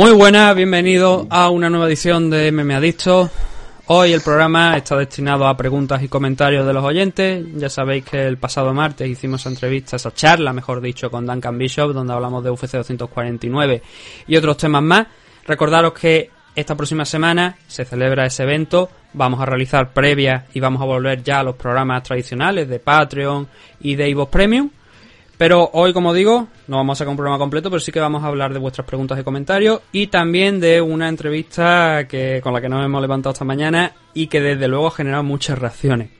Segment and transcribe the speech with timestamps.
[0.00, 3.28] Muy buenas, bienvenidos a una nueva edición de MMA Adicto.
[3.88, 7.44] Hoy el programa está destinado a preguntas y comentarios de los oyentes.
[7.56, 11.58] Ya sabéis que el pasado martes hicimos esa entrevista, esa charla, mejor dicho, con Duncan
[11.58, 13.82] Bishop, donde hablamos de UFC 249
[14.26, 15.06] y otros temas más.
[15.46, 18.88] Recordaros que esta próxima semana se celebra ese evento.
[19.12, 23.46] Vamos a realizar previas y vamos a volver ya a los programas tradicionales de Patreon
[23.80, 24.70] y de Evo Premium.
[25.40, 28.22] Pero hoy, como digo, no vamos a sacar un programa completo, pero sí que vamos
[28.22, 32.60] a hablar de vuestras preguntas y comentarios y también de una entrevista que con la
[32.60, 36.10] que nos hemos levantado esta mañana y que desde luego ha generado muchas reacciones.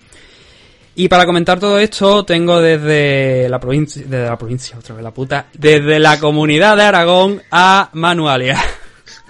[0.94, 5.12] Y para comentar todo esto, tengo desde la provincia, desde la provincia, otra vez la
[5.12, 8.58] puta, desde la comunidad de Aragón a Manualia.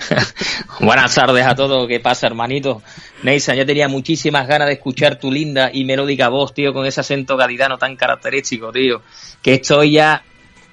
[0.80, 2.82] Buenas tardes a todos, ¿qué pasa, hermanito?
[3.22, 7.00] Neisa, yo tenía muchísimas ganas de escuchar tu linda y melódica voz, tío, con ese
[7.00, 9.02] acento gaditano tan característico, tío.
[9.42, 10.24] Que estoy ya.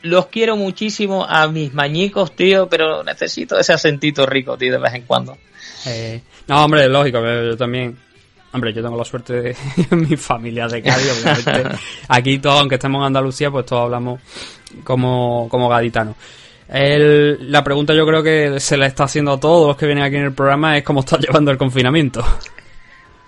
[0.04, 4.94] Los quiero muchísimo a mis mañicos, tío, pero necesito ese acentito rico, tío, de vez
[4.94, 5.38] en cuando.
[5.86, 7.98] Eh, no, hombre, lógico, yo también.
[8.54, 9.56] Hombre, yo tengo la suerte de
[9.96, 11.78] mi familia de Cádiz, obviamente.
[12.08, 14.22] Aquí todos, aunque estemos en Andalucía, pues todos hablamos
[14.84, 16.16] como, como gaditanos.
[16.70, 20.04] El, la pregunta yo creo que se le está haciendo a todos los que vienen
[20.04, 22.26] aquí en el programa es cómo está llevando el confinamiento.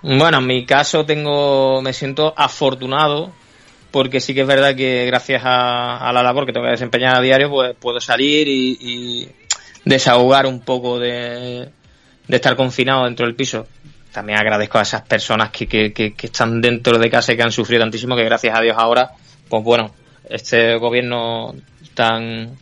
[0.02, 3.32] Bueno, en mi caso tengo, me siento afortunado
[3.90, 7.20] porque sí que es verdad que gracias a, la labor que tengo que desempeñar a
[7.20, 9.28] diario, pues puedo salir y,
[9.84, 11.70] desahogar un poco de,
[12.28, 13.66] estar confinado dentro del piso.
[14.12, 17.42] También agradezco a esas personas que, que, que, que están dentro de casa y que
[17.42, 19.10] han sufrido tantísimo, que gracias a Dios ahora,
[19.48, 19.94] pues bueno,
[20.28, 21.54] este gobierno
[21.94, 22.56] tan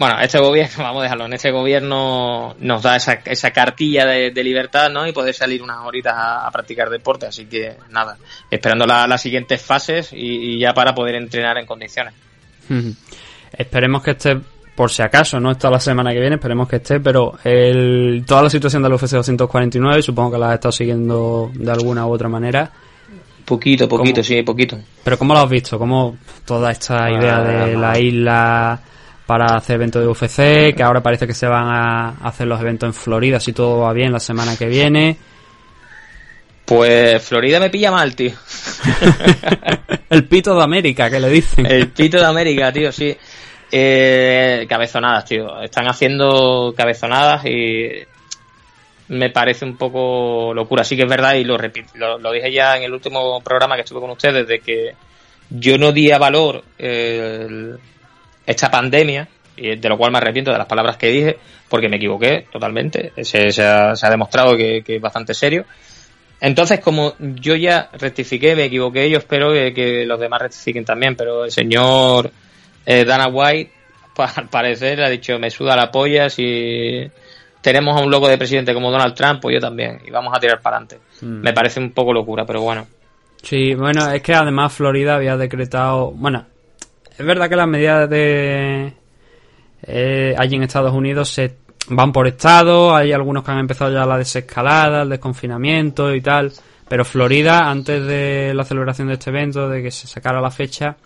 [0.00, 4.42] bueno, este gobierno, vamos a dejarlo, en este gobierno nos da esa, esa cartilla de,
[4.42, 5.06] libertad, ¿no?
[5.06, 8.16] Y poder salir unas horitas a, practicar deporte, así que nada,
[8.50, 12.14] esperando las siguientes fases y, ya para poder entrenar en condiciones.
[13.52, 14.40] Esperemos que esté,
[14.74, 18.44] por si acaso, no está la semana que viene, esperemos que esté, pero el, toda
[18.44, 22.30] la situación del UFC 249, supongo que la has estado siguiendo de alguna u otra
[22.30, 22.70] manera.
[23.44, 24.78] Poquito, poquito, sí, poquito.
[25.04, 25.78] Pero ¿cómo lo has visto?
[25.78, 28.80] ¿Cómo toda esta idea de la isla
[29.30, 32.88] para hacer eventos de UFC, que ahora parece que se van a hacer los eventos
[32.88, 35.16] en Florida si todo va bien la semana que viene.
[36.64, 38.32] Pues Florida me pilla mal, tío.
[40.10, 41.64] el pito de América, que le dicen.
[41.64, 43.16] El pito de América, tío, sí.
[43.70, 45.62] Eh, cabezonadas, tío.
[45.62, 47.88] Están haciendo cabezonadas y
[49.10, 50.82] me parece un poco locura.
[50.82, 53.82] Sí que es verdad y lo repito, lo, dije ya en el último programa que
[53.82, 54.96] estuve con ustedes de que
[55.50, 57.78] yo no di a valor el,
[58.46, 61.36] esta pandemia, y de lo cual me arrepiento de las palabras que dije,
[61.68, 65.64] porque me equivoqué totalmente, se, ha, demostrado que, es bastante serio.
[66.40, 71.44] Entonces, como yo ya rectifiqué, me equivoqué, yo espero que, los demás rectifiquen también, pero
[71.44, 72.30] el señor
[72.86, 73.72] eh, Dana White,
[74.36, 77.10] al parecer, ha dicho, me suda la polla si
[77.60, 80.40] tenemos a un loco de presidente como Donald Trump, pues yo también, y vamos a
[80.40, 80.98] tirar para adelante.
[81.20, 81.42] Mm.
[81.42, 82.86] Me parece un poco locura, pero bueno.
[83.42, 86.46] Sí, bueno, es que además Florida había decretado, bueno,
[87.20, 88.94] es verdad que las medidas de
[89.82, 91.54] eh, allí en Estados Unidos se
[91.88, 96.50] van por estado, hay algunos que han empezado ya la desescalada, el desconfinamiento y tal,
[96.88, 100.96] pero Florida, antes de la celebración de este evento, de que se sacara la fecha,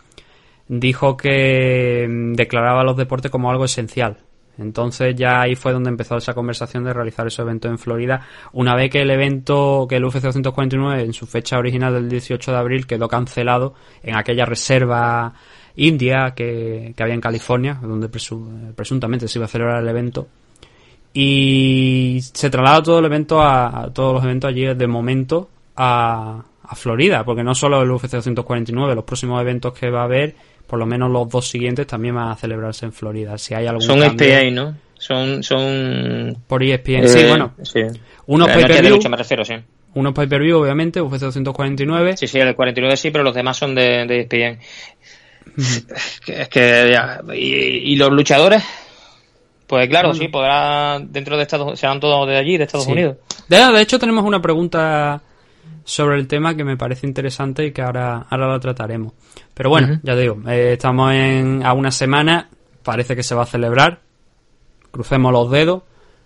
[0.68, 4.18] dijo que mm, declaraba los deportes como algo esencial.
[4.56, 8.76] Entonces ya ahí fue donde empezó esa conversación de realizar ese evento en Florida, una
[8.76, 12.56] vez que el evento, que el UFC 249 en su fecha original del 18 de
[12.56, 13.74] abril quedó cancelado
[14.04, 15.34] en aquella reserva
[15.76, 20.28] India que, había en California, donde presuntamente se iba a celebrar el evento.
[21.12, 26.74] Y se traslada todo el evento a, todos los eventos allí de momento a, a,
[26.74, 30.34] Florida, porque no solo el UFC 249, los próximos eventos que va a haber,
[30.66, 33.38] por lo menos los dos siguientes también van a celebrarse en Florida.
[33.38, 34.74] Si hay algún son cambio, ¿no?
[34.96, 37.54] Son, son por ESPN, sí, bueno.
[37.62, 37.82] Sí.
[38.26, 39.00] Unos pay-per-view,
[39.44, 39.54] sí.
[39.94, 42.16] Unos pay-per-view, obviamente, UFC 249.
[42.16, 44.60] Sí, sí, el 49 sí, pero los demás son de, de ESPN.
[46.26, 48.62] Es que, ya, y, los luchadores,
[49.66, 53.16] pues claro, sí, podrá, dentro de Estados serán todos de allí, de Estados Unidos.
[53.48, 55.22] De, hecho, tenemos una pregunta
[55.84, 59.12] sobre el tema que me parece interesante y que ahora, ahora lo trataremos.
[59.52, 62.48] Pero bueno, ya digo, eh, estamos en, a una semana,
[62.82, 64.00] parece que se va a celebrar,
[64.90, 65.82] crucemos los dedos,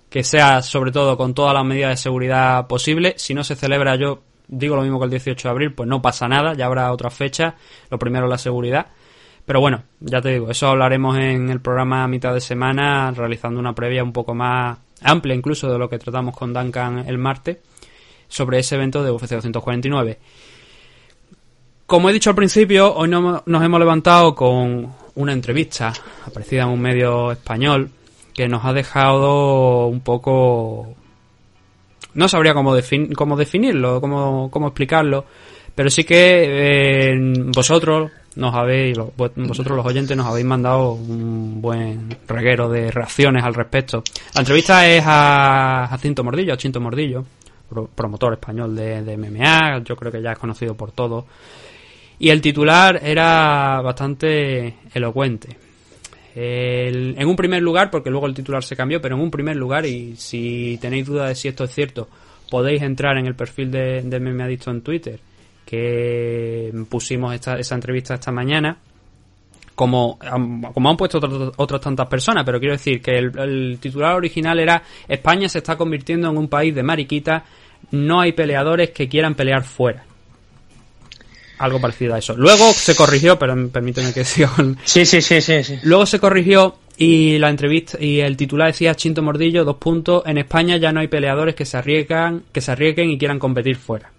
[0.08, 3.20] que sea sobre todo con todas las medidas de seguridad posibles.
[3.20, 6.00] Si no se celebra, yo digo lo mismo que el 18 de abril, pues no
[6.00, 7.54] pasa nada, ya habrá otra fecha.
[7.90, 8.86] Lo primero es la seguridad.
[9.48, 13.58] Pero bueno, ya te digo, eso hablaremos en el programa a mitad de semana, realizando
[13.58, 17.56] una previa un poco más amplia incluso de lo que tratamos con Duncan el martes,
[18.28, 20.18] sobre ese evento de UFC 249.
[21.86, 25.94] Como he dicho al principio, hoy nos hemos levantado con una entrevista
[26.26, 27.88] aparecida en un medio español
[28.34, 30.94] que nos ha dejado un poco...
[32.12, 32.74] No sabría cómo,
[33.16, 35.24] cómo definirlo, cómo, cómo explicarlo,
[35.74, 42.16] pero sí que eh, vosotros nos habéis, vosotros los oyentes nos habéis mandado un buen
[42.26, 44.02] reguero de reacciones al respecto.
[44.34, 47.24] La entrevista es a Jacinto Mordillo, a Chinto Mordillo,
[47.94, 51.24] promotor español de, de MMA, yo creo que ya es conocido por todos.
[52.20, 55.56] Y el titular era bastante elocuente.
[56.34, 59.86] en un primer lugar, porque luego el titular se cambió, pero en un primer lugar,
[59.86, 62.08] y si tenéis duda de si esto es cierto,
[62.50, 65.20] podéis entrar en el perfil de, de MMA Adicto en Twitter
[65.68, 68.78] que pusimos esta, esa entrevista esta mañana,
[69.74, 70.18] como,
[70.72, 71.20] como han puesto
[71.56, 76.30] otras tantas personas, pero quiero decir que el, titular original era España se está convirtiendo
[76.30, 77.44] en un país de mariquita,
[77.90, 80.06] no hay peleadores que quieran pelear fuera.
[81.58, 82.34] Algo parecido a eso.
[82.34, 84.78] Luego se corrigió, pero permíteme que siga con...
[84.84, 85.78] Sí, sí, sí, sí, sí.
[85.82, 90.38] Luego se corrigió y la entrevista y el titular decía Chinto Mordillo, dos puntos, en
[90.38, 94.12] España ya no hay peleadores que se arriesgan, que se arriesguen y quieran competir fuera.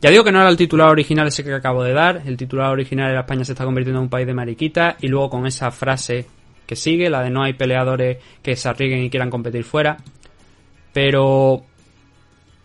[0.00, 2.22] Ya digo que no era el titular original ese que acabo de dar.
[2.26, 4.96] El titular original era España se está convirtiendo en un país de mariquita.
[5.00, 6.26] Y luego con esa frase
[6.66, 9.96] que sigue, la de no hay peleadores que se arriesguen y quieran competir fuera.
[10.92, 11.62] Pero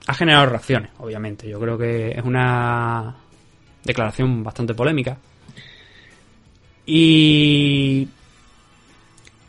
[0.07, 1.47] ha generado reacciones, obviamente.
[1.47, 3.15] Yo creo que es una
[3.83, 5.17] declaración bastante polémica.
[6.85, 8.07] Y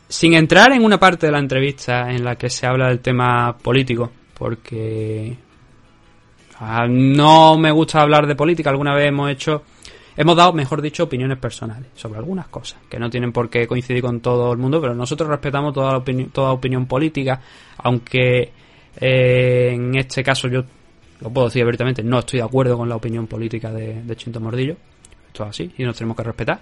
[0.07, 3.57] sin entrar en una parte de la entrevista en la que se habla del tema
[3.57, 5.35] político, porque
[6.89, 9.63] no me gusta hablar de política, alguna vez hemos hecho,
[10.15, 14.01] hemos dado, mejor dicho, opiniones personales sobre algunas cosas, que no tienen por qué coincidir
[14.01, 17.41] con todo el mundo, pero nosotros respetamos toda, opinión, toda opinión política,
[17.77, 18.51] aunque
[18.99, 20.63] eh, en este caso yo
[21.21, 24.39] lo puedo decir abiertamente, no estoy de acuerdo con la opinión política de, de Chinto
[24.39, 24.75] Mordillo,
[25.27, 26.59] esto es así, y nos tenemos que respetar.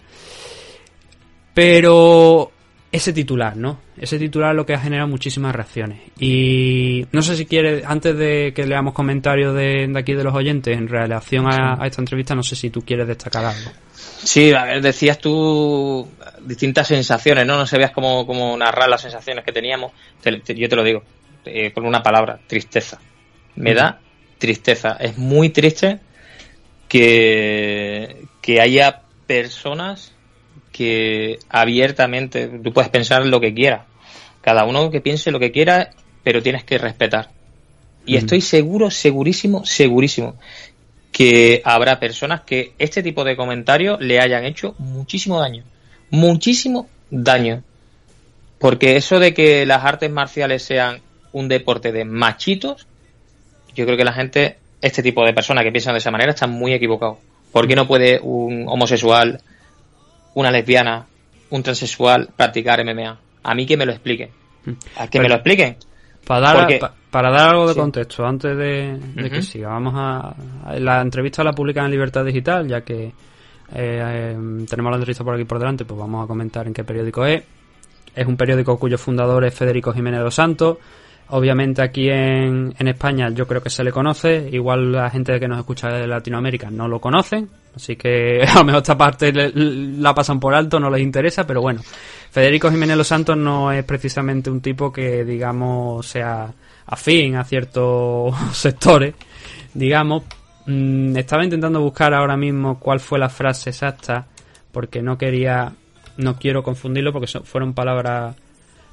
[1.53, 2.51] Pero
[2.91, 3.79] ese titular, ¿no?
[3.97, 6.01] Ese titular es lo que ha generado muchísimas reacciones.
[6.19, 10.77] Y no sé si quiere, antes de que leamos comentarios de, aquí de los oyentes
[10.77, 13.71] en relación a, esta entrevista, no sé si tú quieres destacar algo.
[13.93, 16.07] Sí, a ver, decías tú
[16.41, 17.57] distintas sensaciones, ¿no?
[17.57, 19.93] No sabías cómo, cómo narrar las sensaciones que teníamos.
[20.23, 21.03] yo te lo digo,
[21.45, 22.99] eh, con una palabra, tristeza.
[23.55, 24.01] Me da
[24.37, 24.97] tristeza.
[24.99, 25.99] Es muy triste
[26.89, 30.13] que, que haya personas
[30.71, 33.85] que abiertamente tú puedes pensar lo que quieras.
[34.41, 35.91] Cada uno que piense lo que quiera,
[36.23, 37.29] pero tienes que respetar.
[38.05, 40.35] Y estoy seguro, segurísimo, segurísimo
[41.11, 45.63] que habrá personas que este tipo de comentarios le hayan hecho muchísimo daño.
[46.09, 47.63] Muchísimo daño.
[48.59, 51.01] Porque eso de que las artes marciales sean
[51.33, 52.87] un deporte de machitos,
[53.75, 56.51] yo creo que la gente, este tipo de personas que piensan de esa manera, están
[56.51, 57.17] muy equivocados.
[57.51, 59.41] ¿Por qué no puede un homosexual
[60.35, 61.05] una lesbiana,
[61.49, 63.19] un transexual practicar MMA?
[63.43, 64.29] A mí que me lo expliquen.
[64.97, 65.77] A que me lo expliquen.
[66.25, 70.35] Para dar, para dar algo de contexto, antes de, que siga, vamos a,
[70.79, 73.13] La entrevista la publican en Libertad Digital, ya que eh,
[73.73, 77.25] eh, tenemos la entrevista por aquí por delante, pues vamos a comentar en qué periódico
[77.25, 77.43] es.
[78.15, 80.77] Es un periódico cuyo fundador es Federico Jiménez Los Santos.
[81.33, 85.47] Obviamente aquí en, en, España yo creo que se le conoce, igual la gente que
[85.47, 90.13] nos escucha de Latinoamérica no lo conocen, así que a lo mejor esta parte la
[90.13, 91.81] pasan por alto, no les interesa, pero bueno,
[92.31, 96.53] Federico Jiménez Los Santos no es precisamente un tipo que digamos sea
[96.85, 99.15] afín a ciertos sectores,
[99.73, 100.23] digamos.
[100.65, 104.27] Mm, estaba intentando buscar ahora mismo cuál fue la frase exacta,
[104.73, 105.71] porque no quería,
[106.17, 108.35] no quiero confundirlo porque fueron palabras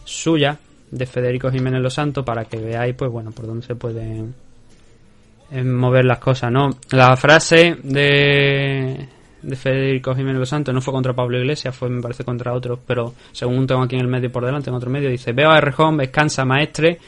[0.05, 0.57] suyas
[0.91, 4.35] de Federico Jiménez Los Santos para que veáis, pues bueno, por dónde se pueden
[5.51, 6.71] eh, mover las cosas, ¿no?
[6.91, 9.09] La frase de,
[9.43, 12.79] de Federico Jiménez Los Santos no fue contra Pablo Iglesias, fue me parece contra otros,
[12.87, 15.61] pero según tengo aquí en el medio por delante, en otro medio, dice, veo a
[15.61, 16.99] Rejón, Descansa, Maestre,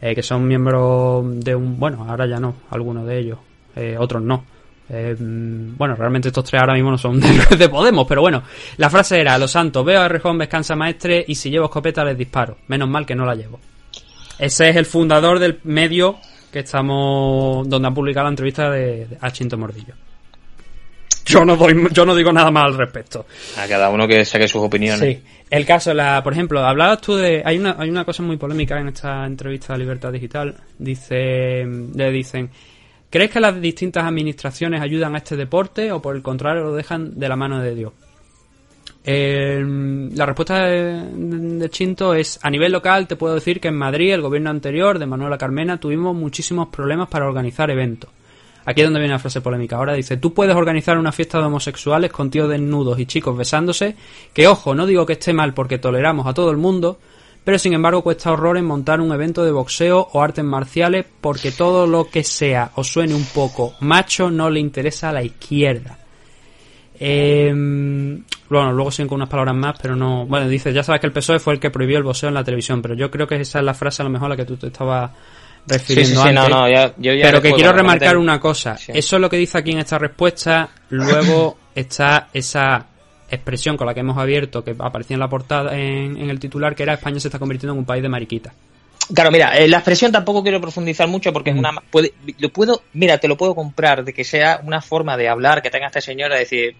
[0.00, 3.38] eh, que son miembros de un, bueno, ahora ya no, algunos de ellos,
[3.76, 4.44] eh, otros no,
[4.94, 7.18] eh, bueno, realmente estos tres ahora mismo no son
[7.58, 8.42] de, Podemos, pero bueno,
[8.76, 12.18] la frase era, Los Santos, veo a Rejón, descansa maestre y si llevo escopeta les
[12.18, 12.58] disparo.
[12.68, 13.58] Menos mal que no la llevo.
[14.38, 16.18] Ese es el fundador del medio
[16.52, 19.94] que estamos, donde han publicado la entrevista de, a Chinto Mordillo.
[21.24, 23.26] Yo no, doy, yo no digo nada más al respecto.
[23.56, 25.00] A cada uno que saque sus opiniones.
[25.00, 25.22] Sí.
[25.48, 27.42] El caso, la, por ejemplo, hablabas tú de.
[27.44, 30.54] Hay una, hay una cosa muy polémica en esta entrevista de Libertad Digital.
[30.78, 32.50] Dice, le dicen,
[33.12, 37.18] ¿Crees que las distintas administraciones ayudan a este deporte o por el contrario lo dejan
[37.18, 37.92] de la mano de Dios?
[39.04, 44.22] la respuesta de, Chinto es, a nivel local te puedo decir que en Madrid el
[44.22, 48.08] gobierno anterior de Manuela Carmena tuvimos muchísimos problemas para organizar eventos.
[48.64, 49.76] Aquí es donde viene la frase polémica.
[49.76, 53.94] Ahora dice, tú puedes organizar una fiesta de homosexuales con tíos desnudos y chicos besándose,
[54.32, 56.98] que ojo, no digo que esté mal porque toleramos a todo el mundo,
[57.44, 61.86] pero sin embargo cuesta horrores montar un evento de boxeo o artes marciales porque todo
[61.86, 65.98] lo que sea o suene un poco macho no le interesa a la izquierda.
[67.04, 70.24] Em, bueno, luego siguen con unas palabras más, pero no.
[70.26, 72.44] Bueno, dice, ya sabes que el PSOE fue el que prohibió el boxeo en la
[72.44, 74.44] televisión, pero yo creo que esa es la frase a lo mejor a la que
[74.44, 75.10] tú te estabas
[75.66, 76.92] refiriendo antes.
[77.22, 78.76] pero que quiero remarcar una cosa.
[78.86, 80.68] Eso es lo que dice aquí en esta respuesta.
[80.90, 82.86] Luego está esa
[83.34, 86.82] expresión con la que hemos abierto, que aparecía en la portada, en, el titular, que
[86.82, 88.52] era España se está convirtiendo en un país de mariquita.
[89.14, 92.82] Claro, mira, eh, la expresión tampoco quiero profundizar mucho porque es una puede, lo puedo,
[92.92, 96.00] mira, te lo puedo comprar de que sea una forma de hablar que tenga este
[96.00, 96.76] señor de decir,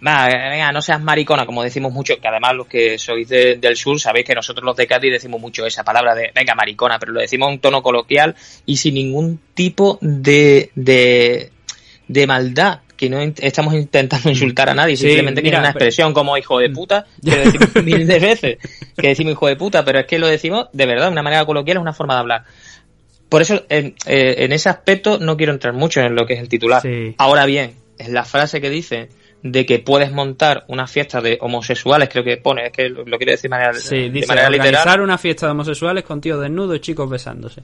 [0.00, 4.26] venga, no seas maricona, como decimos mucho, que además los que sois del sur sabéis
[4.26, 7.50] que nosotros los de Cádiz decimos mucho esa palabra de, venga, maricona, pero lo decimos
[7.50, 8.34] en tono coloquial
[8.66, 11.50] y sin ningún tipo de, de,
[12.06, 16.36] de maldad que no estamos intentando insultar a nadie, simplemente que es una expresión como
[16.36, 18.58] hijo de puta, que decimos mil de veces,
[18.96, 21.44] que decimos hijo de puta, pero es que lo decimos de verdad, de una manera
[21.44, 22.44] coloquial, es una forma de hablar.
[23.28, 26.40] Por eso, en, eh, en ese aspecto, no quiero entrar mucho en lo que es
[26.40, 26.82] el titular.
[27.18, 29.08] Ahora bien, es la frase que dice
[29.42, 33.32] de que puedes montar una fiesta de homosexuales, creo que pone, es que lo, quiero
[33.32, 35.00] decir de manera, sí, dice, manera literal.
[35.00, 37.62] una fiesta de homosexuales con tíos desnudos y chicos besándose.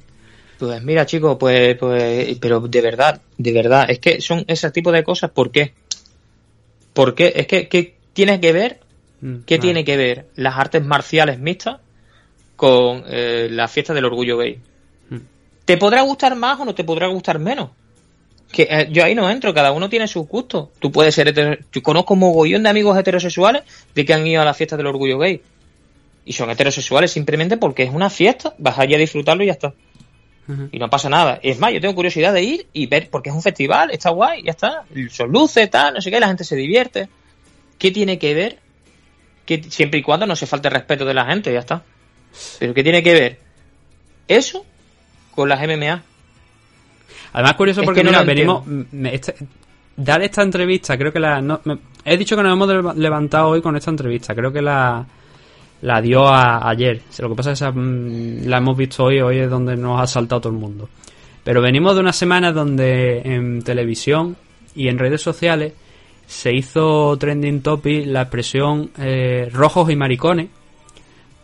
[0.59, 4.93] Pues mira, chicos, pues, pues, pero de verdad, de verdad, es que son ese tipo
[4.93, 5.73] de cosas, ¿por qué?
[6.93, 7.33] ¿Por qué?
[7.35, 8.81] Es que, ¿qué tiene que ver?
[9.21, 11.79] Mm, ¿Qué tiene que ver las artes marciales mixtas
[12.57, 14.59] con eh, la fiesta del orgullo gay?
[15.11, 15.17] Mm.
[15.65, 17.71] ¿Te podrá gustar más o no te podrá gustar menos?
[18.51, 20.69] Que eh, yo ahí no entro, cada uno tiene sus gustos.
[20.79, 21.67] Tú puedes ser heterosexual.
[21.73, 23.63] Yo conozco un mogollón de amigos heterosexuales
[23.95, 25.41] de que han ido a la fiesta del orgullo gay.
[26.25, 29.73] Y son heterosexuales simplemente porque es una fiesta, vas allí a disfrutarlo y ya está.
[30.73, 31.39] Y no pasa nada.
[31.43, 34.43] Es más, yo tengo curiosidad de ir y ver, porque es un festival, está guay,
[34.43, 34.85] ya está.
[35.11, 37.09] Son luces, tal, no sé qué, la gente se divierte.
[37.79, 38.59] ¿Qué tiene que ver?
[39.47, 41.83] Que siempre y cuando no se falte respeto de la gente, ya está.
[42.59, 43.39] Pero ¿qué tiene que ver
[44.29, 44.65] eso
[45.35, 46.03] con las MMA?
[47.35, 48.65] Además, curioso porque no venimos.
[49.05, 49.35] Este,
[49.97, 51.61] dar esta entrevista, creo que la.
[52.05, 54.35] he dicho que nos hemos levantado hoy con esta entrevista.
[54.35, 55.07] Creo que la
[55.83, 57.03] la dio ayer.
[57.19, 60.07] Lo que pasa es que mm, la hemos visto hoy, hoy es donde nos ha
[60.07, 60.89] saltado todo el mundo.
[61.45, 64.37] Pero venimos de una semana donde en televisión
[64.75, 65.75] y en redes sociales
[66.27, 70.49] se hizo trending topic la expresión eh, rojos y maricones.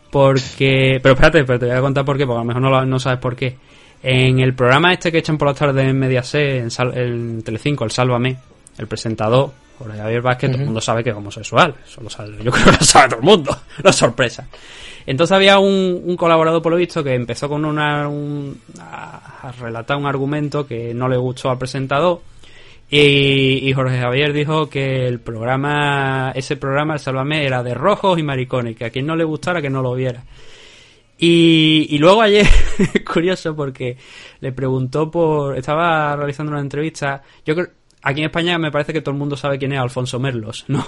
[0.09, 0.99] Porque.
[1.03, 2.99] Pero espérate, pero te voy a contar por qué, porque a lo mejor no, no
[2.99, 3.57] sabes por qué.
[4.01, 7.91] En el programa este que echan por las tardes en Mediaset, en, en Telecinco, el
[7.91, 8.37] Sálvame,
[8.77, 11.73] el presentador por Javier Vázquez, todo el mundo sabe que es homosexual.
[11.85, 13.57] Eso lo sabe, yo creo que lo sabe todo el mundo.
[13.83, 14.45] No es sorpresa.
[15.05, 18.05] Entonces había un, colaborador, por lo visto, que empezó con una,
[18.81, 22.21] a, relatar un argumento que no le gustó al presentador.
[22.91, 28.23] Y, Jorge Javier dijo que el programa, ese programa, el Sálvame, era de rojos y
[28.23, 30.23] maricones, que a quien no le gustara que no lo viera.
[31.17, 32.47] Y, y luego ayer,
[33.13, 33.97] curioso porque
[34.41, 37.67] le preguntó por, estaba realizando una entrevista, yo creo,
[38.01, 40.85] aquí en España me parece que todo el mundo sabe quién es Alfonso Merlos, ¿no?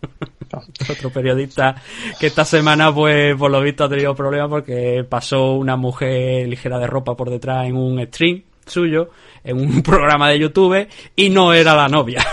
[0.90, 1.74] Otro periodista
[2.18, 6.78] que esta semana, pues, por lo visto ha tenido problemas porque pasó una mujer ligera
[6.78, 9.10] de ropa por detrás en un stream suyo,
[9.44, 12.24] en un programa de YouTube, y no era la novia.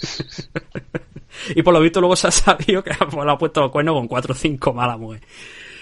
[1.54, 4.08] y por lo visto luego se ha sabido que le ha puesto los cuernos con
[4.08, 5.28] cuatro o cinco malas mujeres.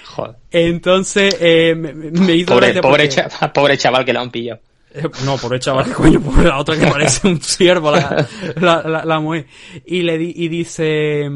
[0.04, 0.36] Joder.
[0.50, 4.60] Entonces, eh, me, hizo pobre, pobre chaval que la han pillado.
[4.92, 9.04] Eh, no, por el chaval, coño, por la otra que parece un ciervo, la, la,
[9.04, 9.46] la, mujer.
[9.86, 11.28] Y le di, y dice,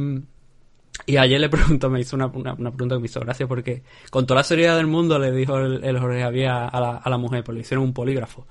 [1.06, 4.26] y ayer le preguntó, me hizo una, una, pregunta que me hizo gracia porque con
[4.26, 7.18] toda la seriedad del mundo le dijo el, el Jorge Javier a la, a la
[7.18, 8.46] mujer, pues le hicieron un polígrafo.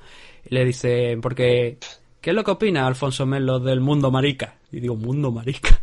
[0.46, 1.78] Y le dice, porque,
[2.22, 4.58] ¿qué es lo que opina Alfonso Melo del mundo marica?
[4.72, 5.80] Y digo, mundo marica.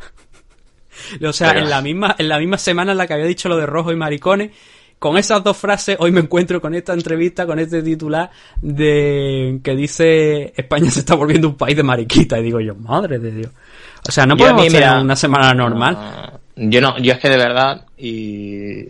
[1.27, 3.57] o sea, en la misma, en la misma semana en la que había dicho lo
[3.57, 4.53] de rojo y maricones,
[5.01, 8.31] con esas dos frases hoy me encuentro con esta entrevista, con este titular
[8.61, 13.19] de que dice España se está volviendo un país de mariquita y digo yo, madre
[13.19, 13.51] de Dios.
[14.07, 16.39] O sea, no podemos tener una semana normal.
[16.55, 18.81] yo no, yo es que de verdad y,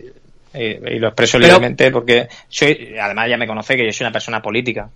[0.53, 4.41] y, lo expreso libremente porque soy, además ya me conoce que yo soy una persona
[4.41, 4.89] política.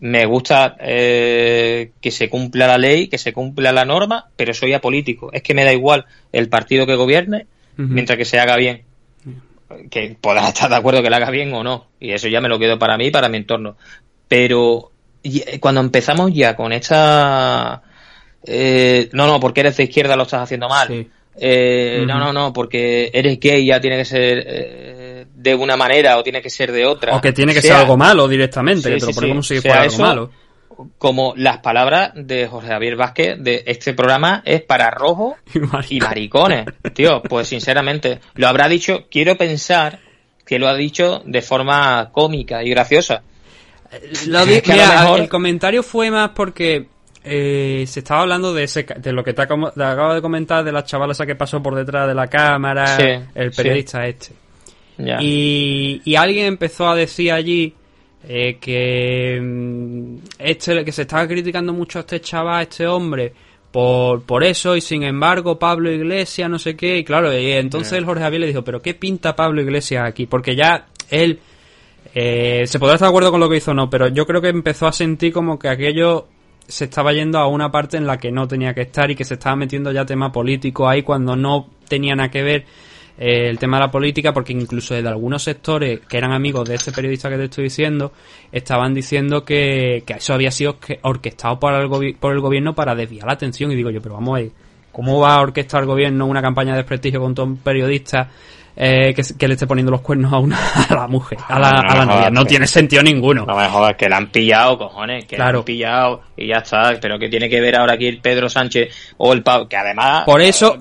[0.00, 4.72] Me gusta eh, que se cumpla la ley, que se cumpla la norma, pero soy
[4.72, 5.30] apolítico.
[5.32, 8.82] Es que me da igual el partido que gobierne mientras que se haga bien
[9.90, 12.48] que puedas estar de acuerdo que la haga bien o no, y eso ya me
[12.48, 13.76] lo quedo para mí y para mi entorno.
[14.28, 14.90] Pero
[15.60, 17.82] cuando empezamos ya con esta...
[18.44, 21.06] Eh, no, no, porque eres de izquierda lo estás haciendo mal.
[21.36, 26.18] Eh, no, no, no, porque eres gay ya tiene que ser eh, de una manera
[26.18, 27.16] o tiene que ser de otra.
[27.16, 29.98] O que tiene que ser algo malo directamente, que te lo ponemos si fuera algo
[29.98, 30.30] malo
[30.98, 35.36] como las palabras de José Javier Vázquez de este programa es para rojo
[35.90, 36.66] y, maricones.
[36.94, 39.98] Tío, pues sinceramente, lo habrá dicho, quiero pensar,
[40.46, 43.22] que lo ha dicho de forma cómica y graciosa.
[44.26, 46.86] Lo di- mira, el comentario fue más porque
[47.24, 50.62] eh, se estaba hablando de ese, de lo que te acabo, te acabo de comentar
[50.64, 53.56] de la chavala esa que pasó por detrás de la cámara, Sí, el sí.
[53.56, 54.28] periodista este.
[54.98, 55.18] Ya.
[55.20, 57.74] Y, y alguien empezó a decir allí
[58.28, 63.32] eh, que mm, este que se estaba criticando mucho a este chaval, a este hombre,
[63.70, 67.94] por, por eso, y sin embargo Pablo Iglesias, no sé qué, y claro, y entonces
[67.94, 70.26] el Jorge Javier le dijo, pero ¿qué pinta Pablo Iglesias aquí?
[70.26, 71.38] Porque ya él
[72.14, 74.40] eh, se podrá estar de acuerdo con lo que hizo o no, pero yo creo
[74.40, 76.26] que empezó a sentir como que aquello
[76.66, 79.24] se estaba yendo a una parte en la que no tenía que estar y que
[79.24, 82.64] se estaba metiendo ya tema político ahí cuando no tenía nada que ver
[83.20, 86.74] eh, el tema de la política, porque incluso de algunos sectores que eran amigos de
[86.74, 88.12] este periodista que te estoy diciendo,
[88.50, 92.94] estaban diciendo que, que eso había sido que- orquestado por el, por el gobierno para
[92.94, 93.70] desviar la atención.
[93.70, 94.50] Y digo yo, pero vamos a ver,
[94.90, 98.30] ¿cómo va a orquestar el gobierno una campaña de desprestigio contra un periodista
[98.76, 101.70] eh, que, que le esté poniendo los cuernos a, una, a la mujer, a la,
[101.70, 102.30] No, a la novia?
[102.30, 103.44] No que- tiene sentido ninguno.
[103.46, 105.58] No me jodas, que la han pillado, cojones, que la Claro.
[105.60, 106.94] han pillado y ya está.
[107.00, 110.24] Pero que tiene que ver ahora aquí el Pedro Sánchez o el Pau, que además.
[110.24, 110.78] Por eso-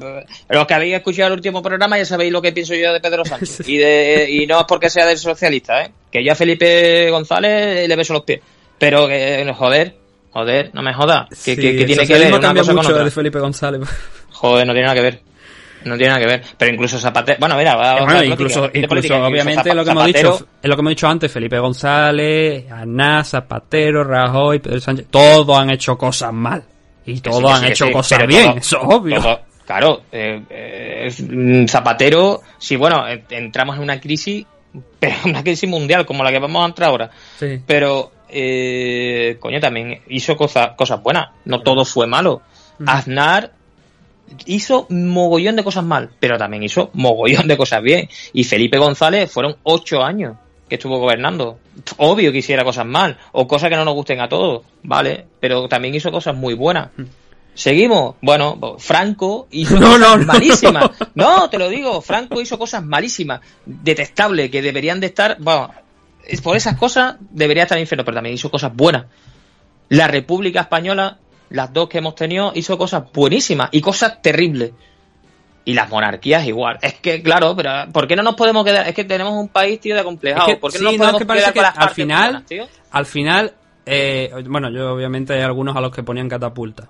[0.50, 3.26] Los que habéis escuchado el último programa ya sabéis lo que pienso yo de Pedro
[3.26, 3.62] Sánchez.
[3.68, 5.92] y, de, y no es porque sea del socialista, ¿eh?
[6.12, 8.40] Que yo a Felipe González le beso los pies.
[8.78, 9.96] Pero que, joder,
[10.32, 11.28] joder, no me jodas.
[11.44, 13.04] Que, que- que el tiene que ver una cosa con mucho otra.
[13.04, 13.82] de Felipe González.
[14.32, 15.22] Joder, no tiene nada que ver.
[15.86, 16.44] No tiene nada que ver.
[16.58, 17.38] Pero incluso Zapatero.
[17.40, 20.70] Bueno, mira, va- Eh, bueno, incluso, política, incluso política, obviamente lo que hemos dicho es
[20.70, 25.98] lo que hemos dicho antes Felipe González Aná Zapatero Rajoy Pedro Sánchez todos han hecho
[25.98, 26.64] cosas mal
[27.06, 30.02] y todos sí, han sí, hecho sí, cosas bien todo- eso es obvio todo- claro,
[30.12, 34.46] eh, eh, mm, Zapatero, sí, bueno, entramos en una crisis,
[35.00, 37.10] pero una crisis mundial como la que vamos a entrar ahora.
[37.68, 41.30] Pero, eh, coño, también hizo cosas, cosas buenas.
[41.46, 42.42] No todo fue malo.
[42.86, 43.52] Aznar
[44.46, 48.10] hizo mogollón de cosas mal, pero también hizo mogollón de cosas bien.
[48.34, 50.36] Y Felipe González fueron ocho años
[50.68, 51.60] que estuvo gobernando.
[51.98, 55.26] Obvio que hiciera cosas mal, o cosas que no nos gusten a todos, ¿vale?
[55.40, 56.90] Pero también hizo cosas muy buenas.
[57.54, 58.16] Seguimos.
[58.22, 60.92] Bueno, Franco hizo No, cosas no, no, malísimas.
[61.16, 61.50] No.
[61.50, 65.74] te lo digo, Franco hizo cosas malísimas, detestables, que deberían de estar, bueno,
[66.44, 69.06] por esas cosas debería estar en el infierno, pero también hizo cosas buenas.
[69.90, 71.18] La República Española,
[71.50, 74.72] las dos que hemos tenido, hizo cosas buenísimas y cosas terribles.
[75.66, 76.80] Y las monarquías igual.
[76.82, 78.88] Es que, claro, pero ¿por qué no nos podemos quedar?
[78.88, 80.48] Es que tenemos un país, tío, de acomplejado.
[80.48, 81.74] Es que, ¿Por qué sí, no nos no, es podemos que quedar que con las
[81.74, 82.68] al partes final, buenas, tío?
[82.92, 83.54] al final,
[83.86, 86.88] eh, bueno, yo obviamente hay algunos a los que ponían catapulta.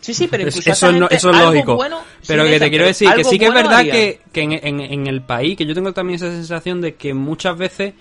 [0.00, 1.76] Sí, sí, pero incluso eso, no- eso es lógico.
[1.76, 4.52] bueno, sí pero que te quiero decir que sí que es verdad que, que en,
[4.52, 7.94] en- en el país, que yo tengo también esa sensación de que muchas veces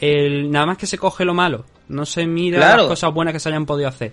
[0.00, 2.82] el, nada más que se coge lo malo, no se mira Claro.
[2.82, 4.12] las cosas buenas que se hayan podido hacer.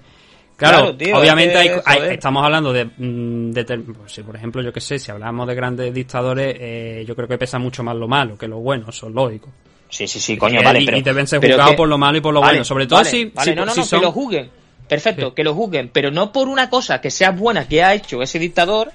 [0.59, 1.69] Claro, Claro, tío, obviamente hay,
[2.11, 5.55] estamos hablando de, mm, de pues, si por ejemplo, yo que sé, si hablamos de
[5.55, 9.07] grandes dictadores, eh, yo creo que pesa mucho más lo malo que lo bueno, eso
[9.07, 9.49] es lógico.
[9.89, 10.97] Sí, sí, sí, coño, Eh, vale, y, pero...
[10.97, 12.99] y deben ser juzgados que- por lo malo y por lo Vale, bueno, sobre todo
[12.99, 14.49] vale, si, vale, si- no, no, si no, son- que lo juzguen.
[14.87, 15.33] Perfecto, Sí.
[15.35, 18.37] que lo juzguen, pero no por una cosa que sea buena que ha hecho ese
[18.37, 18.91] dictador,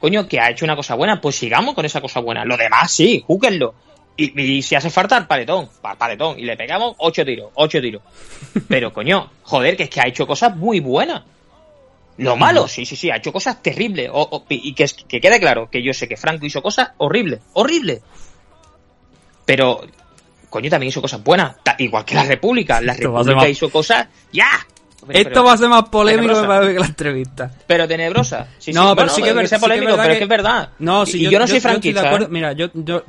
[0.00, 2.44] coño, que ha hecho una cosa buena, pues sigamos con esa cosa buena.
[2.44, 3.74] Lo demás, sí, júguenlo.
[4.16, 6.38] Y, y si hace falta, al paletón, al paletón.
[6.38, 8.02] Y le pegamos ocho tiros, ocho tiros.
[8.68, 11.22] Pero, coño, joder, que es que ha hecho cosas muy buenas.
[12.18, 14.08] Lo malo, sí, sí, sí, ha hecho cosas terribles.
[14.10, 17.40] O- o- y que, que quede claro que yo sé que Franco hizo cosas horribles,
[17.52, 18.00] horribles.
[19.44, 19.82] Pero,
[20.50, 21.56] coño, también hizo cosas buenas.
[21.62, 22.80] Ta- igual que la República.
[22.80, 24.48] La Esto República más- hizo cosas, ¡ya!
[25.06, 26.46] Pero- Esto va a ser más polémico que
[26.80, 27.50] la entrevista.
[27.66, 28.48] Pero tenebrosa.
[28.58, 30.22] Sí, No, sí, pero bueno, sí que ver- sí que es polémico, verdad pero que-
[30.24, 30.70] es verdad.
[30.80, 32.12] No, sí, y yo, yo, no soy de franquista.
[32.16, 32.26] ¿eh?
[32.28, 33.04] Mira, yo, yo.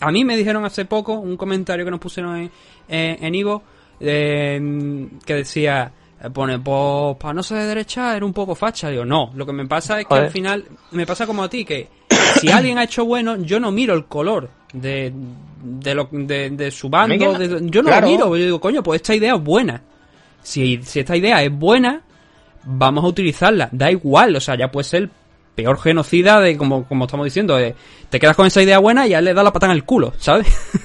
[0.00, 2.50] A mí me dijeron hace poco un comentario que nos pusieron en,
[2.88, 3.62] en, en Ivo
[4.00, 5.90] eh, que decía.
[6.22, 8.90] eh, Pone, pues para no ser de derecha era un poco facha.
[8.90, 11.64] Digo, no, lo que me pasa es que al final me pasa como a ti,
[11.64, 11.88] que
[12.40, 15.12] si alguien ha hecho bueno, yo no miro el color de,
[15.62, 17.38] de, lo, de, de su bando.
[17.38, 18.06] De- yo no claro.
[18.06, 19.82] lo miro, yo digo, coño, pues esta idea es buena.
[20.42, 22.02] Si, si esta idea es buena,
[22.64, 23.68] vamos a utilizarla.
[23.72, 25.10] Da igual, o sea, ya puede ser
[25.56, 27.74] peor genocida de, como, como estamos diciendo, de,
[28.10, 30.12] te quedas con esa idea buena y ya le da la patada en el culo,
[30.18, 30.46] ¿sabes?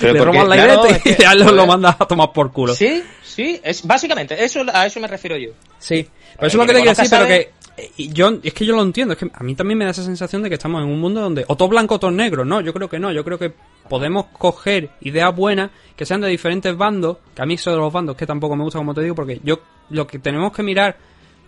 [0.00, 1.66] Pero le porque, roban la claro, idea es y que, ya lo, lo joder.
[1.68, 2.74] mandas a tomar por culo.
[2.74, 5.50] Sí, sí, es básicamente, eso, a eso me refiero yo.
[5.78, 8.38] Sí, pero A eso es lo que te quiero decir, pero que eh, y yo
[8.42, 10.48] es que yo lo entiendo, es que a mí también me da esa sensación de
[10.48, 12.88] que estamos en un mundo donde o todo blanco o todo negro, no, yo creo
[12.88, 13.52] que no, yo creo que
[13.88, 17.92] podemos coger ideas buenas que sean de diferentes bandos, que a mí eso de los
[17.92, 20.96] bandos que tampoco me gusta como te digo, porque yo lo que tenemos que mirar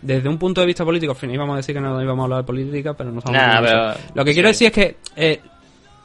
[0.02, 2.24] desde un punto de vista político, al fin íbamos a decir que no íbamos a
[2.24, 3.94] hablar de política, pero no estamos Nah, pero-.
[4.14, 5.40] Lo que quiero decir es que eh,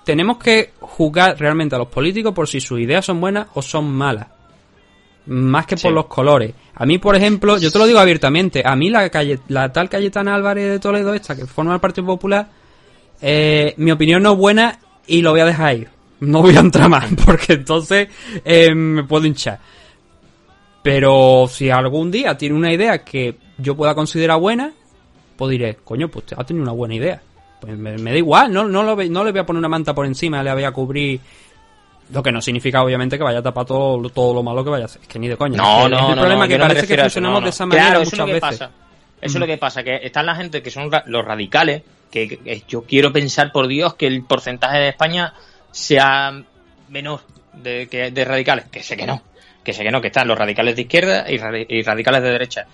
[0.04, 3.92] tenemos que juzgar realmente a los políticos por si sus ideas son buenas o son
[3.92, 4.28] malas.
[5.28, 6.54] Más que por los colores.
[6.76, 9.90] A mí, por ejemplo, yo te lo digo abiertamente, a mí la, calle, la tal
[9.90, 12.48] Cayetana Álvarez de Toledo, esta que forma el Partido Popular,
[13.22, 15.88] eh, mi opinión no es buena y lo voy a dejar ahí.
[16.20, 18.10] No voy a entrar más, porque entonces
[18.44, 19.60] eh, me puedo hinchar.
[20.84, 24.72] Pero si algún día tiene una idea que yo pueda considerar buena,
[25.38, 27.22] pues diré, coño, pues ha tenido una buena idea.
[27.62, 29.94] Pues me, me da igual, no, no, lo, no le voy a poner una manta
[29.96, 31.20] por encima, le voy a cubrir.
[32.14, 34.70] Lo que no significa, obviamente, que vaya a tapar todo, lo- todo lo malo que
[34.70, 35.02] vaya a hacer.
[35.02, 35.58] Es que ni de coña.
[35.58, 37.86] No, Es no, es el no, problema no, que parece que funcionamos de esa manera
[37.88, 38.60] Claro, eso es muchas lo que veces.
[38.60, 38.72] pasa.
[39.22, 42.64] Eso es lo que pasa, que están la gente que son los radicales, que, que
[42.68, 45.34] yo quiero pensar, por Dios, que el porcentaje de España
[45.72, 46.44] sea
[46.90, 47.22] menor
[47.54, 49.24] de, que, de radicales, que sé que no,
[49.64, 51.40] que sé que no, que están los radicales de izquierda y,
[51.70, 52.68] y radicales de derecha.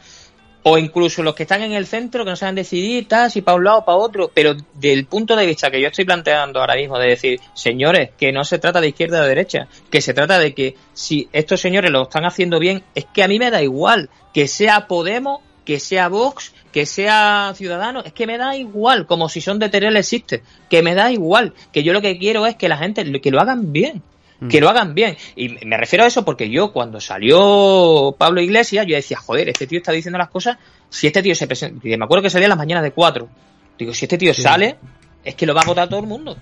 [0.64, 3.64] O incluso los que están en el centro, que no saben decidir, tal, para un
[3.64, 7.00] lado o para otro, pero del punto de vista que yo estoy planteando ahora mismo,
[7.00, 10.38] de decir, señores, que no se trata de izquierda o de derecha, que se trata
[10.38, 13.64] de que si estos señores lo están haciendo bien, es que a mí me da
[13.64, 19.06] igual que sea Podemos, que sea Vox, que sea Ciudadanos, es que me da igual,
[19.06, 22.46] como si son de Terel existe, que me da igual, que yo lo que quiero
[22.46, 24.02] es que la gente, que lo hagan bien,
[24.50, 25.18] que lo hagan bien.
[25.36, 29.68] Y me refiero a eso porque yo, cuando salió Pablo Iglesias, yo decía, joder, este
[29.68, 30.58] tío está diciendo las cosas,
[30.90, 33.30] si este tío se presenta, me acuerdo que salía a las mañanas de cuatro,
[33.78, 34.78] digo, si este tío sale,
[35.24, 36.38] es que lo va a votar todo el mundo,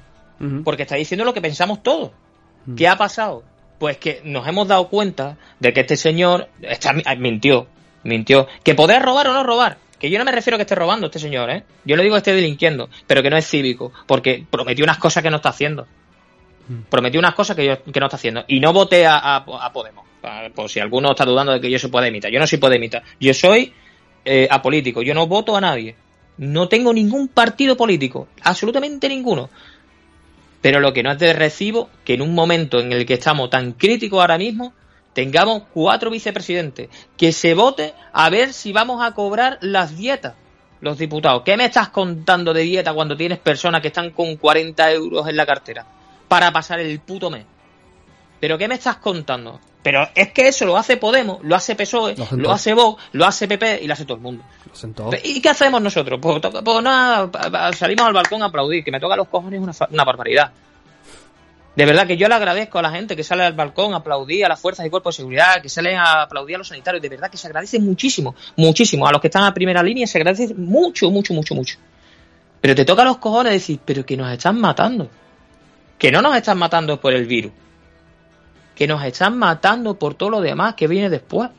[0.63, 2.11] porque está diciendo lo que pensamos todos.
[2.75, 3.43] ¿Qué ha pasado?
[3.79, 7.67] Pues que nos hemos dado cuenta de que este señor está, mintió,
[8.03, 8.47] mintió.
[8.63, 9.77] Que podrá robar o no robar.
[9.97, 11.63] Que yo no me refiero a que esté robando este señor, ¿eh?
[11.83, 15.23] Yo le digo que esté delinquiendo, pero que no es cívico, porque prometió unas cosas
[15.23, 15.87] que no está haciendo.
[16.89, 18.43] Prometió unas cosas que, yo- que no está haciendo.
[18.47, 20.05] Y no voté a, a- Podemos.
[20.53, 22.29] Por si alguno está dudando de que yo soy podemita.
[22.29, 23.01] Yo no soy podemita.
[23.19, 23.73] Yo soy
[24.25, 25.01] eh, apolítico.
[25.01, 25.95] Yo no voto a nadie.
[26.37, 28.27] No tengo ningún partido político.
[28.43, 29.49] Absolutamente ninguno.
[30.61, 33.49] Pero lo que no es de recibo, que en un momento en el que estamos
[33.49, 34.73] tan críticos ahora mismo,
[35.13, 36.89] tengamos cuatro vicepresidentes.
[37.17, 40.33] Que se vote a ver si vamos a cobrar las dietas,
[40.81, 41.43] los diputados.
[41.45, 45.37] ¿Qué me estás contando de dieta cuando tienes personas que están con 40 euros en
[45.37, 45.85] la cartera
[46.29, 47.45] para pasar el puto mes?
[48.39, 49.59] ¿Pero qué me estás contando?
[49.83, 53.47] Pero es que eso lo hace Podemos, lo hace PSOE, Lo hace Vox, lo hace
[53.47, 54.43] PP y lo hace todo el mundo.
[54.73, 55.11] Lo.
[55.23, 56.19] ¿Y qué hacemos nosotros?
[56.21, 57.29] Pues, pues nada,
[57.73, 60.51] salimos al balcón a aplaudir, que me toca los cojones una, una barbaridad.
[61.75, 64.43] De verdad que yo le agradezco a la gente que sale al balcón a aplaudir
[64.43, 67.07] a las fuerzas y cuerpos de seguridad, que salen a aplaudir a los sanitarios, de
[67.07, 69.07] verdad que se agradece muchísimo, muchísimo.
[69.07, 71.77] A los que están a primera línea se agradece mucho, mucho, mucho, mucho.
[72.59, 75.09] Pero te toca los cojones decir, pero que nos están matando.
[75.99, 77.51] Que no nos están matando por el virus.
[78.75, 81.49] Que nos están matando por todo lo demás que viene después.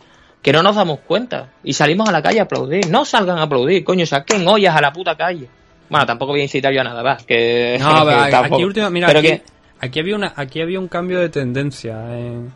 [0.43, 1.51] Que no nos damos cuenta.
[1.63, 2.89] Y salimos a la calle a aplaudir.
[2.89, 5.49] No salgan a aplaudir, coño, saquen ollas a la puta calle.
[5.91, 7.19] Bueno, tampoco voy a incitar yo a nada, va.
[7.19, 8.55] Que, No, tampoco.
[8.57, 9.43] aquí última, mira, Pero aquí, que-
[9.81, 12.51] aquí había una, aquí había un cambio de tendencia en,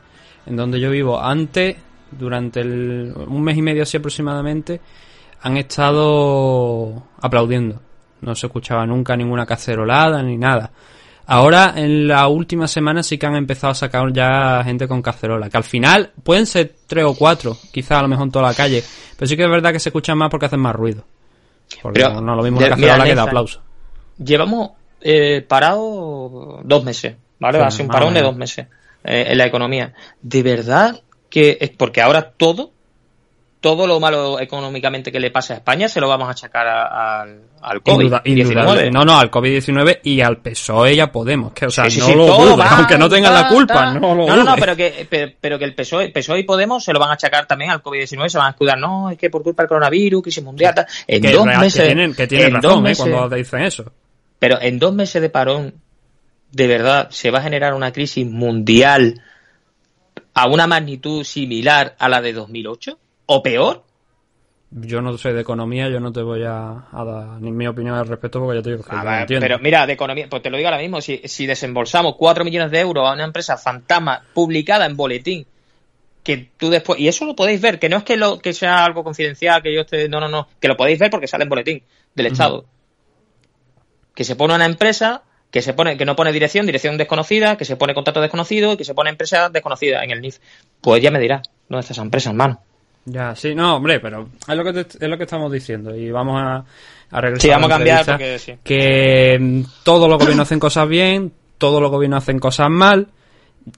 [0.47, 1.21] en donde yo vivo.
[1.21, 1.77] Antes,
[2.11, 4.81] durante el, un mes y medio así aproximadamente,
[5.43, 7.81] han estado aplaudiendo.
[8.23, 10.71] No se escuchaba nunca ninguna cacerolada ni nada.
[11.27, 15.49] Ahora, en la última semana sí que han empezado a sacar ya gente con cacerola.
[15.49, 18.55] Que al final pueden ser tres o cuatro, quizás a lo mejor en toda la
[18.55, 18.83] calle.
[19.17, 21.05] Pero sí que es verdad que se escuchan más porque hacen más ruido.
[21.83, 23.63] Porque Pero, no lo mismo de- una mira, cacerola que da Nathan, aplauso.
[24.23, 27.59] Llevamos eh, parado dos meses, ¿vale?
[27.59, 28.67] Sí, Hace un más o parón de dos meses
[29.05, 29.93] eh, en la economía.
[30.21, 32.73] De verdad que es porque ahora todo,
[33.65, 37.23] todo lo malo económicamente que le pasa a España se lo vamos a achacar a-
[37.23, 38.91] al, al Induda- indudable.
[38.91, 38.93] COVID-19.
[38.93, 41.55] No, no, al COVID-19 y al PSOE y a Podemos.
[41.55, 43.49] Que, o sea, Sí, sí, no sí, lo dudes, va, aunque no tengan va, la
[43.49, 43.75] culpa.
[43.75, 43.95] va.
[43.95, 44.57] No lo no, no, dudes.
[44.61, 47.47] pero que, pero, pero que el PSOE, PSOE y Podemos se lo van a achacar
[47.47, 50.45] también al COVID-19, se van a escudar, no, es que por culpa del coronavirus, crisis
[50.45, 50.87] mundial, tal.
[51.07, 52.27] en que, dos real- meses, que tienen, que
[52.61, 52.93] razón, ¿eh?
[52.95, 53.91] Cuando dicen eso.
[54.39, 55.73] pero en dos meses de parón,
[56.53, 59.23] de verdad, se va a generar una crisis mundial
[60.35, 63.83] a una magnitud similar a la de 2008 o peor.
[64.77, 67.95] Yo no sé de economía, yo no te voy a, a dar ni mi opinión
[67.95, 69.45] al respecto porque ya te digo que A yo no ver, entiendo.
[69.45, 72.73] pero mira, de economía, pues te lo digo ahora mismo, si, si desembolsamos 4 millones
[72.73, 75.47] de euros a una empresa fantasma publicada en boletín,
[76.25, 78.85] que tú después, y eso lo podéis ver, que no es que lo que sea
[78.85, 81.51] algo confidencial, que yo esté, no, no, no, que lo podéis ver porque sale en
[81.51, 81.83] boletín
[82.17, 82.65] del Estado.
[84.15, 87.65] Que se pone una empresa, que se pone, que no pone dirección, dirección desconocida, que
[87.65, 90.39] se pone contrato desconocido y que se pone empresa desconocida en el NIF.
[90.81, 92.61] Pues ya me dirá, ¿dónde está esa empresa, hermano?
[93.07, 96.11] Ya, sí, no, hombre, pero es lo que, te- es lo que estamos diciendo y
[96.11, 96.65] vamos a,
[97.11, 98.55] a regresar Sí, vamos a cambiar entrevista, porque sí.
[98.65, 103.09] que mm, todos los gobiernos hacen cosas bien, todos los gobiernos hacen cosas mal,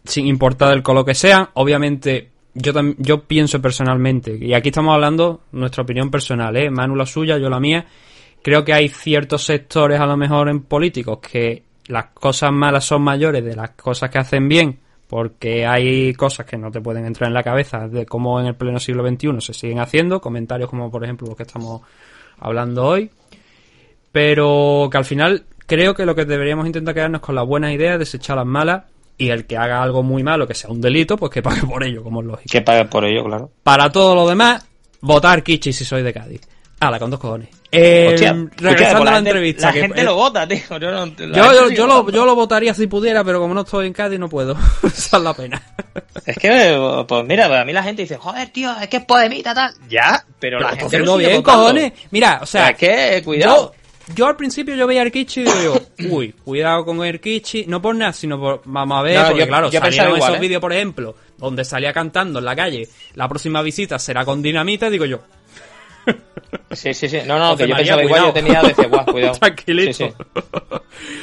[0.04, 1.50] sin importar el color que sea.
[1.54, 6.70] Obviamente, yo yo pienso personalmente, y aquí estamos hablando nuestra opinión personal, ¿eh?
[6.70, 7.84] Manu la suya, yo la mía.
[8.42, 13.02] Creo que hay ciertos sectores, a lo mejor en políticos, que las cosas malas son
[13.02, 17.28] mayores de las cosas que hacen bien, porque hay cosas que no te pueden entrar
[17.28, 20.90] en la cabeza de cómo en el pleno siglo XXI se siguen haciendo, comentarios como
[20.90, 21.82] por ejemplo los que estamos
[22.38, 23.10] hablando hoy,
[24.12, 27.98] pero que al final creo que lo que deberíamos intentar quedarnos con las buenas ideas,
[27.98, 28.84] desechar las malas
[29.18, 31.82] y el que haga algo muy malo, que sea un delito, pues que pague por
[31.84, 32.50] ello, como es lógico.
[32.50, 33.50] Que pague por ello, claro.
[33.62, 34.66] Para todo lo demás,
[35.00, 36.40] votar Kichi si soy de Cádiz.
[36.80, 37.48] Hala, con dos cojones.
[37.72, 39.66] Eh, Hostia, regresando escucha, a la gente- entrevista.
[39.66, 40.58] La que- gente eh, lo vota, tío.
[40.70, 43.40] Yo, no- la yo, gente yo, sí yo lo yo lo votaría si pudiera, pero
[43.40, 44.56] como no estoy en Cádiz no puedo.
[44.84, 45.60] Esa es la pena.
[46.24, 49.04] Es que, pues mira, pues a mí la gente dice, joder, tío, es que es
[49.04, 49.74] poemita, tal.
[49.88, 51.60] Ya, pero, la Pero gente haciendo lo bien, votando.
[51.62, 51.92] cojones.
[52.12, 53.72] Mira, o sea, es que, cuidado.
[54.08, 57.66] Yo, yo al principio yo veía el Kichi y digo, uy, cuidado con el Kichi,
[57.66, 60.22] no por nada, sino por, vamos a ver, No, porque yo- claro, yo salieron igual,
[60.22, 60.40] esos ¿eh?
[60.40, 64.88] vídeos, por ejemplo, donde salía cantando en la calle, la próxima visita será con dinamita,
[64.88, 65.20] digo yo,
[66.72, 67.18] Sí, sí, sí.
[67.26, 69.34] No, no, José que yo María, pensaba igual, yo tenía, decía, guau, cuidado.
[69.40, 69.92] tranquilito.
[69.92, 70.06] Sí,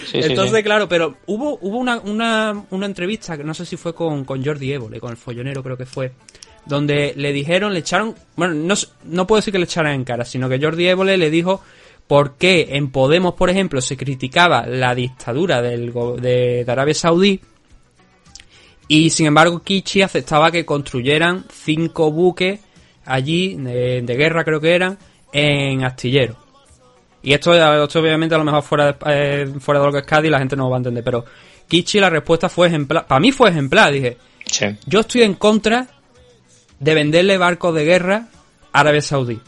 [0.06, 0.20] sí.
[0.22, 4.26] Entonces, claro, pero hubo, hubo una, una, una entrevista, que no sé si fue con,
[4.26, 6.12] con Jordi Évole, con el follonero creo que fue,
[6.66, 10.26] donde le dijeron, le echaron, bueno, no, no puedo decir que le echaran en cara,
[10.26, 11.62] sino que Jordi Évole le dijo
[12.08, 17.40] por qué en Podemos, por ejemplo, se criticaba la dictadura del, de, de Arabia Saudí
[18.88, 22.60] y sin embargo Kichi aceptaba que construyeran cinco buques
[23.06, 24.98] allí, de, de guerra creo que eran,
[25.34, 26.36] en astillero.
[27.22, 30.06] Y esto, esto obviamente a lo mejor fuera de, eh, fuera de lo que es
[30.06, 31.26] Cádiz la gente no lo va a entender, pero
[31.68, 33.08] Kichi la respuesta fue ejemplar.
[33.08, 34.66] Para mí fue ejemplar, dije, Sí.
[34.86, 35.88] yo estoy en contra
[36.80, 38.28] de venderle barcos de guerra
[38.74, 39.40] a Arabia Saudí.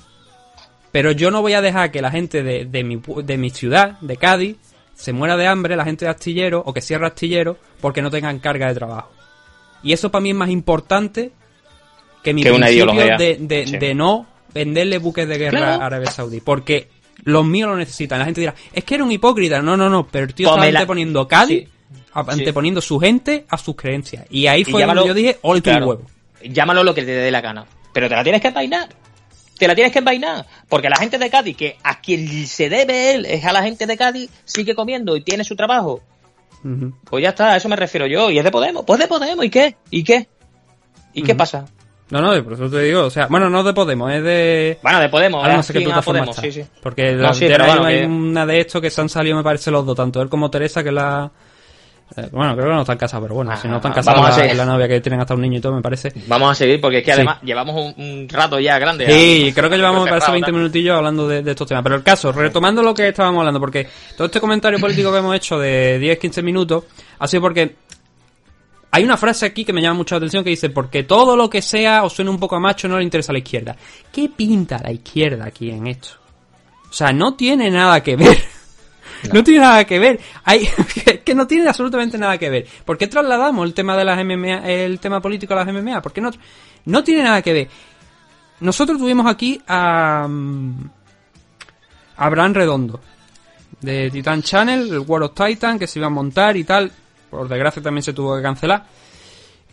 [0.91, 3.99] Pero yo no voy a dejar que la gente de, de mi, de mi ciudad,
[3.99, 4.55] de Cádiz,
[4.95, 8.39] se muera de hambre, la gente de astillero, o que cierre astillero, porque no tengan
[8.39, 9.11] carga de trabajo.
[9.83, 11.31] Y eso para mí es más importante
[12.23, 12.85] que mi Que principio
[13.17, 13.77] de, de- Sí.
[13.77, 15.83] de no venderle buques de guerra Claro.
[15.83, 16.39] a Arabia Saudí.
[16.39, 16.87] Porque
[17.25, 18.17] los míos lo necesitan.
[18.19, 19.61] La gente dirá, es que era un hipócrita.
[19.61, 20.07] No, no, no.
[20.07, 21.69] Pero el tío Pues está me la- anteponiendo Cádiz, Sí.
[22.13, 24.25] anteponiendo su gente a sus creencias.
[24.31, 26.01] Y ahí Y fue llámalo- donde yo dije, ole tu claro, huevo.
[26.43, 27.65] Llámalo lo que te dé la gana.
[27.93, 28.89] Pero te la tienes que envainar.
[29.57, 30.45] Te la tienes que envainar.
[30.67, 33.85] Porque la gente de Cádiz, que a quien se debe él es a la gente
[33.85, 36.01] de Cádiz, sigue comiendo y tiene su trabajo.
[37.09, 38.29] Pues ya está, a eso me refiero yo.
[38.31, 38.83] Y es de Podemos.
[38.85, 39.45] Pues de Podemos.
[39.45, 39.75] ¿Y qué?
[39.91, 40.27] ¿Y qué?
[41.13, 41.65] ¿Y qué pasa?
[42.11, 44.77] No, no, por eso te digo, o sea, bueno, no de Podemos, es de...
[44.83, 45.41] Bueno, de Podemos.
[45.41, 46.51] Ahora no es sé qué plataforma Podemos, está.
[46.51, 46.69] sí, sí.
[46.81, 49.35] Porque No, la, sí, de bueno, hay que- una de estos que se han salido,
[49.35, 51.31] me parece, los dos, tanto él como Teresa, que la...
[52.15, 54.47] eh, bueno, creo que no están casados, pero bueno, Ah, si no están vamos casados,
[54.47, 56.13] la, la novia que tienen hasta un niño y todo, me parece.
[56.27, 57.15] Vamos a seguir porque es que Sí.
[57.15, 59.07] además llevamos un, un rato ya grande.
[59.09, 60.57] Sí, creo que llevamos, me parece, Cerrado, 20 ¿no?
[60.59, 61.81] minutillos hablando de, de estos temas.
[61.83, 65.35] Pero el caso, retomando lo que estábamos hablando, porque todo este comentario político que hemos
[65.35, 66.83] hecho de 10-15 minutos
[67.17, 67.77] ha sido porque
[68.95, 71.49] hay una frase aquí que me llama mucho la atención que dice, porque todo lo
[71.49, 73.75] que sea o suene un poco a macho no le interesa a la izquierda.
[74.09, 76.11] ¿Qué pinta la izquierda aquí en esto?
[76.89, 78.41] O sea, no tiene nada que ver.
[79.33, 80.21] No, tiene nada que ver.
[80.45, 80.69] Hay,
[81.25, 82.67] que, no tiene absolutamente nada que ver.
[82.85, 86.01] ¿Por qué trasladamos el tema de las MMA, el tema político a las MMA?
[86.01, 86.31] ¿Por qué no?
[86.85, 87.67] No tiene nada que ver.
[88.61, 90.89] Nosotros tuvimos aquí a, mm,
[92.15, 93.01] a Abraham Redondo
[93.81, 96.91] de Titan Channel, el World of Titan, que se iba a montar y tal.
[97.35, 98.83] Por desgracia también se tuvo que cancelar.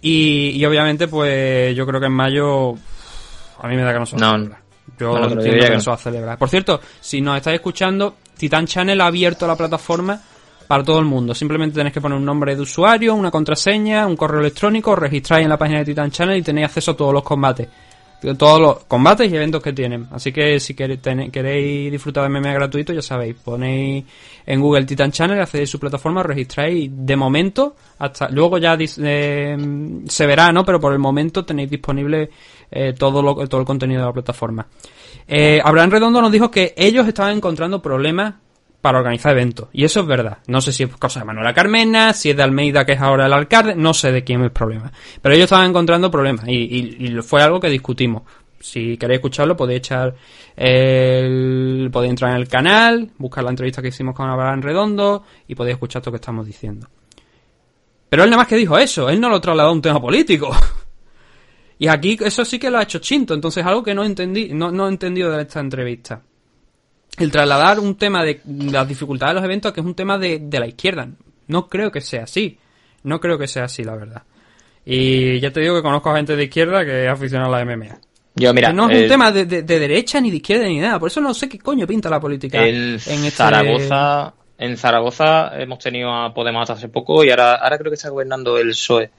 [0.01, 2.72] Y, y obviamente, pues yo creo que en mayo
[3.61, 4.62] a mí me da que no se va a No, celebrar.
[4.98, 5.81] Yo entiendo diría que no no.
[5.81, 6.38] se va a celebrar.
[6.38, 10.20] Por cierto, si nos estáis escuchando, Titan Channel ha abierto la plataforma
[10.66, 11.35] para todo el mundo.
[11.35, 15.44] Simplemente tenéis que poner un nombre de usuario, una contraseña, un correo electrónico, os registráis
[15.44, 17.68] en la página de Titan Channel y tenéis acceso a todos los combates.
[18.38, 20.06] Todos los combates y eventos que tienen.
[20.12, 24.04] Así que si queréis, disfrutar de MMA gratuito, ya sabéis, ponéis
[24.46, 29.56] en Google Titan Channel, accedéis a su plataforma, registráis de momento, hasta luego ya eh,
[30.06, 30.64] se verá, ¿no?
[30.64, 32.30] Pero por el momento tenéis disponible
[32.70, 34.66] eh, todo, lo, todo el contenido de la plataforma.
[35.26, 38.35] Eh, Abraham Redondo nos dijo que ellos estaban encontrando problemas
[38.83, 39.68] para organizar eventos.
[39.73, 40.38] Y eso es verdad.
[40.49, 43.25] No sé si es cosa de Manuela Carmena, si es de Almeida, que es ahora
[43.27, 44.92] el alcalde, no sé de quién es el problema.
[45.23, 48.25] Pero ellos estaban encontrando problemas y, y- fue algo que discutimos.
[48.61, 50.14] Si queréis escucharlo, podéis echar
[50.57, 55.55] el, podéis entrar en el canal, buscar la entrevista que hicimos con Abraham Redondo y
[55.55, 56.88] podéis escuchar todo lo que estamos diciendo.
[58.09, 60.51] Pero él nada más que dijo eso, él no lo trasladó a un tema político.
[61.79, 64.87] Y aquí eso sí que lo ha hecho Chinto, entonces algo que no entendí, no
[64.87, 66.23] he entendido de esta entrevista
[67.18, 70.38] el trasladar un tema de las dificultades de los eventos que es un tema de,
[70.40, 71.09] de la izquierda.
[71.48, 72.59] No creo que sea así.
[73.05, 74.22] No creo que sea así, la verdad.
[74.85, 77.77] Y ya te digo que conozco a gente de izquierda que es aficionada a la
[77.77, 77.98] MMA.
[78.35, 80.64] Yo, mira, que no es el- un tema de, de- de derecha, ni de izquierda,
[80.64, 80.98] ni nada.
[80.98, 83.31] Por eso no sé qué coño pinta la política En en este...
[83.31, 88.09] Zaragoza, en Zaragoza hemos tenido a Podemos hace poco y ahora, ahora creo que está
[88.09, 89.11] gobernando el PSOE.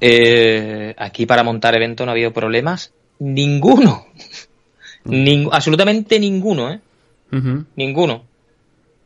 [0.00, 4.06] Eh, aquí para montar eventos no ha habido problemas ninguno.
[5.04, 6.80] Ning- absolutamente ninguno, ¿eh?
[7.76, 8.24] Ninguno.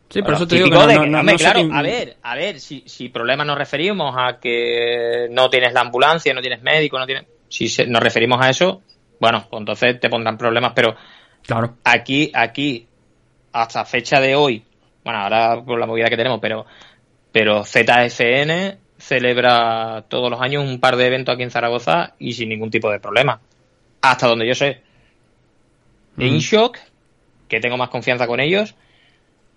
[0.09, 1.45] Sí, por eso te digo que típico no, de no- que, no- hombre, no sé
[1.45, 5.81] claro, a ver, a ver, si, si problemas nos referimos a que no tienes la
[5.81, 7.25] ambulancia, no tienes médico, no tienes...
[7.49, 8.83] Si se- nos referimos a eso,
[9.19, 10.95] bueno, pues entonces te pondrán problemas, pero
[11.43, 11.77] Claro.
[11.85, 12.87] aquí, aquí,
[13.53, 14.63] hasta fecha de hoy,
[15.03, 16.65] bueno, ahora por la movida que tenemos, pero,
[17.33, 22.49] pero ZFN celebra todos los años un par de eventos aquí en Zaragoza y sin
[22.51, 23.41] ningún tipo de problema.
[24.03, 24.81] Hasta donde yo sé.
[26.17, 26.23] Mm.
[26.23, 26.79] InShock,
[27.49, 28.75] que tengo más confianza con ellos,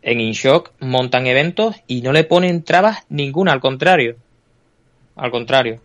[0.01, 4.15] en InShock montan eventos y no le ponen trabas ninguna, al contrario.
[5.15, 5.81] Al contrario.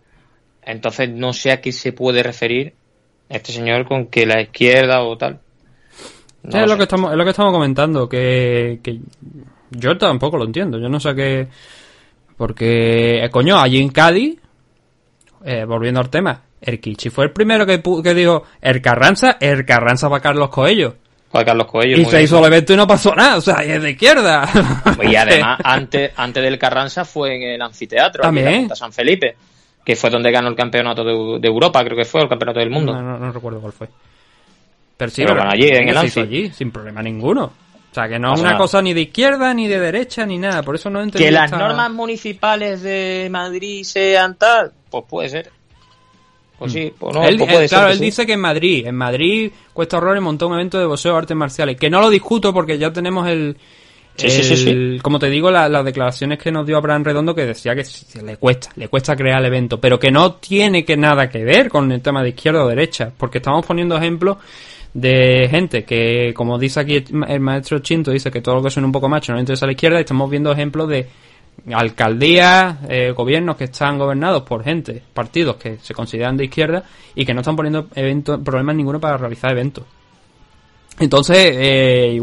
[0.63, 2.75] Entonces no sé a qué se puede referir
[3.29, 5.41] este señor con que la izquierda o tal.
[6.43, 6.77] No Sí, es, lo sé.
[6.77, 9.01] que estamos, es lo que estamos comentando, que, que
[9.71, 10.79] yo tampoco lo entiendo.
[10.79, 11.49] Yo no sé qué.
[12.37, 14.39] Porque, eh, coño, allí en Cádiz,
[15.45, 19.65] eh, volviendo al tema, el Kichi fue el primero que, que dijo: El Carranza, el
[19.65, 20.97] Carranza para Carlos Coello.
[21.33, 21.97] Juan Carlos Coello.
[21.97, 22.25] Y se bien.
[22.25, 24.47] hizo el evento y no pasó nada, o sea, es de izquierda.
[25.03, 28.61] Y además, antes, antes del Carranza fue en el anfiteatro, en la También.
[28.63, 29.35] Punta San Felipe,
[29.83, 32.69] que fue donde ganó el campeonato de, de Europa, creo que fue, el campeonato del
[32.69, 32.93] mundo.
[32.93, 33.89] No, no, no recuerdo cuál fue.
[34.97, 36.21] Pero sí, Pero allí, en el Anfi.
[36.21, 37.45] allí, sin problema ninguno.
[37.45, 38.59] O sea, que no es una nada.
[38.61, 40.63] cosa ni de izquierda, ni de derecha, ni nada.
[40.63, 45.51] Por eso no entendí que las normas municipales de Madrid sean tal, pues puede ser.
[46.63, 48.05] Pues sí, pues no, él, pues él- ser claro, él sí.
[48.05, 51.37] dice que en Madrid, en Madrid, Cuesta Horrores montó un evento de boxeo de artes
[51.37, 51.77] marciales.
[51.79, 53.57] Que no lo discuto porque ya tenemos el.
[54.15, 57.35] Sí, sí, sí, el- Como te digo, la- las declaraciones que nos dio Abraham Redondo
[57.35, 57.83] que decía que
[58.23, 61.71] le cuesta, le cuesta crear el evento, pero que no tiene que nada que ver
[61.71, 64.37] con el tema de izquierda o derecha, porque estamos poniendo ejemplos
[64.93, 68.87] de gente que, como dice aquí el maestro Chinto, dice que todo lo que suena
[68.87, 71.07] un poco macho no le interesa a la izquierda, y estamos viendo ejemplos de
[71.73, 76.83] alcaldías, eh, gobiernos que están gobernados por gente, partidos que se consideran de izquierda
[77.15, 79.85] y que no están poniendo eventos, problemas ninguno para realizar eventos.
[80.99, 82.21] Entonces, eh,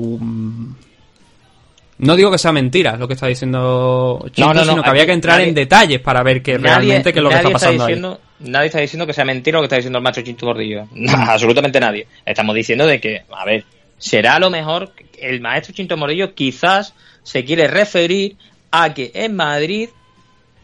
[1.99, 5.05] no digo que sea mentira lo que está diciendo No, no, no, sino que había
[5.05, 7.53] que entrar nadie- en detalles para ver que realmente qué es lo que nadie está
[7.53, 7.89] pasando ahí.
[7.89, 10.87] diciendo, Nadie está diciendo que sea mentira lo que está diciendo el macho Chinto Gordillo.
[11.27, 12.07] Absolutamente nadie.
[12.25, 13.65] Estamos diciendo de que, a ver,
[13.97, 18.37] será a lo mejor el maestro Chinto Gordillo quizás se quiere referir
[18.71, 19.89] a que en Madrid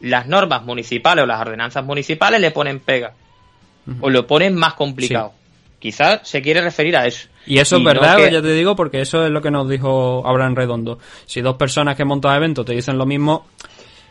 [0.01, 3.13] las normas municipales o las ordenanzas municipales le ponen pega.
[4.01, 5.33] O lo ponen más complicado.
[5.79, 7.27] Quizás se quiere referir a eso.
[7.45, 9.69] Y eso es no verdad, que- ya te digo, porque eso es lo que nos
[9.69, 10.97] dijo Abraham Redondo.
[11.25, 13.45] Si dos personas que montan eventos te dicen lo mismo,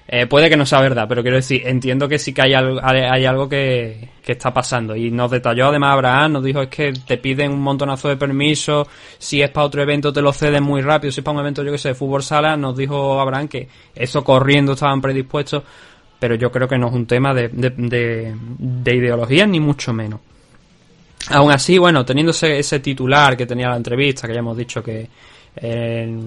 [0.06, 2.78] eh, puede que no sea verdad, pero quiero decir, entiendo que sí que hay algo,
[2.82, 4.94] hay, algo que, que está pasando.
[4.94, 8.86] Y nos detalló además Abraham, nos dijo es que te piden un montonazo de permisos,
[9.18, 11.62] si es para otro evento te lo ceden muy rápido, si es para un evento,
[11.62, 15.62] yo que sé, de fútbol sala, nos dijo Abraham que eso corriendo estaban predispuestos,
[16.18, 20.20] pero yo creo que no es un tema de, de ideología, ni mucho menos.
[21.30, 24.82] Aún así, bueno, teniendo ese, ese titular que tenía la entrevista, que ya hemos dicho
[24.82, 25.08] que
[25.56, 26.20] eh,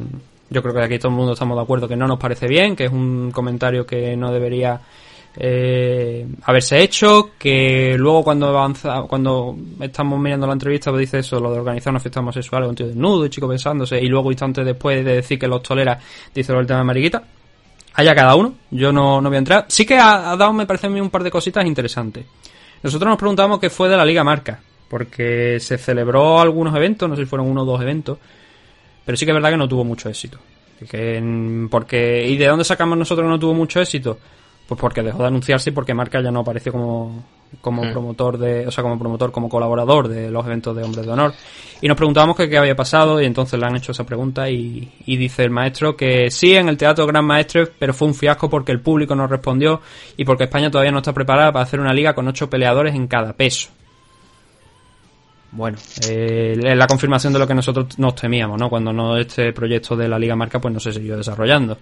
[0.50, 2.76] yo creo que aquí todo el mundo estamos de acuerdo que no nos parece bien,
[2.76, 4.80] que es un comentario que no debería
[5.40, 11.40] eh, haberse hecho, que luego cuando avanza, cuando estamos mirando la entrevista pues dice eso,
[11.40, 14.66] lo de organizar una fiesta homosexual, un tío desnudo y chico besándose, y luego instantes
[14.66, 16.00] después de decir que los tolera,
[16.34, 17.24] dice lo del tema de mariquita.
[17.94, 19.66] Haya cada uno, yo no, no voy a entrar.
[19.70, 22.26] Sí que ha, ha dado, me parece a mí, un par de cositas interesantes.
[22.84, 27.16] Nosotros nos preguntamos qué fue de la Liga Marca, porque se celebró algunos eventos, no
[27.16, 28.20] sé si fueron uno o dos eventos,
[29.08, 30.38] pero sí que es verdad que no tuvo mucho éxito.
[30.92, 34.20] Que, porque, ¿Y de dónde sacamos nosotros que no tuvo mucho éxito?
[34.68, 37.24] Pues porque dejó de anunciarse y porque Marca ya no apareció como,
[37.62, 37.92] como Mm.
[37.94, 41.34] promotor de, o sea, como promotor, como colaborador de los eventos de Hombres de Honor.
[41.82, 44.92] Y nos preguntábamos que qué había pasado y entonces le han hecho esa pregunta y,
[45.06, 48.50] y dice el maestro que sí en el Teatro Gran Maestre, pero fue un fiasco
[48.50, 49.80] porque el público no respondió
[50.18, 53.08] y porque España todavía no está preparada para hacer una liga con ocho peleadores en
[53.08, 53.70] cada peso.
[55.52, 55.78] Bueno,
[56.08, 58.70] eh, es la confirmación de lo que nosotros nos temíamos, ¿no?
[58.70, 61.78] Cuando no este proyecto de la Liga Marca pues no se siguió desarrollando.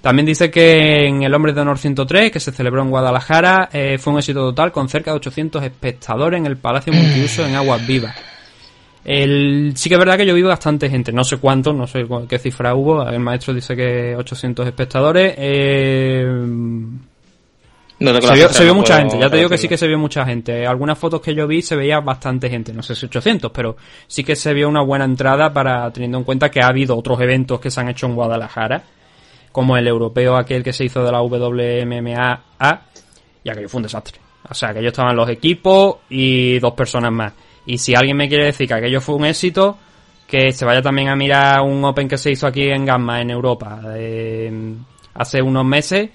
[0.00, 3.98] También dice que en el Hombre de Honor 103, que se celebró en Guadalajara, eh,
[3.98, 7.84] fue un éxito total con cerca de 800 espectadores en el Palacio Multiuso en Aguas
[7.84, 8.14] Vivas.
[9.04, 12.06] El, sí que es verdad que yo vi bastante gente, no sé cuántos, no sé
[12.28, 15.34] qué cifra hubo, el maestro dice que 800 espectadores.
[15.36, 16.26] Eh,
[18.00, 20.24] No se vio, se mucha gente, ya te digo que sí que se vio mucha
[20.24, 20.66] gente.
[20.66, 23.76] Algunas fotos que yo vi se veía bastante gente, no sé si 800, pero
[24.06, 27.20] sí que se vio una buena entrada para teniendo en cuenta que ha habido otros
[27.20, 28.84] eventos que se han hecho en Guadalajara,
[29.50, 32.42] como el europeo aquel que se hizo de la WMMA
[33.42, 34.20] y aquello fue un desastre.
[34.48, 37.32] O sea, aquello estaban los equipos y dos personas más.
[37.66, 39.76] Y si alguien me quiere decir que aquello fue un éxito,
[40.26, 43.30] que se vaya también a mirar un Open que se hizo aquí en Gamma, en
[43.30, 44.50] Europa, eh,
[45.14, 46.10] hace unos meses,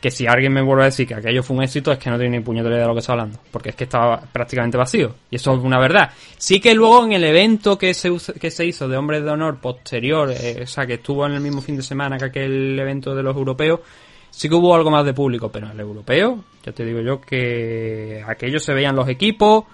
[0.00, 2.18] que si alguien me vuelve a decir que aquello fue un éxito es que no
[2.18, 5.14] tiene ni puñetera idea de lo que está hablando, porque es que estaba prácticamente vacío,
[5.30, 6.10] y eso es una verdad.
[6.38, 9.60] Sí que luego en el evento que se, que se hizo de Hombres de Honor
[9.60, 13.14] posterior, eh, o sea, que estuvo en el mismo fin de semana que aquel evento
[13.14, 13.80] de los europeos,
[14.30, 17.20] sí que hubo algo más de público, pero en el europeo, ya te digo yo
[17.20, 19.64] que aquellos se veían los equipos,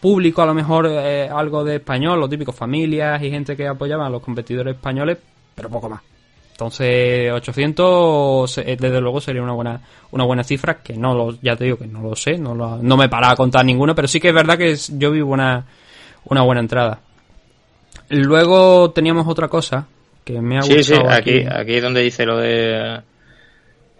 [0.00, 4.06] público a lo mejor eh, algo de español, los típicos familias y gente que apoyaban
[4.06, 5.18] a los competidores españoles,
[5.54, 6.02] pero poco más.
[6.54, 9.80] Entonces, 800 eh, desde luego sería una buena
[10.12, 12.78] una buena cifra que no lo ya te digo que no lo sé, no lo,
[12.80, 15.66] no me para a contar ninguno, pero sí que es verdad que yo vi una
[16.26, 17.00] una buena entrada.
[18.08, 19.88] Luego teníamos otra cosa
[20.24, 20.82] que me ha gustado.
[20.82, 23.00] Sí, sí, aquí, aquí, es donde dice lo de.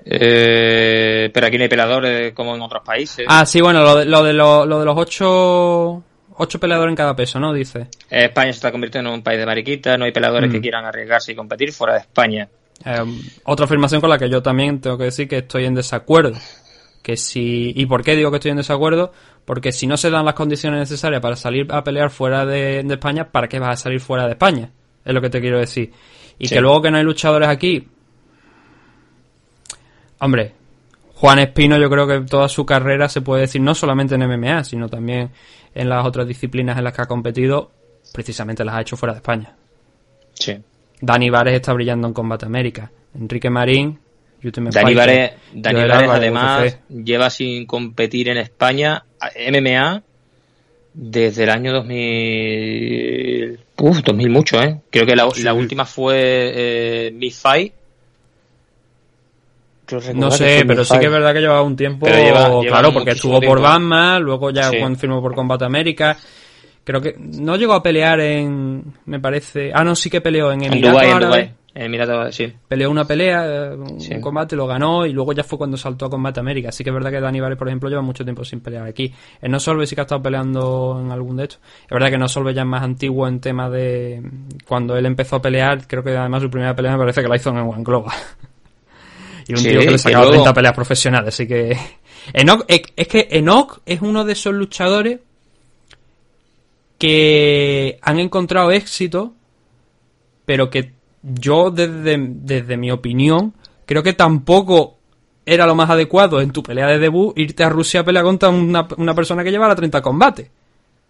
[0.05, 3.27] Eh, pero aquí no hay peladores como en otros países.
[3.29, 6.05] Ah, sí, bueno, lo de, lo de, lo, de los ocho,
[6.37, 7.53] ocho peleadores en cada peso, ¿no?
[7.53, 7.89] Dice.
[8.11, 10.62] España se está convirtiendo en un país de mariquita, no hay peladores que mm.
[10.62, 12.49] quieran arriesgarse y competir fuera de España.
[12.85, 13.05] Eh,
[13.45, 16.39] otra afirmación con la que yo también tengo que decir que estoy en desacuerdo.
[17.03, 19.12] Que si, ¿Y por qué digo que estoy en desacuerdo?
[19.45, 23.30] Porque si no se dan las condiciones necesarias para salir a pelear fuera de, España,
[23.30, 24.70] ¿para qué vas a salir fuera de España?
[25.05, 25.93] Es lo que te quiero decir.
[26.39, 27.87] Y que luego que no hay luchadores aquí.
[30.18, 30.53] Hombre,
[31.14, 34.64] Juan Espino yo creo que toda su carrera se puede decir no solamente en MMA,
[34.64, 35.30] sino también
[35.75, 37.70] en las otras disciplinas en las que ha competido,
[38.12, 39.55] precisamente las ha hecho fuera de España.
[40.35, 40.57] Sí.
[41.01, 42.91] Dani Vares está brillando en Combate América.
[43.14, 43.99] Enrique Marín
[44.53, 45.33] Dani Vares,
[45.64, 49.05] además lleva sin competir en España
[49.51, 50.03] MMA
[50.93, 53.59] desde el año 2000.
[53.79, 54.81] Uf, 2000 mucho, ¿eh?
[54.91, 57.72] Creo que la, última fue eh, Miss Fight.
[60.14, 62.07] No sé, pero sí que es verdad que llevaba un tiempo.
[62.07, 66.16] claro, porque estuvo por Batman, luego ya cuando firmó por Combate América.
[66.85, 68.85] Creo que no llegó a pelear en.
[69.07, 69.72] Me parece.
[69.72, 71.03] Ah, no, sí que peleó en Emiratos
[71.76, 72.53] eh, mira, sí.
[72.68, 76.39] Peleó una pelea, un combate, lo ganó y luego ya fue cuando saltó a Combate
[76.39, 76.68] América.
[76.68, 79.12] Así que es verdad que Dani Vares, por ejemplo, lleva mucho tiempo sin pelear aquí.
[79.43, 81.61] En No Solve sí que ha estado peleando en algún de estos.
[81.82, 84.22] Es verdad que No Solve ya es más antiguo en tema de.
[84.68, 87.37] Cuando él empezó a pelear, creo que además su primera pelea me parece que la
[87.37, 88.14] hizo en One Global.
[89.47, 91.34] y un tío que le sacaba 30 peleas profesionales.
[91.34, 91.76] Así que.
[92.32, 95.20] Enoch, es que Enoch es uno de esos luchadores
[96.99, 99.34] que han encontrado éxito,
[100.47, 100.92] pero que
[101.22, 103.55] yo desde, desde mi opinión,
[103.86, 104.99] creo que tampoco
[105.47, 108.49] era lo más adecuado en tu pelea de debut irte a Rusia a pelear contra
[108.49, 110.51] una, persona que lleva la 30 combates.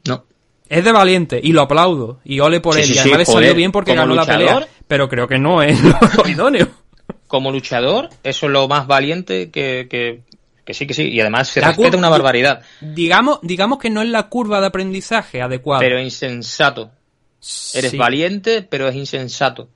[0.06, 0.24] No.
[0.68, 2.90] Es de valiente y lo aplaudo y ole por él.
[2.90, 4.66] y además le salió bien porque ganó la pelea.
[4.86, 5.78] Pero creo que no es
[6.16, 6.68] lo idóneo.
[7.34, 11.08] Como luchador, eso es lo más valiente que, que, sí, que sí.
[11.08, 12.62] Y además se respeta una barbaridad.
[12.80, 15.80] Digamos, digamos que no es la curva de aprendizaje adecuada.
[15.80, 16.92] Pero insensato.
[17.74, 19.68] Eres valiente, pero es insensato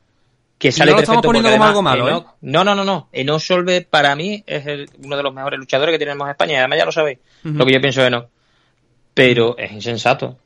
[0.57, 2.25] que sale lo estamos poniendo como algo malo, ¿eh?
[2.43, 3.09] No, no, no, no.
[3.13, 6.53] Enoch Solve para mí es uno de los mejores luchadores que tenemos en España.
[6.53, 8.29] Y además ya lo sabéis, lo que yo pienso de Enoch.
[9.15, 10.37] Pero es insensato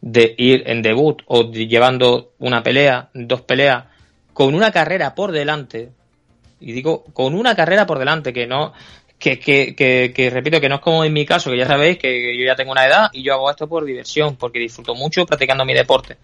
[0.00, 3.84] de ir en debut o llevando una pelea, dos peleas,
[4.32, 5.90] con una carrera por delante.
[6.60, 8.72] Y digo, con una carrera por delante, que no,
[9.18, 11.98] que, que, que, que, repito, que no es como en mi caso, que ya sabéis
[11.98, 15.24] que yo ya tengo una edad y yo hago esto por diversión, porque disfruto mucho
[15.26, 16.16] practicando mi deporte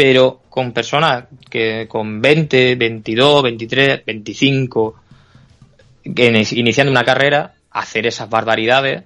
[0.00, 4.94] pero con personas que con 20, 22, 23, 25,
[6.04, 9.04] iniciando una carrera, hacer esas barbaridades,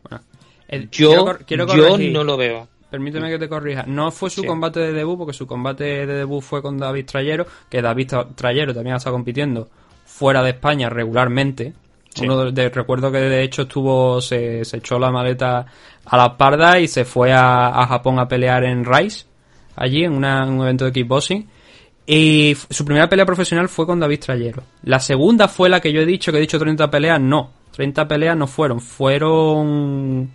[0.92, 2.68] yo, yo no lo veo.
[2.90, 3.82] Permíteme que te corrija.
[3.88, 7.44] No fue su combate de debut, porque su combate de debut fue con David Trayero,
[7.68, 9.68] que David Trayero también ha estado compitiendo
[10.14, 11.72] fuera de España regularmente.
[12.22, 15.66] Uno de, recuerdo que de hecho estuvo, se, se, echó la maleta
[16.04, 19.26] a la parda y se fue a, a Japón a pelear en Rice
[19.74, 20.24] allí en, un
[20.62, 21.48] evento de kickboxing.
[22.06, 24.62] Y su primera pelea profesional fue con David Trayero.
[24.84, 27.20] La segunda fue la que yo he dicho, que he dicho 30 peleas.
[27.20, 30.30] No, 30 peleas no fueron, fueron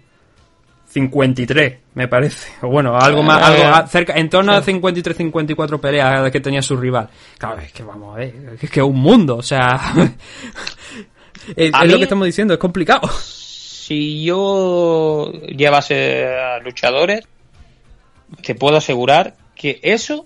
[0.90, 2.52] 53, me parece.
[2.64, 6.76] O bueno, algo más, algo cerca, en torno a 53, 54 peleas que tenía su
[6.76, 7.10] rival.
[7.38, 9.94] Claro, es que vamos a ver, es que es un mundo, o sea,
[11.56, 13.08] es, lo que estamos diciendo, es complicado.
[13.08, 17.22] Si yo llevase a luchadores,
[18.42, 20.26] te puedo asegurar que eso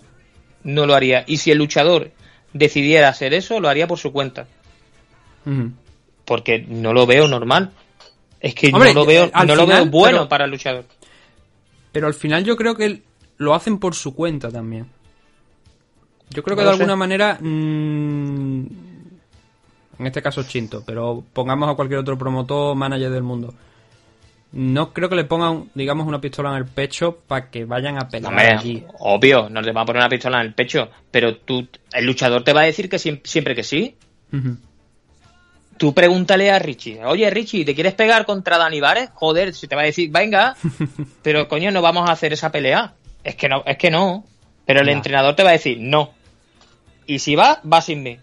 [0.63, 1.25] no lo haría.
[1.27, 2.11] Y si el luchador
[2.53, 4.47] decidiera hacer eso, lo haría por su cuenta.
[6.25, 7.71] Porque no lo veo normal.
[8.43, 10.85] Es que no lo veo, no lo veo bueno para el luchador.
[11.91, 13.01] Pero al final yo creo que
[13.37, 14.85] lo hacen por su cuenta también.
[16.29, 17.39] Yo creo que de alguna manera.
[17.39, 18.65] Mm,
[19.97, 23.53] en este caso Chinto, pero pongamos a cualquier otro promotor, manager del mundo
[24.53, 28.07] no creo que le pongan, digamos, una pistola en el pecho para que vayan a
[28.07, 28.83] pelear allí.
[28.99, 32.43] Obvio, no le va a poner una pistola en el pecho, pero tú, el luchador
[32.43, 33.95] te va a decir que siempre, que sí.
[35.77, 39.09] Tú pregúntale a Richie, oye Richie, ¿te quieres pegar contra Dani Vares?
[39.13, 40.55] Joder, si te va a decir, venga,
[41.23, 42.93] pero coño, no vamos a hacer esa pelea.
[43.23, 44.25] Es que no, es que no.
[44.65, 46.13] Pero el entrenador te va a decir, no.
[47.05, 48.17] Y si va, va sin mí.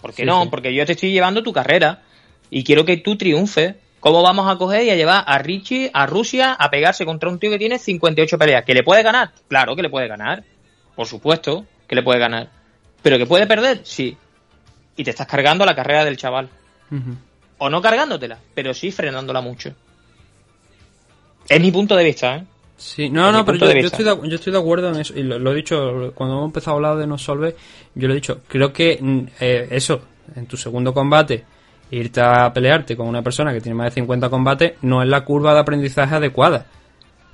[0.00, 0.48] ¿Por qué no?
[0.48, 2.02] Porque yo te estoy llevando tu carrera
[2.50, 6.06] y quiero que tú triunfes ¿Cómo vamos a coger y a llevar a Richie a
[6.06, 8.64] Rusia a pegarse contra un tío que tiene 58 peleas?
[8.64, 9.30] ¿Que le puede ganar?
[9.46, 10.42] Claro que le puede ganar.
[10.96, 12.48] Por supuesto que le puede ganar.
[13.02, 14.16] Pero que puede perder, sí.
[15.00, 16.46] Y te estás cargando la carrera del chaval.
[17.56, 19.72] O no cargándotela, pero sí frenándola mucho.
[21.48, 22.44] Es mi punto de vista, ¿eh?
[22.76, 25.18] Sí, no, no, pero yo, estoy de, yo estoy de acuerdo en eso.
[25.18, 27.56] Y lo, lo he dicho cuando hemos empezado a hablar de No Solve.
[27.94, 28.42] Yo lo he dicho.
[28.46, 30.02] Creo que mm, eh, eso,
[30.36, 31.46] en tu segundo combate,
[31.90, 35.24] irte a pelearte con una persona que tiene más de 50 combates, no es la
[35.24, 36.66] curva de aprendizaje adecuada.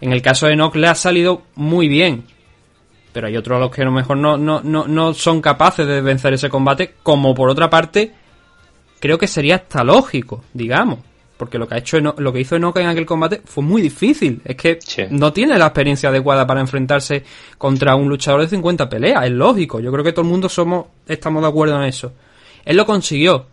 [0.00, 2.26] En el caso de Nock le ha salido muy bien.
[3.16, 5.86] Pero hay otros a los que a lo mejor no, no, no, no son capaces
[5.86, 6.96] de vencer ese combate.
[7.02, 8.12] Como por otra parte,
[9.00, 10.98] creo que sería hasta lógico, digamos.
[11.38, 13.80] Porque lo que ha hecho Eno- lo que hizo Enoch en aquel combate fue muy
[13.80, 14.42] difícil.
[14.44, 15.04] Es que Sí.
[15.08, 17.24] no tiene la experiencia adecuada para enfrentarse
[17.56, 19.24] contra un luchador de 50 peleas.
[19.24, 19.80] Es lógico.
[19.80, 22.12] Yo creo que todo el mundo somos, estamos de acuerdo en eso.
[22.66, 23.46] Él lo consiguió.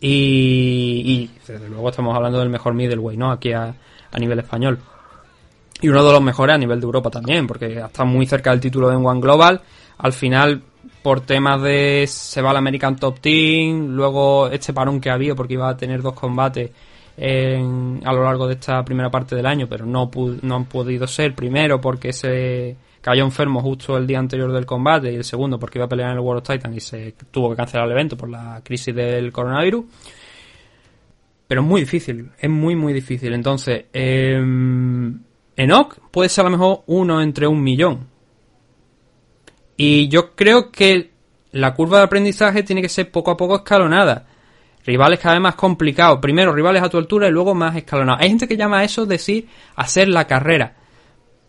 [0.00, 3.30] Y, y desde luego estamos hablando del mejor middleweight, ¿no?
[3.30, 3.72] Aquí a,
[4.10, 4.80] a nivel español.
[5.80, 8.60] Y uno de los mejores a nivel de Europa también, porque está muy cerca del
[8.60, 9.60] título de One Global.
[9.98, 10.62] Al final,
[11.02, 15.54] por temas de se va al American Top Team, luego este parón que había, porque
[15.54, 16.70] iba a tener dos combates
[17.16, 20.10] en- a lo largo de esta primera parte del año, pero no,
[20.42, 21.34] no han podido ser.
[21.34, 25.78] Primero porque se cayó enfermo justo el día anterior del combate, y el segundo porque
[25.78, 28.16] iba a pelear en el World of Titan y se tuvo que cancelar el evento
[28.16, 29.84] por la crisis del coronavirus.
[31.46, 33.34] Pero es muy difícil, es muy, muy difícil.
[33.34, 34.42] Entonces, eh,
[35.56, 38.08] Enoch puede ser a lo mejor uno entre un millón.
[39.76, 41.12] Y yo creo que
[41.52, 44.26] la curva de aprendizaje tiene que ser poco a poco escalonada.
[44.84, 46.18] Rivales cada vez más complicados.
[46.20, 48.20] Primero rivales a tu altura y luego más escalonados.
[48.22, 50.74] Hay gente que llama a eso decir hacer la carrera.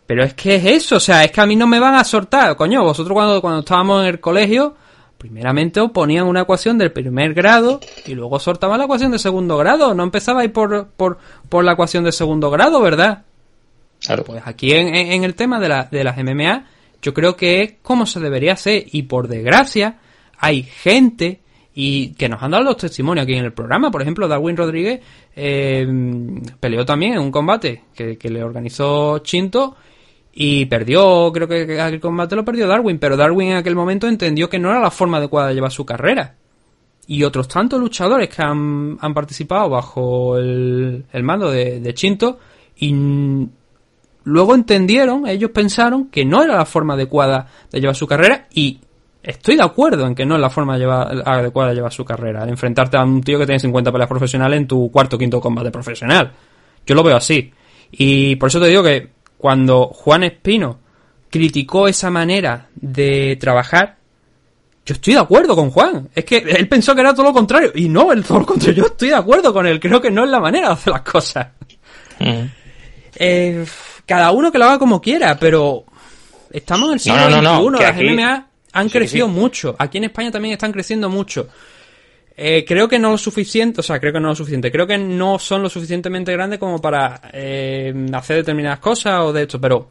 [0.06, 2.04] Pero es que es eso, o sea, es que a mí no me van a
[2.04, 2.56] sortar.
[2.56, 4.76] Coño, vosotros cuando, cuando estábamos en el colegio,
[5.18, 9.56] primeramente os ponían una ecuación del primer grado y luego sortaban la ecuación de segundo
[9.58, 9.94] grado.
[9.94, 13.24] No empezabais por, por, por la ecuación de segundo grado, ¿verdad?
[14.06, 14.24] Claro.
[14.24, 16.66] Pues aquí en, el tema de, la, de las MMA,
[17.02, 18.84] yo creo que es como se debería hacer.
[18.92, 19.98] Y por desgracia,
[20.38, 21.40] hay gente
[21.74, 23.90] y que nos han dado los testimonios aquí en el programa.
[23.90, 25.00] Por ejemplo, Darwin Rodríguez
[25.34, 25.86] eh,
[26.58, 29.76] peleó también en un combate que, que le organizó Chinto
[30.38, 34.06] y perdió, creo que que aquel combate lo perdió Darwin, pero Darwin en aquel momento
[34.06, 36.34] entendió que no era la forma adecuada de llevar su carrera.
[37.06, 42.38] Y otros tantos luchadores que han, han participado bajo el, el mando de, Chinto
[42.76, 42.92] y
[44.26, 48.80] luego entendieron, ellos pensaron que no era la forma adecuada de llevar su carrera y
[49.22, 52.04] estoy de acuerdo en que no es la forma de llevar- adecuada de llevar su
[52.04, 55.18] carrera, de enfrentarte a un tío que tiene 50 peleas profesionales en tu cuarto o
[55.18, 56.32] quinto combate profesional.
[56.84, 57.52] Yo lo veo así.
[57.92, 60.80] Y por eso te digo que cuando Juan Espino
[61.30, 63.96] criticó esa manera de trabajar,
[64.84, 66.08] yo estoy de acuerdo con Juan.
[66.14, 67.70] Es que él pensó que era todo lo contrario.
[67.74, 68.82] Y no, el todo lo contrario.
[68.82, 69.78] Yo estoy de acuerdo con él.
[69.80, 71.48] Creo que no es la manera de hacer las cosas.
[72.20, 72.44] Mm.
[73.18, 73.64] Eh,
[74.06, 75.84] cada uno que lo haga como quiera, pero
[76.50, 77.82] estamos en el siglo No, no, no, XXI.
[77.82, 79.32] Las aquí- MMA han Sí, crecido sí.
[79.32, 79.76] mucho.
[79.78, 81.48] Aquí en España también están creciendo mucho.
[82.38, 84.70] Eh, creo que no lo suficiente, o sea, creo que no lo suficiente.
[84.70, 89.42] Creo que no son lo suficientemente grandes como para eh, hacer determinadas cosas o de
[89.42, 89.88] esto, pero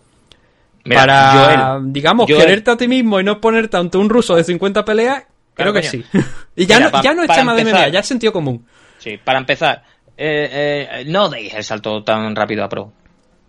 [0.83, 4.35] Mira, para, Joel, digamos, Joel, quererte a ti mismo y no ponerte ante un ruso
[4.35, 5.23] de 50 peleas,
[5.55, 5.89] creo Claro, que coño.
[5.91, 6.05] sí.
[6.55, 8.63] y ya, Mira, no, pa- ya no es tema de MMA, ya es sentido común.
[8.99, 9.81] Sí, para empezar,
[10.15, 12.93] eh, eh, no deis el salto tan rápido a pro.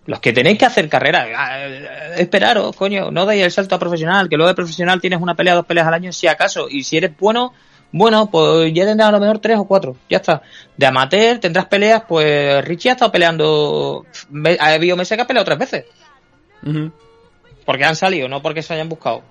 [0.07, 4.29] Los que tenéis que hacer carrera, eh, esperaros, coño, no deis el salto a profesional,
[4.29, 6.97] que luego de profesional tienes una pelea, dos peleas al año, si acaso, y si
[6.97, 7.53] eres bueno,
[7.91, 10.43] bueno, pues ya tendrás a lo mejor tres o cuatro, ya está.
[10.77, 14.07] De amateur tendrás peleas, pues Richie ha estado peleando,
[14.61, 15.85] ha habido meses que ha peleado tres veces,
[16.65, 16.93] Ujú.
[17.65, 19.23] porque han salido, no porque se hayan buscado.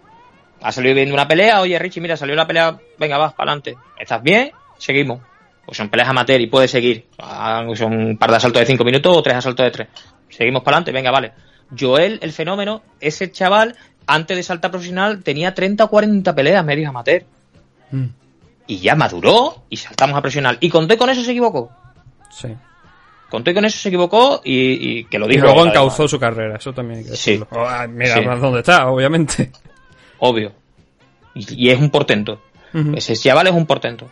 [0.61, 3.75] Ha salido viendo una pelea, oye Richie, mira, salió la pelea, venga, vas, para adelante.
[3.99, 4.51] ¿Estás bien?
[4.77, 5.19] Seguimos.
[5.65, 7.07] Pues son peleas amateur y puedes seguir.
[7.17, 9.87] Ah, Son un par de asaltos de cinco minutos o tres asaltos de tres.
[10.35, 11.31] Seguimos para adelante, venga, vale.
[11.77, 13.75] Joel, el fenómeno, ese chaval,
[14.07, 17.23] antes de saltar profesional, tenía 30 o 40 peleas medias amateur.
[17.91, 18.05] Mm,
[18.67, 20.57] Y ya maduró y saltamos a profesional.
[20.59, 21.71] Y conté con eso se equivocó.
[22.31, 22.49] sí.
[23.27, 25.45] Conté con eso se equivocó y, y que lo Y dijo.
[25.45, 27.41] luego él, encauzó su carrera, eso también hay que Sí.
[27.49, 28.21] Oh, mira Sí.
[28.23, 29.51] dónde está, obviamente.
[30.19, 30.51] Obvio.
[31.33, 32.39] Y, y es un portento.
[32.95, 34.07] Ese chaval es un portento.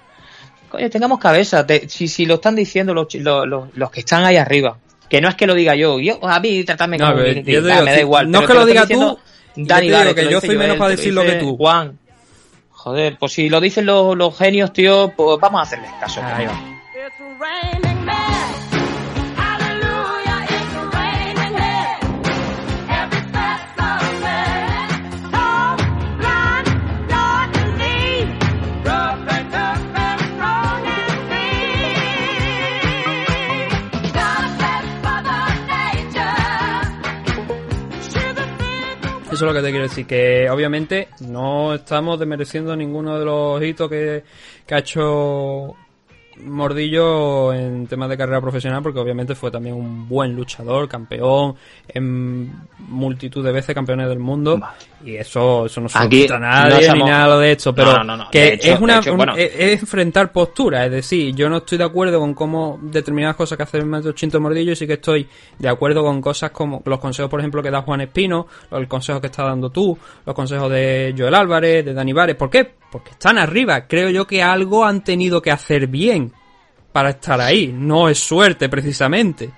[0.68, 1.66] Coño, tengamos cabeza.
[1.66, 4.78] te- si, si lo están diciendo los, los, los- los que están ahí arriba.
[5.14, 6.00] Que no es que lo diga yo.
[6.00, 8.02] Yo, a mí, tratadme No, como pero un yo te dignidad, digo, me da si-
[8.02, 8.32] igual.
[8.32, 9.20] no es que lo diga tú, yo
[9.68, 11.56] Dani, digo vale, que yo soy menos para te lo decirlo que tú.
[11.56, 12.00] Juan.
[12.72, 16.20] Joder, pues si lo dicen los, los genios, tío, pues vamos a hacerles caso.
[16.24, 17.83] Ahí va.
[39.44, 43.62] Eso es lo que te quiero decir, que obviamente no estamos desmereciendo ninguno de los
[43.62, 44.24] hitos que,
[44.66, 45.76] que ha hecho
[46.46, 51.56] Mordillo en temas de carrera profesional, porque obviamente fue también un buen luchador, campeón,
[51.90, 52.54] en
[52.88, 54.62] multitud de veces campeones del mundo,
[55.06, 58.04] y eso, eso no se lo Aquí a nadie no ni nada de esto, pero
[58.04, 59.36] No, no, que hecho- es una hecho, bueno.
[59.36, 63.58] es, es enfrentar posturas, es decir, yo no estoy de acuerdo con cómo determinadas cosas
[63.58, 65.28] que hace el maestro Chinto Mordillo y sí que estoy
[65.60, 69.20] de acuerdo con cosas como los consejos, por ejemplo, que da Juan Espino, el consejo
[69.20, 72.36] que está dando tú, los consejos de Joel Álvarez, de Dani Vares.
[72.36, 72.72] ¿Por qué?
[72.92, 73.88] Porque están arriba.
[73.88, 76.32] Creo yo que algo han tenido que hacer bien
[76.92, 77.74] para estar ahí.
[77.76, 79.50] No es suerte, precisamente.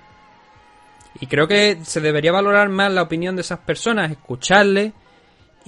[1.20, 4.92] Y creo que se debería valorar más la opinión de esas personas, escucharles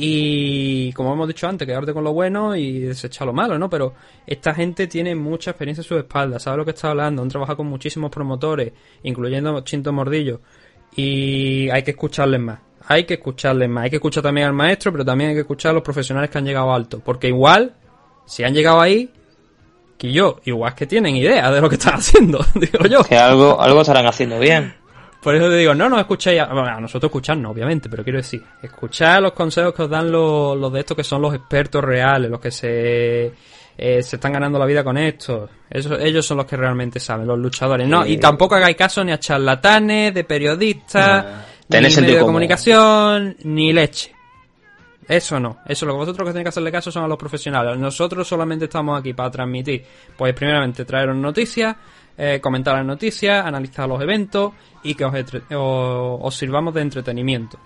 [0.00, 3.68] y, como hemos dicho antes, quedarte con lo bueno y desechar lo malo, ¿no?
[3.68, 3.94] Pero
[4.24, 7.56] esta gente tiene mucha experiencia en su espalda, sabe lo que está hablando, han trabajado
[7.58, 8.72] con muchísimos promotores,
[9.02, 10.40] incluyendo Chinto Mordillo,
[10.94, 12.60] y hay que escucharles más.
[12.86, 13.84] Hay que escucharles más.
[13.84, 16.38] Hay que escuchar también al maestro, pero también hay que escuchar a los profesionales que
[16.38, 17.02] han llegado alto.
[17.04, 17.74] Porque igual,
[18.24, 19.10] si han llegado ahí,
[19.98, 23.02] que yo, igual que tienen idea de lo que están haciendo, digo yo.
[23.02, 24.77] Que algo, algo estarán haciendo bien.
[25.22, 28.18] Por eso te digo, no nos escuchéis, a, bueno, a nosotros escucharnos, obviamente, pero quiero
[28.18, 31.82] decir, escuchar los consejos que os dan los, los de estos que son los expertos
[31.82, 33.32] reales, los que se,
[33.76, 35.48] eh, se están ganando la vida con esto.
[35.68, 37.88] Eso, ellos son los que realmente saben, los luchadores.
[37.88, 41.26] No, y tampoco hagáis caso ni a charlatanes, de periodistas,
[41.68, 44.14] ni medios de comunicación, ni leche.
[45.08, 47.78] Eso no, eso lo que vosotros que tenéis que hacerle caso son a los profesionales.
[47.78, 49.82] Nosotros solamente estamos aquí para transmitir,
[50.14, 51.74] pues primeramente traeros noticias,
[52.18, 54.52] eh, comentar las noticias, analizar los eventos
[54.82, 55.14] y que os,
[55.50, 57.58] os sirvamos de entretenimiento.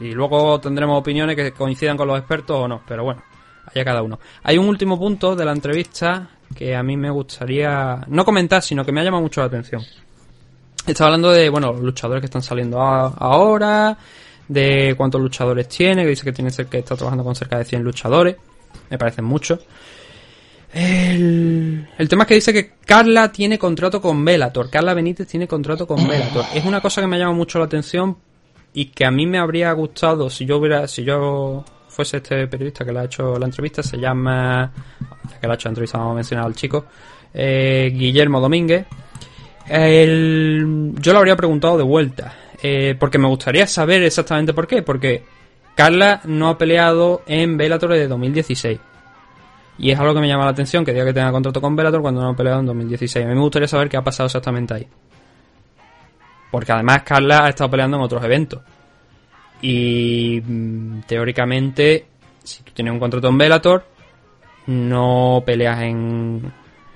[0.00, 3.22] Y luego tendremos opiniones que coincidan con los expertos o no, pero bueno,
[3.66, 4.18] allá cada uno.
[4.42, 8.84] Hay un último punto de la entrevista que a mí me gustaría no comentar, sino
[8.84, 9.82] que me ha llamado mucho la atención.
[10.86, 13.96] Está hablando de, bueno, los luchadores que están saliendo ahora,
[14.46, 17.82] de cuántos luchadores tiene, que dice que tiene que está trabajando con cerca de 100
[17.82, 18.36] luchadores.
[18.88, 19.60] Me parecen muchos.
[20.72, 24.70] El, el tema es que dice que Carla tiene contrato con Velator.
[24.70, 26.44] Carla Benítez tiene contrato con Velator.
[26.54, 28.16] Es una cosa que me llama mucho la atención
[28.74, 32.84] y que a mí me habría gustado si yo hubiera, si yo fuese este periodista
[32.84, 34.70] que le ha hecho la entrevista, se llama,
[35.40, 36.84] que le ha hecho la entrevista, vamos a mencionar al chico,
[37.34, 38.86] eh, Guillermo Domínguez.
[39.68, 44.82] El- yo lo habría preguntado de vuelta, eh, porque me gustaría saber exactamente por qué,
[44.82, 45.24] porque
[45.74, 48.78] Carla no ha peleado en Bellator de 2016.
[49.78, 52.02] Y es algo que me llama la atención, que diga que tenga contrato con Bellator
[52.02, 53.24] cuando no ha peleado en 2016.
[53.24, 54.88] A mí me gustaría saber qué ha pasado exactamente ahí.
[56.50, 58.60] Porque además Carla ha estado peleando en otros eventos.
[59.62, 62.06] Y mm, teóricamente,
[62.42, 63.84] si tú tienes un contrato en Bellator,
[64.66, 66.52] no peleas en,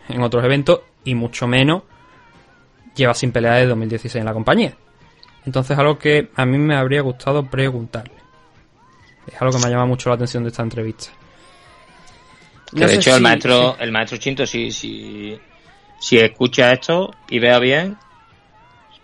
[0.09, 1.83] en otros eventos y mucho menos
[2.95, 4.75] llevas sin pelear desde 2016 en la compañía.
[5.45, 8.15] Entonces algo que a mí me habría gustado preguntarle.
[9.27, 11.11] Es algo que me ha llamado mucho la atención de esta entrevista.
[12.75, 13.77] Que No de hecho el si- maestro, sí.
[13.85, 15.39] el maestro Chinto, si, si,
[16.01, 17.97] si escucha esto y vea bien,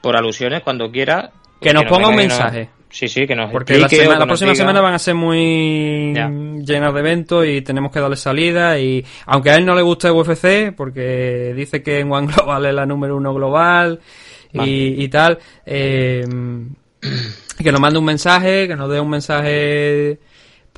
[0.00, 1.30] por alusiones, cuando quiera.
[1.60, 2.70] Que nos ponga un mensaje.
[2.90, 4.62] Sí, sí, que nos Porque la, explique o sema- que la próxima diga.
[4.62, 6.28] semana van a ser muy Ya.
[6.30, 8.78] llenas de eventos y tenemos que darle salida.
[8.78, 12.72] Y aunque a él no le gusta UFC, porque dice que en One Global es
[12.74, 14.00] la número uno global
[14.54, 16.24] y, y tal, eh,
[17.62, 20.18] que nos mande un mensaje, que nos dé un mensaje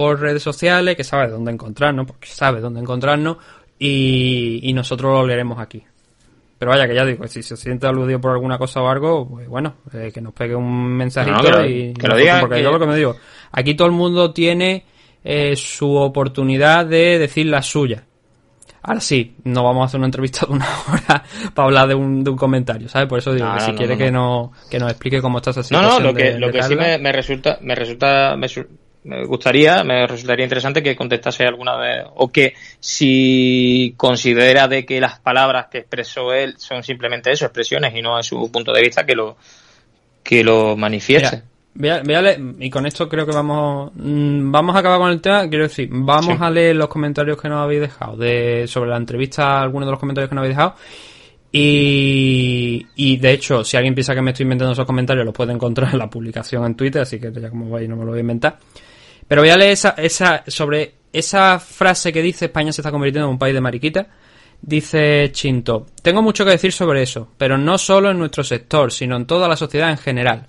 [0.01, 3.37] por redes sociales, que sabe dónde encontrarnos, porque sabe dónde encontrarnos
[3.79, 5.83] y, y nosotros lo leeremos aquí.
[6.59, 9.47] Pero vaya, que ya digo, si se siente aludido por alguna cosa o algo, pues
[9.47, 12.41] bueno, eh, que nos pegue un mensajito No, no, que lo- y que lo diga,
[12.41, 13.15] Porque que- yo lo que me digo,
[13.53, 14.87] aquí todo el mundo tiene
[15.23, 18.05] eh, su oportunidad de decir la suya.
[18.83, 21.23] Ahora sí, no vamos a hacer una entrevista de una hora
[21.53, 23.07] para hablar de un, de un comentario, ¿sabes?
[23.07, 25.61] Por eso digo No, que si quiere que, no, que nos explique cómo está esa
[25.73, 28.47] No, no, lo que, de- lo de que sí me, me resulta, me resulta, me,
[29.05, 35.01] me gustaría, me resultaría interesante que contestase alguna vez, o que si considera de que
[35.01, 38.83] las palabras que expresó él son simplemente eso, expresiones y no es su punto de
[38.83, 39.37] vista, que lo,
[40.23, 41.43] que lo manifieste.
[41.75, 44.81] Mira, voy a- voy a leer- y con esto creo que vamos mm, vamos a
[44.81, 45.49] acabar con el tema.
[45.49, 46.39] Quiero decir, vamos Sí.
[46.39, 50.01] a leer los comentarios que nos habéis dejado de sobre la entrevista, algunos de los
[50.01, 50.75] comentarios que nos habéis dejado.
[51.53, 55.53] Y, y de hecho, si alguien piensa que me estoy inventando esos comentarios, los puede
[55.53, 58.19] encontrar en la publicación en Twitter, así que ya como veis no me lo voy
[58.19, 58.57] a inventar.
[59.31, 63.29] Pero voy a leer esa, esa, sobre esa frase que dice España se está convirtiendo
[63.29, 64.09] en un país de mariquita.
[64.61, 69.15] Dice Chinto, tengo mucho que decir sobre eso, pero no solo en nuestro sector, sino
[69.17, 70.49] en toda la sociedad en general.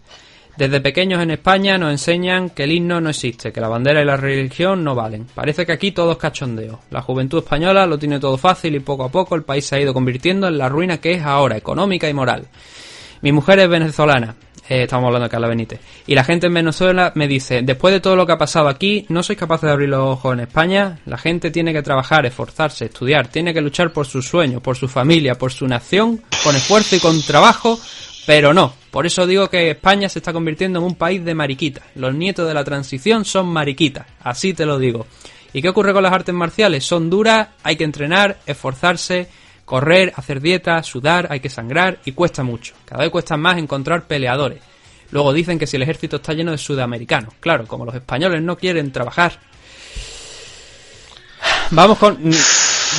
[0.58, 4.06] Desde pequeños en España nos enseñan que el himno no existe, que la bandera y
[4.06, 5.28] la religión no valen.
[5.36, 6.80] Parece que aquí todo es cachondeo.
[6.90, 9.80] La juventud española lo tiene todo fácil y poco a poco el país se ha
[9.80, 12.48] ido convirtiendo en la ruina que es ahora, económica y moral.
[13.22, 14.36] Mi mujer es venezolana
[14.70, 15.80] Eh, estamos hablando de Carla Benítez.
[16.08, 19.06] Y la gente en Venezuela me dice, después de todo lo que ha pasado aquí,
[19.10, 21.00] ¿no sois capaces de abrir los ojos en España?
[21.06, 24.88] La gente tiene que trabajar, esforzarse, estudiar, tiene que luchar por sus sueños, por su
[24.88, 27.80] familia, por su nación, con esfuerzo y con trabajo,
[28.26, 28.74] pero no.
[28.92, 31.84] Por eso digo que España se está convirtiendo en un país de mariquitas.
[31.96, 35.08] Los nietos de la transición son mariquitas, así te lo digo.
[35.54, 36.86] ¿Y qué ocurre con las artes marciales?
[36.86, 39.28] Son duras, hay que entrenar, esforzarse,
[39.72, 42.74] correr, hacer dieta, sudar, hay que sangrar y cuesta mucho.
[42.84, 44.60] Cada vez cuesta más encontrar peleadores.
[45.12, 47.34] Luego dicen que si el ejército está lleno de sudamericanos.
[47.40, 49.40] Claro, como los españoles no quieren trabajar.
[51.70, 52.20] Vamos con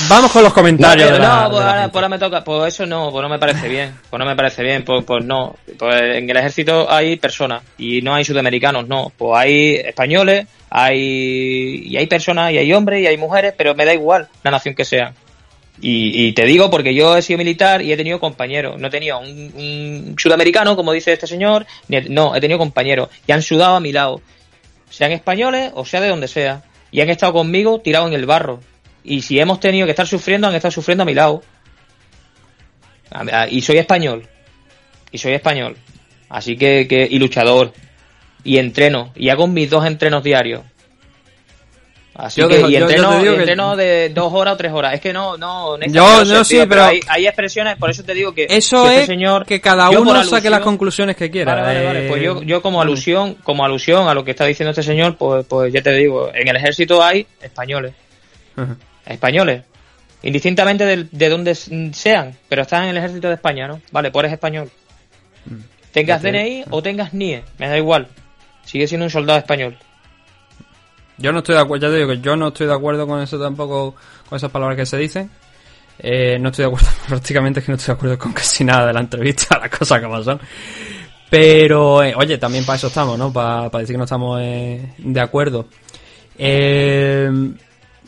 [0.09, 1.11] vamos con los comentarios.
[1.11, 3.37] No, la- no, pues ahora, pues ahora me toca, pues eso no, pues no me
[3.37, 7.17] parece bien, pues no me parece bien, pues, pues no, pues en el ejército hay
[7.17, 12.73] personas y no hay sudamericanos, no, pues hay españoles, hay y hay personas y hay
[12.73, 15.13] hombres y hay mujeres, pero me da igual la nación que sean.
[15.85, 19.19] Y, y te digo porque yo he sido militar y he tenido compañeros, no tenido
[19.19, 23.75] un, un sudamericano como dice este señor, ni no, he tenido compañeros y han sudado
[23.75, 24.21] a mi lado,
[24.89, 26.63] sean españoles o sea de donde sea,
[26.93, 28.61] y han estado conmigo tirados en el barro.
[29.03, 31.41] Y si hemos tenido que estar sufriendo, han estado sufriendo a mi lado.
[33.49, 34.27] Y soy español.
[35.11, 35.75] Y soy español.
[36.29, 37.73] Así que, que y luchador.
[38.43, 39.11] Y entreno.
[39.15, 40.61] Y hago mis dos entrenos diarios.
[42.15, 44.31] Así Yo que, dejo- y yo- yo te entreno, digo y que- entreno de dos
[44.33, 44.93] horas o tres horas.
[44.93, 48.03] Es que no, no, no, Yo- no sí, tío, pero- hay, hay expresiones, por eso
[48.03, 50.61] te digo que, Eso que este es señor, que cada uno por saque las alusión-
[50.63, 51.55] conclusiones que quiera.
[51.55, 52.05] Vale, vale, vale.
[52.05, 55.17] Eh, Pues yo, yo como alusión, como alusión a lo que está diciendo este señor,
[55.17, 57.93] pues, pues ya te digo, en el ejército hay españoles,
[58.57, 58.75] Ajá.
[59.07, 59.63] españoles,
[60.21, 63.81] indistintamente de, de donde sean, pero están en el ejército de España, ¿no?
[63.91, 64.69] Vale, pues eres español.
[65.91, 68.07] Tengas Ya te- DNI o tengas NIE, me da igual.
[68.65, 69.77] Sigue siendo un soldado español.
[71.17, 73.21] Yo no estoy de acuerdo, ya te digo que yo no estoy de acuerdo con
[73.21, 73.95] eso tampoco,
[74.27, 75.29] con esas palabras que se dicen.
[75.99, 78.87] Eh, no estoy de acuerdo, prácticamente es que no estoy de acuerdo con casi nada
[78.87, 80.39] de la entrevista, las cosas que pasan.
[81.29, 83.33] Pero, eh, oye, también para eso estamos, ¿no?
[83.33, 85.65] Para, decir que no estamos eh, de acuerdo.
[86.37, 87.27] Eh,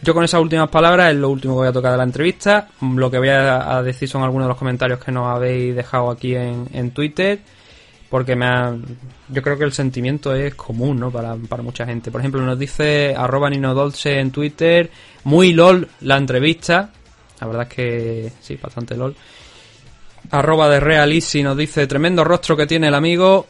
[0.01, 2.68] yo con esas últimas palabras es lo último que voy a tocar de la entrevista.
[2.82, 6.12] Lo que voy a, a decir son algunos de los comentarios que nos habéis dejado
[6.12, 7.39] aquí en, en Twitter.
[8.10, 8.76] Porque me ha-
[9.30, 11.12] yo creo que el sentimiento es común, ¿no?
[11.12, 12.12] Para, para mucha gente.
[12.12, 14.89] Por ejemplo, nos dice arroba Nino Dolce en Twitter.
[15.24, 16.91] Muy lol la entrevista.
[17.41, 19.16] La verdad es que sí, bastante lol.
[20.32, 23.47] Arroba de Realisi nos dice tremendo rostro que tiene el amigo.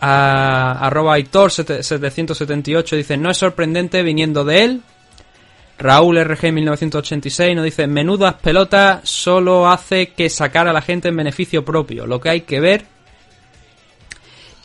[0.00, 4.82] Arroba Aitor 778 dice no es sorprendente viniendo de él.
[5.78, 11.16] Raúl RG 1986 nos dice menudas pelotas solo hace que sacar a la gente en
[11.16, 12.06] beneficio propio.
[12.06, 12.84] Lo que hay que ver.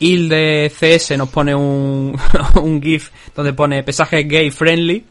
[0.00, 2.18] Hilde CS nos pone un,
[2.62, 5.04] un GIF donde pone pesaje gay friendly.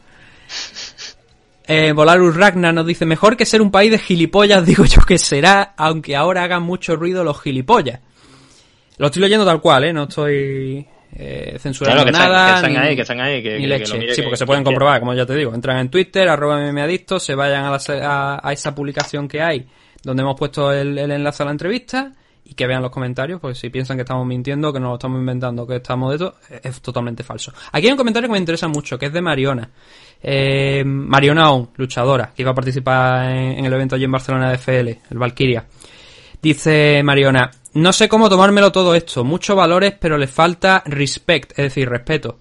[1.66, 5.18] Eh, Volarus Ragnar nos dice mejor que ser un país de gilipollas, digo yo que
[5.18, 8.00] será, aunque ahora hagan mucho ruido los gilipollas.
[8.98, 9.92] Lo estoy leyendo tal cual, ¿eh?
[9.92, 10.84] No estoy
[11.16, 12.46] eh, censurando Claro, que están- nada.
[12.50, 13.92] que están ni- ahí, que están ahí, que- ni que- que leche.
[13.94, 15.54] lo mire, sí, que- porque se que- pueden que- comprobar, como ya te digo.
[15.54, 19.66] Entran en Twitter, arroba mmadicto, se vayan a, la a, a esa publicación que hay,
[20.02, 22.12] donde hemos puesto el, el enlace a la entrevista,
[22.44, 25.20] y que vean los comentarios, porque si piensan que estamos mintiendo, que nos lo estamos
[25.20, 27.52] inventando, que estamos de todo, es, totalmente falso.
[27.72, 29.70] Aquí hay un comentario que me interesa mucho, que es de Mariona.
[30.22, 34.54] Eh, Mariona On, luchadora, que iba a participar en, el evento allí en Barcelona de
[34.56, 35.64] FL, el Valkyria.
[36.42, 41.64] Dice Mariona, no sé cómo tomármelo todo esto, muchos valores, pero le falta respect, es
[41.64, 42.38] decir, respeto.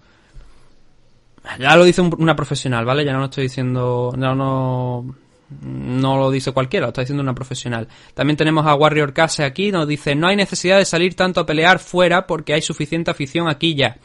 [1.59, 3.05] Ya lo dice un- una profesional, ¿vale?
[3.05, 5.15] Ya no lo estoy diciendo, no, no,
[5.61, 7.87] no lo dice cualquiera, lo está diciendo una profesional.
[8.13, 11.45] También tenemos a Warrior Case aquí, nos dice, no hay necesidad de salir tanto a
[11.45, 13.97] pelear fuera porque hay suficiente afición aquí ya.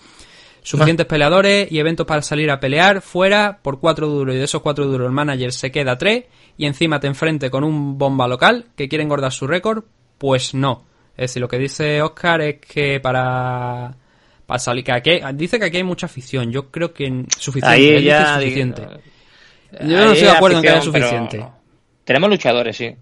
[0.62, 4.62] Suficientes peleadores y eventos para salir a pelear fuera por cuatro duros y de esos
[4.62, 6.24] cuatro duros el manager se queda tres
[6.56, 9.84] y encima te enfrente con un bomba local que quiere engordar su récord,
[10.16, 10.86] pues no.
[11.16, 13.94] Es decir, lo que dice Oscar es que para,
[14.46, 16.50] para salir, que aquí, dice que aquí hay mucha afición.
[16.50, 17.96] Yo creo que suficiente.
[17.96, 18.86] Ahí ya suficiente.
[19.80, 21.44] Yo no estoy de acuerdo en que pero suficiente.
[22.04, 22.94] Tenemos luchadores, sí.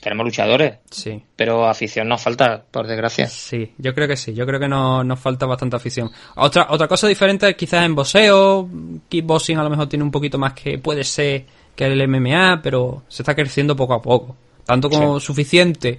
[0.00, 1.22] Tenemos luchadores, Sí.
[1.34, 3.26] pero afición nos falta, por desgracia.
[3.28, 4.34] Sí, yo creo que sí.
[4.34, 6.10] Yo creo que no, nos falta bastante afición.
[6.36, 8.68] Otra, otra cosa diferente es quizás en boxeo.
[9.08, 13.04] Kickboxing a lo mejor tiene un poquito más que puede ser que el MMA, pero
[13.08, 14.36] se está creciendo poco a poco.
[14.64, 15.98] Tanto como suficiente.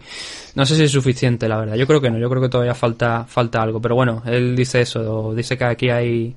[0.56, 1.76] No sé si es suficiente, la verdad.
[1.76, 2.18] Yo creo que no.
[2.20, 3.82] Yo creo que todavía falta, falta algo.
[3.82, 5.34] Pero bueno, él dice eso.
[5.34, 6.36] Dice que aquí hay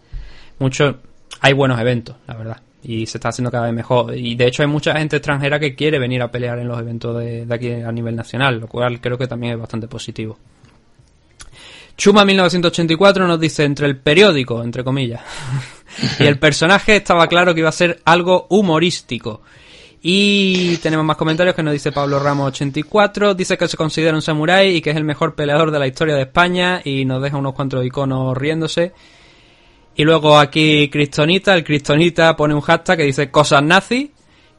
[0.60, 0.98] mucho,
[1.40, 2.56] hay buenos eventos, la verdad.
[2.82, 4.16] Y se está haciendo cada vez mejor.
[4.16, 7.18] Y de hecho hay mucha gente extranjera que quiere venir a pelear en los eventos
[7.18, 10.38] de, aquí a nivel nacional, lo cual creo que también es bastante positivo.
[11.96, 15.20] Chuma 1984 nos dice entre el periódico, entre comillas,
[16.18, 19.42] y el personaje estaba claro que iba a ser algo humorístico.
[20.02, 23.34] Y tenemos más comentarios que nos dice Pablo Ramos 84.
[23.34, 26.14] Dice que se considera un samurái y que es el mejor peleador de la historia
[26.14, 26.80] de España.
[26.82, 28.92] Y nos deja unos cuantos iconos riéndose.
[30.00, 34.12] Y luego aquí Cristonita, el Cristonita pone un hashtag que dice cosas nazi.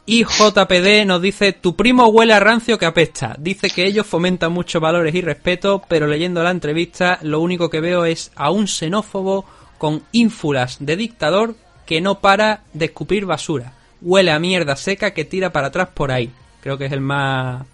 [0.06, 3.36] Y JPD nos dice, tu primo huele a rancio que apesta.
[3.40, 7.80] Dice que ellos fomentan muchos valores y respeto, pero leyendo la entrevista lo único que
[7.80, 9.46] veo es a un xenófobo
[9.80, 11.56] con ínfulas de dictador
[11.88, 13.74] que no para de escupir basura.
[14.00, 16.30] Huele a mierda seca que tira para atrás por ahí.
[16.62, 17.66] Creo que es el más...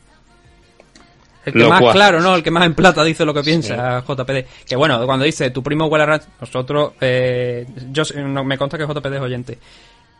[1.47, 2.35] El que más claro, ¿no?
[2.35, 4.45] El que más en plata dice lo que piensa JPD.
[4.67, 8.57] Que bueno, cuando dice tu primo huele a rancio, nosotros, eh, yo sé- no, me
[8.57, 9.59] consta que JPD es oyente.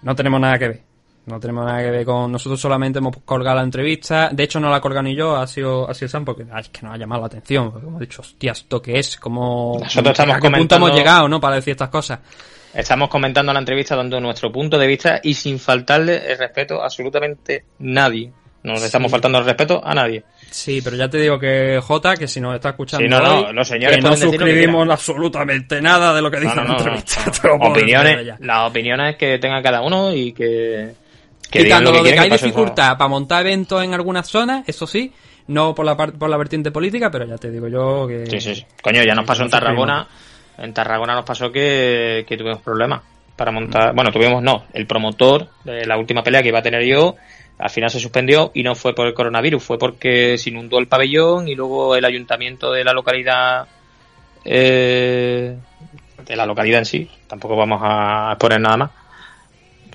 [0.02, 0.82] No tenemos nada que ver.
[1.26, 2.32] No tenemos nada que ver con.
[2.32, 4.30] Nosotros solamente hemos colgado la entrevista.
[4.32, 6.62] De hecho, no la he colgado ni yo, ha sido, ha sido Sam, porque ay,
[6.62, 7.70] es que nos ha llamado la atención.
[7.72, 9.18] Porque hemos dicho, hostia, ¿esto qué es?
[9.18, 9.78] Como.
[9.82, 11.42] Nosotros estamos ¿A qué punto comentando- hemos llegado, no?
[11.42, 12.20] Para decir estas cosas.
[12.74, 16.86] Estamos comentando la entrevista dando nuestro punto de vista y sin faltarle el respeto a
[16.86, 18.32] absolutamente nadie.
[18.68, 20.26] No le estamos faltando el respeto a nadie.
[20.52, 23.06] Sí, pero ya te digo que J, que si nos está escuchando.
[23.06, 26.42] Sí, no, no, hoy, los señores que no que suscribimos absolutamente nada de lo que
[26.42, 27.32] dice No, no, la entrevista.
[27.62, 30.92] opiniones, las opiniones que tenga cada uno y que,
[31.50, 34.28] que Quitando lo que de que quieren, hay que dificultad para montar eventos en algunas
[34.28, 35.14] zonas, eso sí,
[35.48, 38.26] no por la por la vertiente política, pero ya te digo yo que.
[38.30, 38.66] Sí, sí, sí.
[38.82, 39.50] Coño, ya nos pasó en.
[39.50, 40.06] Tarragona.
[40.58, 43.02] En Tarragona nos pasó que, que tuvimos problemas
[43.38, 43.96] para montar.
[43.96, 44.66] Bueno, tuvimos no.
[44.74, 47.16] El promotor de la última pelea que iba a tener yo,
[47.58, 50.88] al final se suspendió y no fue por el coronavirus, fue porque se inundó el
[50.88, 53.68] pabellón y luego el ayuntamiento de la localidad.
[54.46, 55.58] eh,
[56.26, 57.10] de la localidad en sí.
[57.28, 58.92] Tampoco vamos a exponer nada más.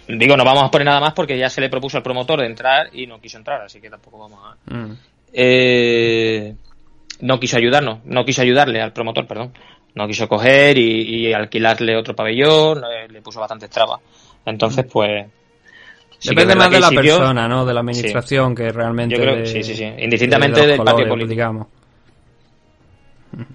[0.08, 2.46] Digo, no vamos a exponer nada más porque ya se le propuso al promotor de
[2.46, 4.92] entrar y no quiso entrar, así que tampoco vamos a Mm.
[5.32, 6.54] eh,
[7.20, 9.52] no quiso ayudarnos, no quiso ayudarle al promotor, perdón.
[9.94, 14.00] No quiso coger y, y alquilarle otro pabellón, eh, le puso bastantes trabas.
[14.46, 15.26] Entonces, pues.
[16.22, 17.64] Sí Depende más de la persona, ¿no?
[17.66, 19.16] De la administración que realmente.
[19.16, 19.84] Yo creo- de- sí, sí, sí.
[19.98, 21.30] Indistintamente de del patio colores, político.
[21.30, 21.66] digamos.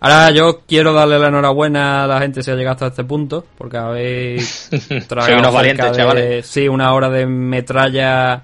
[0.00, 3.44] Ahora yo quiero darle la enhorabuena a la gente si ha llegado hasta este punto,
[3.56, 4.68] porque habéis
[5.08, 6.46] tragado unos valientes, de- chavales.
[6.46, 8.42] Sí, una hora de metralla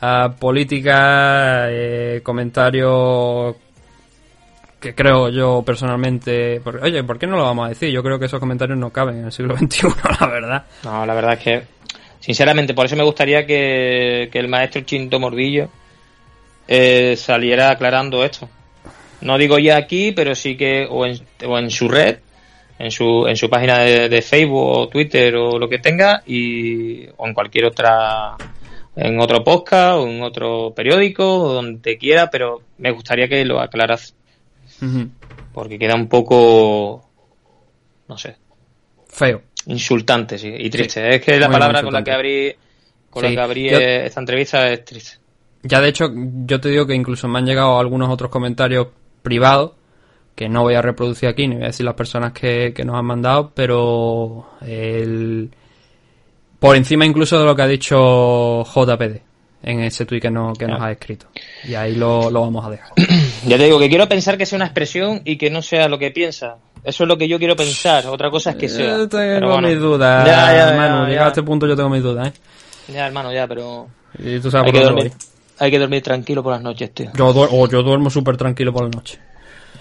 [0.00, 3.56] ah, política, eh, comentarios
[4.78, 6.58] que creo yo personalmente...
[6.64, 7.90] porque, oye, ¿por qué no lo vamos a decir?
[7.90, 9.88] Yo creo que esos comentarios no caben en el siglo XXI,
[10.20, 10.64] la verdad.
[10.84, 11.62] No, la verdad es que,
[12.20, 15.68] sinceramente, por eso me gustaría que, que el maestro Chinto Mordillo
[16.68, 18.48] eh, saliera aclarando esto.
[19.22, 22.18] No digo ya aquí, pero sí que, o en, o en su red,
[22.78, 27.06] en su, en su página de, de Facebook o Twitter o lo que tenga, y,
[27.16, 28.36] o en cualquier otra,
[28.96, 33.60] en otro podcast o en otro periódico, o donde quiera, pero me gustaría que lo
[33.60, 34.14] aclaras,
[34.80, 35.10] Ujú.
[35.52, 37.06] porque queda un poco,
[38.08, 38.36] no sé,
[39.06, 39.42] Feo.
[39.66, 41.16] Insultante sí, y triste.
[41.16, 42.54] Es que la palabra con la que abrí,
[43.10, 43.28] con Sí.
[43.30, 45.18] la que abrí Yo- eh, esta entrevista es triste.
[45.62, 46.10] Ya de hecho,
[46.46, 48.88] yo te digo que incluso me han llegado algunos otros comentarios
[49.22, 49.72] privados
[50.34, 52.96] que no voy a reproducir aquí, ni voy a decir las personas que, que nos
[52.96, 55.50] han mandado, pero el...
[56.58, 59.20] por encima incluso de lo que ha dicho JPD
[59.62, 61.26] en ese tweet que, no, que nos ha escrito.
[61.68, 62.92] Y ahí lo, lo vamos a dejar.
[63.46, 65.98] Ya te digo que quiero pensar que sea una expresión y que no sea lo
[65.98, 66.56] que piensa.
[66.84, 68.06] Eso es lo que yo quiero pensar.
[68.06, 68.86] Otra cosa es que sea.
[68.98, 69.68] Yo tengo Pero bueno.
[69.68, 71.02] mis dudas, Ya, ya, ya, Manu.
[71.04, 71.08] ya.
[71.08, 72.32] Llegado a este punto yo tengo mis dudas, ¿eh?
[72.92, 75.12] Ya, hermano, ya, pero Y tú sabes hay por que, dormir,
[75.58, 77.10] hay que dormir tranquilo por las noches, tío.
[77.14, 79.18] Yo, duer- o yo duermo súper tranquilo por la noche.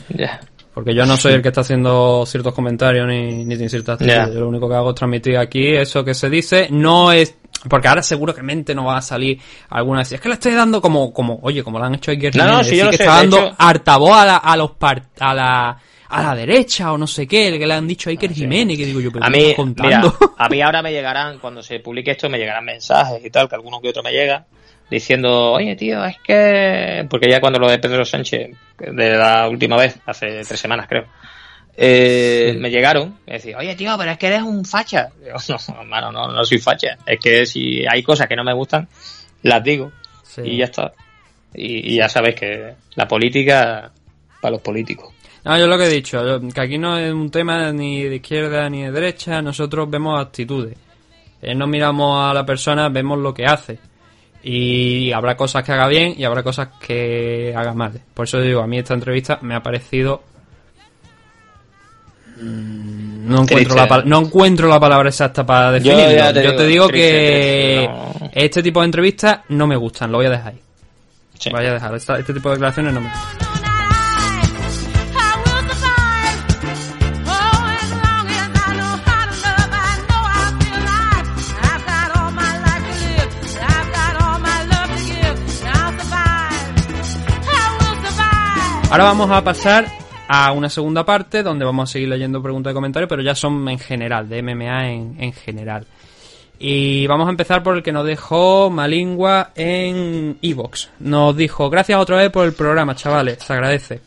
[0.09, 0.39] Ya.
[0.73, 4.05] Porque yo no soy el que está haciendo ciertos comentarios ni, ni ciertas Ya.
[4.21, 4.33] actitudes.
[4.35, 6.67] Yo lo único que hago es transmitir aquí eso que se dice.
[6.71, 7.35] No es.
[7.67, 9.37] Porque ahora seguro que mente no va a salir
[9.69, 10.13] alguna vez.
[10.13, 12.45] Es que le estoy dando como, como, oye, como le han hecho a Iker No,
[12.47, 15.03] no, decir yo lo que sé, está dando hecho- hartavoz a la, a los par-
[15.19, 15.77] a la,
[16.09, 18.77] a la derecha o no sé qué, el que le han dicho a Iker Jiménez,
[18.77, 20.17] que digo yo, pero A ¿qué mí, estás mira, contando?
[20.37, 23.55] a mí ahora me llegarán, cuando se publique esto, me llegarán mensajes y tal, que
[23.55, 24.45] alguno que otro me llega,
[24.89, 27.05] diciendo, oye, tío, es que...
[27.09, 28.49] Porque ya cuando lo de Pedro Sánchez,
[28.79, 31.05] de la última vez, hace tres semanas creo,
[31.77, 32.57] eh, Sí.
[32.59, 35.09] me llegaron, y decía, oye, tío, pero es que eres un facha.
[35.23, 36.97] Digo, no, hermano, no, no soy facha.
[37.05, 38.87] Es que si hay cosas que no me gustan,
[39.43, 39.91] las digo
[40.23, 40.41] Sí.
[40.43, 40.91] y ya está.
[41.53, 43.91] Y, y ya sabes que la política,
[44.41, 45.13] para los políticos.
[45.45, 46.21] No, yo lo que he dicho,
[46.53, 50.75] que aquí no es un tema ni de izquierda ni de derecha, nosotros vemos actitudes.
[51.41, 53.79] Eh, no miramos a la persona, vemos lo que hace.
[54.43, 57.93] Y habrá cosas que haga bien y habrá cosas que haga mal.
[58.13, 60.23] Por eso digo, a mí esta entrevista me ha parecido...
[62.41, 63.75] Mm, No encuentro, Triste.
[63.75, 66.09] la, pal- no encuentro la palabra exacta para definirlo.
[66.09, 68.29] Yo, te digo, digo triste, que triste, no.
[68.33, 70.59] este tipo de entrevistas no me gustan, lo voy a dejar ahí.
[71.37, 71.49] Sí.
[71.49, 73.48] Voy a dejar, Esta- este tipo de declaraciones no me gustan.
[88.91, 89.85] Ahora vamos a pasar
[90.27, 93.69] a una segunda parte donde vamos a seguir leyendo preguntas y comentarios, pero ya son
[93.69, 95.85] en general, de MMA en, en general.
[96.57, 100.89] Y vamos a empezar por el que nos dejó Malingua en Evox.
[100.99, 104.01] Nos dijo, gracias otra vez por el programa, chavales, se agradece.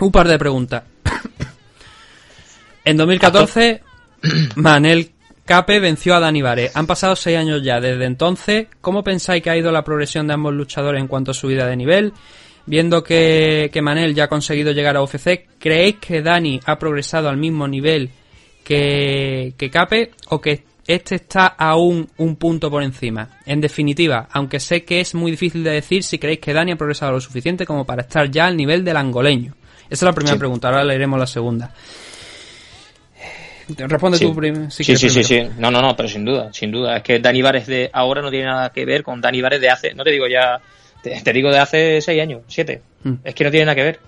[0.00, 0.84] Un par de preguntas.
[2.84, 3.82] en 2014,
[4.56, 5.12] Manel
[5.44, 6.70] Cape venció a Dani Vare.
[6.74, 8.68] Han pasado seis años ya desde entonces.
[8.80, 11.76] ¿Cómo pensáis que ha ido la progresión de ambos luchadores en cuanto a subida de
[11.76, 12.14] nivel?
[12.66, 17.28] Viendo que, que Manel ya ha conseguido llegar a UFC, ¿creéis que Dani ha progresado
[17.28, 18.10] al mismo nivel
[18.64, 23.28] que, que Cape o que este está aún un punto por encima?
[23.46, 26.76] En definitiva, aunque sé que es muy difícil de decir si creéis que Dani ha
[26.76, 29.54] progresado lo suficiente como para estar ya al nivel del angoleño.
[29.90, 30.38] Esa es la primera Sí.
[30.38, 31.74] pregunta, ahora leeremos la segunda.
[33.76, 34.24] Responde Sí.
[34.24, 34.34] tú
[34.70, 35.42] si Sí, quieres sí, sí, sí.
[35.58, 36.96] No, no, no, pero sin duda, sin duda.
[36.98, 39.70] Es que Dani Vares de ahora no tiene nada que ver con Dani Vares de
[39.70, 40.60] hace, no te digo ya,
[41.02, 42.82] te, te digo de hace seis años, siete.
[43.04, 43.14] Mm.
[43.24, 44.00] Es que no tiene nada que ver.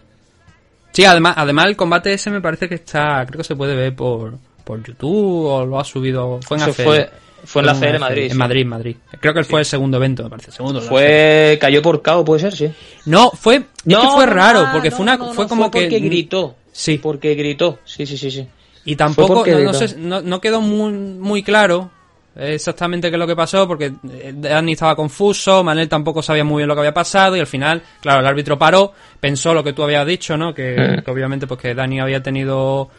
[0.92, 3.94] Sí, además, además el combate ese me parece que está, creo que se puede ver
[3.96, 6.82] por, por YouTube o lo ha subido, fue en Eso ACL.
[6.84, 7.10] fue,
[7.44, 8.22] fue en la Fue CL Madrid.
[8.24, 8.36] En sí.
[8.36, 8.96] Madrid, Madrid.
[9.20, 10.52] Creo que él fue el segundo evento, me parece.
[10.52, 10.80] Segundo.
[10.80, 12.72] la Fue, cayó por KO, puede ser, sí.
[13.06, 15.82] No, fue, es que fue raro, porque no, fue una, no, no, fue como que
[15.82, 16.54] porque gritó.
[16.72, 16.98] Sí.
[16.98, 17.80] Porque gritó.
[17.84, 18.46] Sí, sí, sí, sí.
[18.84, 21.90] y tampoco, fue no, no sé, no, no quedó muy, muy claro
[22.36, 26.60] exactamente qué es lo que pasó, porque eh, Dani estaba confuso, Manel tampoco sabía muy
[26.60, 29.72] bien lo que había pasado y al final, claro, el árbitro paró, pensó lo que
[29.72, 30.52] tú habías dicho, ¿no?
[30.54, 32.90] Que, que obviamente pues que Dani había tenido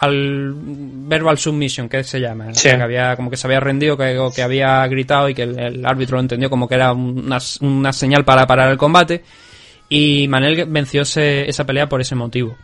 [0.00, 2.60] al verbal submission que se llama O Sí.
[2.68, 5.42] sea, que había como que se había rendido que, o que había gritado y que
[5.42, 9.22] el, el árbitro lo entendió como que era una, una señal para parar el combate
[9.90, 12.56] y Manel venció ese- esa pelea por ese motivo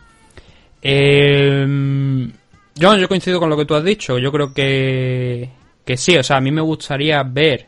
[0.81, 2.27] eh,
[2.75, 5.49] yo, yo coincido con lo que tú has dicho yo creo que
[5.87, 7.65] que sí o sea a mí me gustaría ver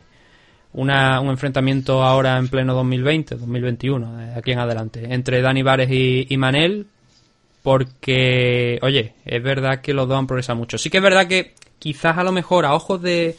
[0.72, 5.90] una, un enfrentamiento ahora en pleno 2020 2021 de aquí en adelante entre Dani Vares
[5.90, 6.86] y, y Manel
[7.62, 10.78] porque, oye, es verdad que los dos han progresado mucho.
[10.78, 13.36] Sí que es verdad que quizás a lo mejor a ojos de,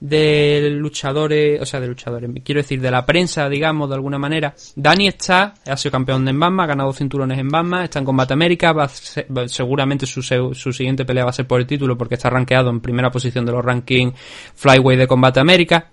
[0.00, 4.54] de luchadores, o sea, de luchadores, quiero decir, de la prensa, digamos, de alguna manera,
[4.74, 8.32] Dani está, ha sido campeón de Embamba, ha ganado cinturones en Embamba, está en Combate
[8.32, 12.14] América, va ser- seguramente su, su siguiente pelea va a ser por el título porque
[12.14, 14.14] está rankeado en primera posición de los rankings
[14.54, 15.90] Flyweight de Combate América.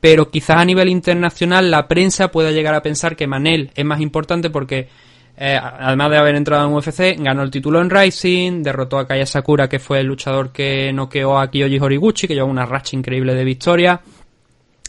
[0.00, 4.00] Pero quizás a nivel internacional la prensa pueda llegar a pensar que Manel es más
[4.00, 4.88] importante porque
[5.36, 9.26] eh, además de haber entrado en UFC, ganó el título en Rising, derrotó a Kaya
[9.26, 13.34] Sakura, que fue el luchador que noqueó a Kiyoji Horiguchi, que lleva una racha increíble
[13.34, 14.00] de victoria.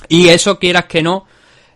[0.07, 1.25] Y eso, quieras que no,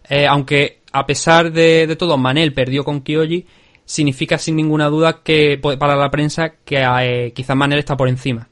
[0.08, 3.46] eh, aunque a pesar de, de todo, Manel perdió con Kiyoji,
[3.86, 8.08] significa sin ninguna duda que pues, para la prensa que eh, quizás Manel está por
[8.08, 8.48] encima.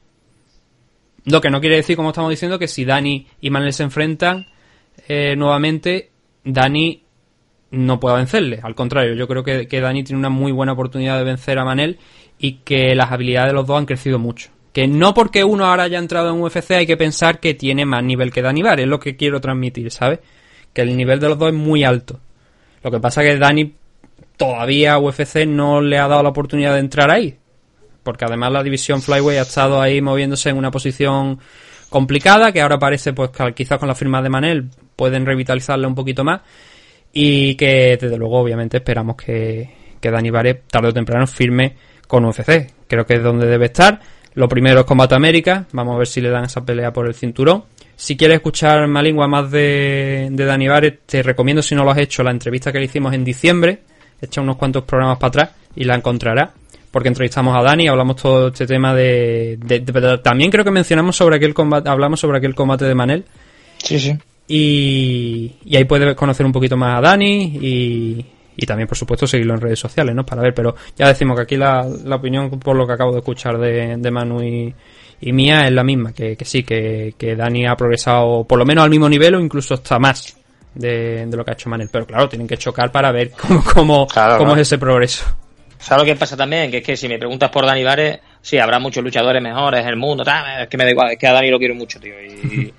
[1.25, 4.47] Lo que no quiere decir, como estamos diciendo, que si Dani y Manel se enfrentan
[5.09, 6.09] nuevamente,
[6.43, 7.06] Dani
[7.71, 8.59] no pueda vencerle.
[8.63, 11.65] Al contrario, yo creo que, que Dani tiene una muy buena oportunidad de vencer a
[11.65, 11.99] Manel
[12.39, 14.49] y que las habilidades de los dos han crecido mucho.
[14.73, 18.03] Que no porque uno ahora haya entrado en UFC hay que pensar que tiene más
[18.03, 20.19] nivel que Dani Bar, es lo que quiero transmitir, ¿sabes?
[20.73, 22.19] Que el nivel de los dos es muy alto.
[22.83, 23.73] Lo que pasa que Dani
[24.37, 27.37] todavía UFC no le ha dado la oportunidad de entrar ahí.
[28.03, 31.39] Porque además la división Flyway ha estado ahí moviéndose en una posición
[31.89, 35.95] complicada, que ahora parece pues que quizás con la firma de Manel pueden revitalizarla un
[35.95, 36.41] poquito más
[37.13, 41.75] y que desde luego obviamente esperamos que, que Dani Vare tarde o temprano firme
[42.07, 42.71] con UFC.
[42.87, 43.99] Creo que es donde debe estar.
[44.35, 47.15] Lo primero es Combate América, vamos a ver si le dan esa pelea por el
[47.15, 47.63] cinturón.
[47.95, 51.97] Si quieres escuchar Malingua más de, de Dani Vare, te recomiendo si no lo has
[51.97, 53.79] hecho la entrevista que le hicimos en diciembre.
[54.21, 56.51] Echa unos cuantos programas para atrás y la encontrarás.
[56.91, 59.79] Porque entrevistamos a Dani, hablamos todo este tema de- de-
[60.23, 63.25] también creo que mencionamos sobre aquel combate, hablamos sobre aquel combate de Manel.
[63.77, 64.15] Sí, sí.
[64.47, 68.25] Y, y ahí puedes conocer un poquito más a Dani y,
[68.55, 70.25] y también, por supuesto, seguirlo en redes sociales, ¿no?
[70.25, 73.19] Para ver, pero ya decimos que aquí la, la opinión, por lo que acabo de
[73.19, 74.73] escuchar de, de Manu y,
[75.19, 78.65] y mía, es la misma, que, que sí, que, que Dani ha progresado por lo
[78.65, 80.37] menos al mismo nivel o incluso hasta más
[80.73, 81.89] de, de lo que ha hecho Manel.
[81.91, 84.61] Pero claro, tienen que chocar para ver cómo, cómo, Claro, cómo claro.
[84.61, 85.25] es ese progreso.
[85.77, 86.71] ¿Sabes lo que pasa también?
[86.71, 89.89] Que es que si me preguntas por Dani Vares, sí, habrá muchos luchadores mejores en
[89.89, 91.99] el mundo, tal, es que me da igual, es que a Dani lo quiero mucho,
[91.99, 92.13] tío.
[92.19, 92.73] Y,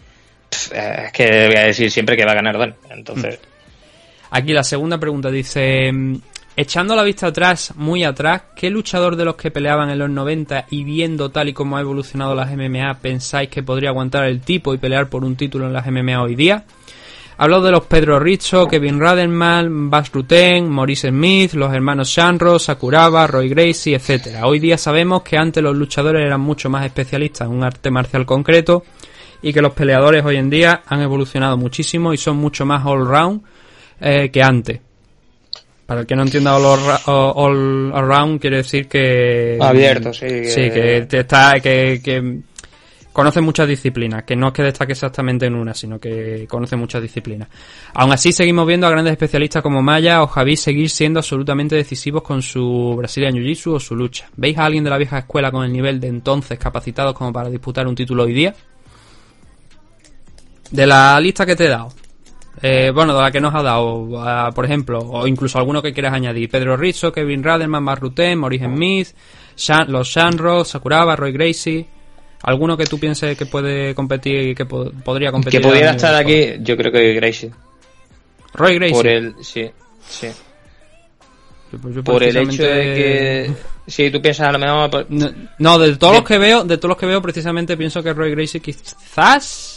[0.73, 2.75] eh, es que voy a decir siempre que va a ganar Dani.
[2.91, 3.39] Entonces,
[4.31, 6.17] Aquí la segunda pregunta dice, mm,
[6.57, 10.67] echando la vista atrás, muy atrás, ¿qué luchador de los que peleaban en los 90
[10.71, 14.75] y viendo tal y como ha evolucionado las MMA pensáis que podría aguantar el tipo
[14.75, 16.65] y pelear por un título en las MMA hoy día?
[17.39, 23.29] Hablado de los Pedro Richo, Kevin Radenman, Bas Rutten, Maurice Smith, los hermanos Shanro, Sakuraba,
[23.29, 24.45] Roy Gracie, etcétera.
[24.47, 28.27] Hoy día sabemos que antes los luchadores eran mucho más especialistas en un arte marcial
[28.27, 28.83] concreto
[29.43, 33.07] y que los peleadores hoy en día han evolucionado muchísimo y son mucho más all
[33.07, 33.43] round
[34.01, 34.81] eh, que antes.
[35.87, 39.57] Para el que no entienda all, Arra- all around, quiere decir que...
[39.61, 41.59] Abierto, sí, que- Sí, que te está...
[41.61, 42.41] Que, que
[43.11, 47.03] conoce muchas disciplinas, que no es que destaque exactamente en una, sino que conoce muchas
[47.03, 47.49] disciplinas.
[47.95, 52.23] Aún así, seguimos viendo a grandes especialistas como Maya o Javi seguir siendo absolutamente decisivos
[52.23, 54.29] con su Brazilian Jiu-Jitsu o su lucha.
[54.37, 57.49] ¿Veis a alguien de la vieja escuela con el nivel de entonces capacitados como para
[57.51, 58.55] disputar un título hoy día?
[60.71, 61.93] De la lista que te he dado,
[62.61, 66.13] eh, bueno, de la que nos ha dado, por ejemplo, o incluso alguno que quieras
[66.13, 66.51] añadir.
[66.51, 69.09] Pedro Rizzo, Kevin Raderman, Mark Rutten, Maurice Smith,
[69.57, 71.87] Shan- los Shanro, Sakuraba, Roy Gracie.
[72.43, 75.61] ¿Alguno que tú pienses que puede competir y que po- podría competir?
[75.61, 76.53] Que pudiera estar mejor?
[76.53, 77.51] aquí, yo creo que Gracie.
[78.55, 78.95] Roy Gracie.
[78.95, 79.71] Por el, sí,
[80.09, 80.29] sí.
[81.83, 83.53] Pues yo Por el hecho de que,
[83.87, 86.65] si tú piensas a lo mejor, pues, No, no, de todos De- los que veo,
[86.65, 89.68] de todos los que veo, precisamente pienso que Roy Gracie quizás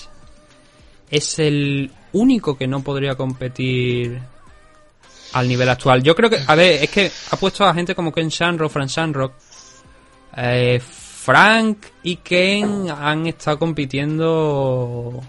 [1.11, 4.19] es el único que no podría competir
[5.33, 6.01] al nivel actual.
[6.01, 8.89] Yo creo que, a ver, es que ha puesto a gente como Ken Shanrock, Frank
[8.89, 9.33] Shanrock.
[10.37, 15.21] Eh, Frank y Ken han estado compitiendo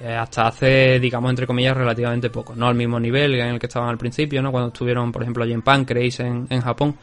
[0.00, 2.54] eh, hasta hace, digamos, entre comillas, relativamente poco.
[2.56, 4.50] No al mismo nivel en el que estaban al principio, ¿no?
[4.50, 6.96] Cuando estuvieron, por ejemplo, allí en Pancrase, en, en Japón.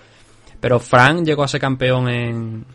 [0.60, 2.66] Pero Frank llegó a ser campeón en...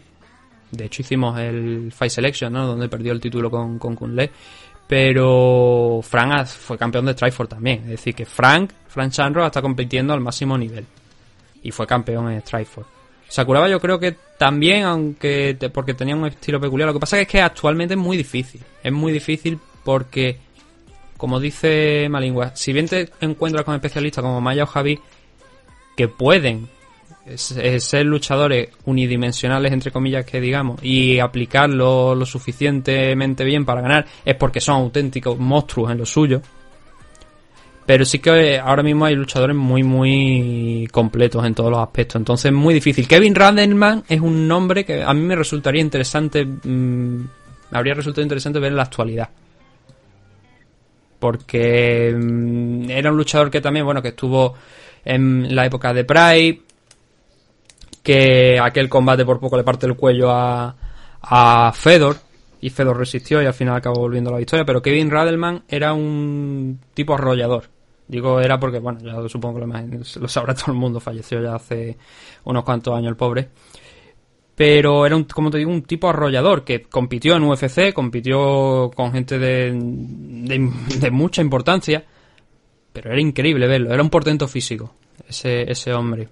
[0.71, 2.67] De hecho hicimos el Fight Selection, ¿no?
[2.67, 4.31] Donde perdió el título con, con Kunle.
[4.89, 7.81] Pero Frank fue campeón de Strikeforce también.
[7.83, 10.87] Es decir, que Frank, Frank Shanrock está compitiendo al máximo nivel.
[11.63, 12.91] Y fue campeón en Strikeforce.
[13.29, 16.87] Sakuraba yo creo que también, aunque porque tenía un estilo peculiar.
[16.87, 18.63] Lo que pasa es que actualmente es muy difícil.
[18.83, 20.39] Es muy difícil porque,
[21.19, 24.99] como dice Malingua, si bien te encuentras con especialistas como Maya o Javi,
[25.97, 26.69] que pueden
[27.27, 34.07] es- ser luchadores unidimensionales, entre comillas, que digamos, y aplicarlo lo suficientemente bien para ganar,
[34.25, 36.41] es porque son auténticos monstruos en lo suyo.
[37.87, 42.17] Pero sí que ahora mismo hay luchadores muy, muy completos en todos los aspectos.
[42.17, 43.09] Entonces es muy difícil.
[43.09, 46.45] Kevin Raderman es un nombre que a mí me resultaría interesante.
[46.45, 47.29] mm,
[47.71, 49.31] me habría resultado interesante ver en la actualidad.
[51.19, 54.55] Porque mm, era un luchador que también, bueno, que estuvo
[55.05, 56.61] en la época de Pride.
[58.09, 60.75] Que aquel combate por poco le parte el cuello a,
[61.21, 62.17] a Fedor.
[62.63, 64.65] Y Fedor resistió y al final acabó volviendo a la victoria.
[64.65, 67.65] Pero Kevin Radelman era un tipo arrollador.
[68.07, 71.01] Digo era porque, bueno, ya supongo que lo, lo sabrá todo el mundo.
[71.01, 71.99] Falleció ya hace
[72.45, 73.51] unos cuantos años el pobre.
[74.55, 79.13] Pero era, un, como te digo, un tipo arrollador que compitió en UFC, compitió con
[79.13, 82.07] gente de, de, de mucha importancia.
[82.91, 84.95] Pero era increíble verlo, era un portento físico,
[85.29, 86.31] ese, ese hombre.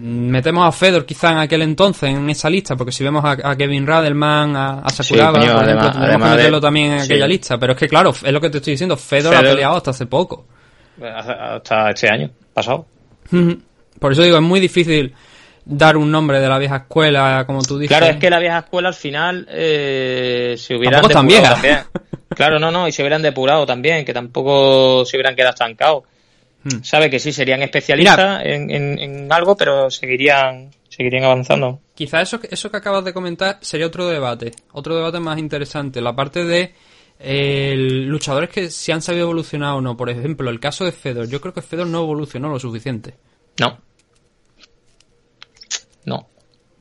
[0.00, 3.56] Metemos a Fedor quizá en aquel entonces en esa lista, porque si vemos a, a
[3.56, 7.00] Kevin Radelman, a, a Sakuraba, Sí, coño, por ejemplo, además- que de- meterlo también en
[7.00, 7.04] sí.
[7.12, 7.58] aquella lista.
[7.58, 10.06] Pero es que claro, es lo que te estoy diciendo, Fedor, ha peleado hasta hace
[10.06, 10.46] poco.
[11.02, 12.86] hasta este año pasado.
[13.98, 15.14] Por eso digo, es muy difícil
[15.64, 17.96] dar un nombre de la vieja escuela, como tú dices.
[17.96, 21.62] Claro, es que la vieja escuela al final eh, se hubieran Tampoco es tan depurado
[21.62, 21.82] vieja.
[21.84, 22.08] también.
[22.30, 26.04] Claro, no, no, y se hubieran depurado también, que tampoco se hubieran quedado estancados.
[26.64, 26.82] Hmm.
[26.82, 31.80] Sabe que sí, serían especialistas en, en- en algo, pero seguirían, seguirían avanzando.
[31.94, 36.00] Quizá eso, que- eso que acabas de comentar sería otro debate, otro debate más interesante,
[36.00, 36.74] la parte de
[37.20, 39.96] eh, luchadores que si han sabido evolucionar o no.
[39.96, 43.14] Por ejemplo, el caso de Fedor, yo creo que Fedor no evolucionó lo suficiente.
[43.60, 43.78] No.
[46.04, 46.28] No.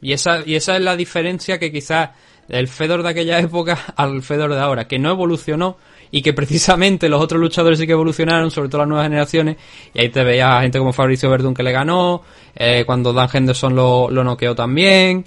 [0.01, 2.11] Y esa, y esa es la diferencia que quizás
[2.49, 5.77] el Fedor de aquella época al Fedor de ahora, que no evolucionó
[6.11, 9.57] y que precisamente los otros luchadores sí que evolucionaron, sobre todo las nuevas generaciones,
[9.93, 12.23] y ahí te veías a gente como Fabricio Verdún que le ganó,
[12.55, 15.25] eh, cuando Dan Henderson lo, lo noqueó también,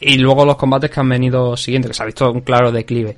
[0.00, 3.16] y luego los combates que han venido siguiendo, que se ha visto un claro declive.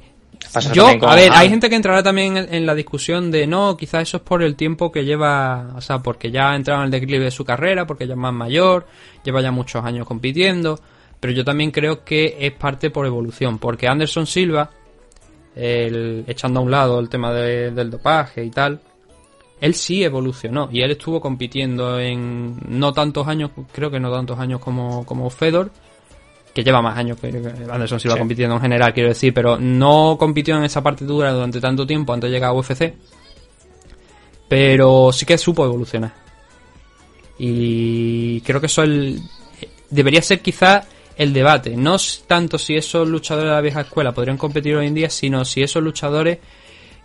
[0.73, 4.03] Yo, a ver, hay gente que entrará también en, en la discusión de no, quizás
[4.03, 6.91] eso es por el tiempo que lleva, o sea, porque ya ha entrado en el
[6.91, 8.87] declive de su carrera, porque ya es más mayor,
[9.25, 10.79] lleva ya muchos años compitiendo,
[11.19, 14.71] pero yo también creo que es parte por evolución, porque Anderson Silva,
[15.57, 18.81] el- echando a un lado el tema de- del dopaje y tal,
[19.61, 24.39] él sí evolucionó y él estuvo compitiendo en no tantos años, creo que no tantos
[24.39, 25.71] años como, como Fedor,
[26.53, 28.21] que lleva más años que Anderson Silva Sí.
[28.21, 32.31] compitiendo en general, quiero decir, pero no compitió en esa partitura durante tanto tiempo antes
[32.31, 32.95] de llegar a UFC,
[34.49, 36.13] pero sí que supo evolucionar.
[37.39, 39.21] Y creo que eso el,
[39.91, 40.85] debería ser quizá
[41.17, 41.97] el debate, no
[42.27, 45.63] tanto si esos luchadores de la vieja escuela podrían competir hoy en día, sino si
[45.63, 46.39] esos luchadores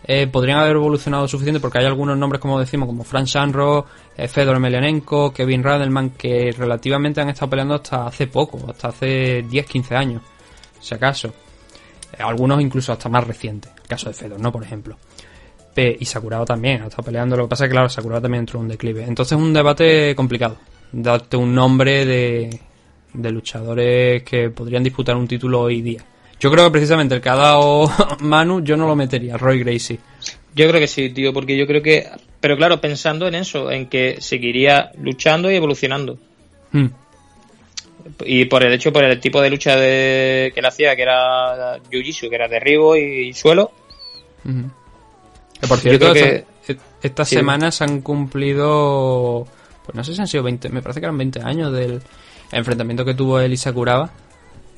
[0.03, 3.85] eh, podrían haber evolucionado suficiente porque hay algunos nombres, como decimos, como Frank Shanro,
[4.17, 9.43] eh, Fedor Emelianenko, Kevin Radelman, que relativamente han estado peleando hasta hace poco, hasta hace
[9.45, 10.21] 10-15 años,
[10.79, 11.33] si acaso.
[12.13, 14.51] Eh, algunos incluso hasta más recientes, el caso de Fedor, ¿no?
[14.51, 14.97] Por ejemplo.
[15.81, 17.37] Y Sakuraba también, estado peleando.
[17.37, 19.05] Lo que pasa es que, claro, Sakuraba también entró en un declive.
[19.05, 20.57] Entonces es un debate complicado.
[20.91, 22.59] Darte un nombre de,
[23.13, 26.03] de luchadores que podrían disputar un título hoy día.
[26.39, 27.91] Yo creo que precisamente el que ha dado
[28.21, 29.99] Manu, yo no lo metería, Roy Gracie.
[30.55, 32.07] Yo creo que sí, tío, porque yo creo que.
[32.39, 36.17] Pero claro, pensando en eso, en que seguiría luchando y evolucionando.
[36.71, 36.87] Hmm.
[38.25, 41.77] Y por el hecho, por el tipo de lucha de, que él hacía, que era
[41.91, 43.71] Jiu-Jitsu, que era derribo y suelo.
[44.45, 44.69] Ujú.
[45.59, 47.35] Que por Yo cierto, creo que- esta- estas sí.
[47.35, 49.45] semanas han cumplido.
[49.85, 52.01] Pues no sé si han sido 20, me parece que eran 20 años del
[52.51, 54.09] enfrentamiento que tuvo él y Sakuraba.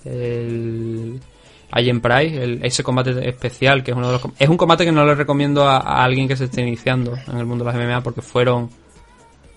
[0.06, 1.20] El.
[1.74, 4.22] Alien Price, el- ese combate especial, que es uno de los.
[4.38, 7.38] Es un combate que no le recomiendo a, a alguien que se esté iniciando en
[7.38, 8.70] el mundo de las MMA porque fueron.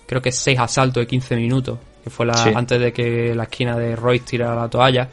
[0.07, 2.51] Creo que 6 asaltos de 15 minutos, que fue la, Sí.
[2.55, 5.09] antes de que la esquina de Royce tirara la toalla.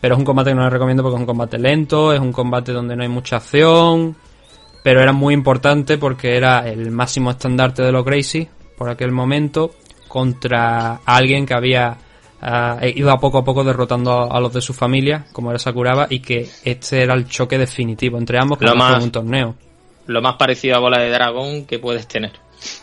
[0.00, 2.32] Pero es un combate que no le recomiendo porque es un combate lento, es un
[2.32, 4.14] combate donde no hay mucha acción,
[4.82, 9.70] pero era muy importante porque era el máximo estandarte de los Gracie por aquel momento
[10.06, 11.96] contra alguien que había
[12.46, 16.06] ah, ido poco a poco derrotando a, a los de su familia, como era Sakuraba,
[16.08, 19.54] y que este era el choque definitivo entre ambos, que Lo más- un torneo.
[20.06, 22.32] Lo más parecido a bola de dragón que puedes tener.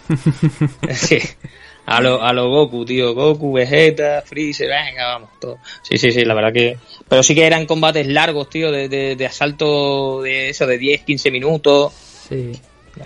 [0.92, 1.18] sí.
[1.86, 3.14] A lo, a lo Goku, tío.
[3.14, 5.58] Goku, Vegeta, Freezer, venga, vamos, todo.
[5.82, 6.78] Sí, sí, sí, la verdad que.
[7.10, 11.02] Pero sí que eran combates largos, tío, de, de, de asalto de eso, de 10,
[11.04, 11.92] 15 minutos.
[11.94, 12.52] Sí.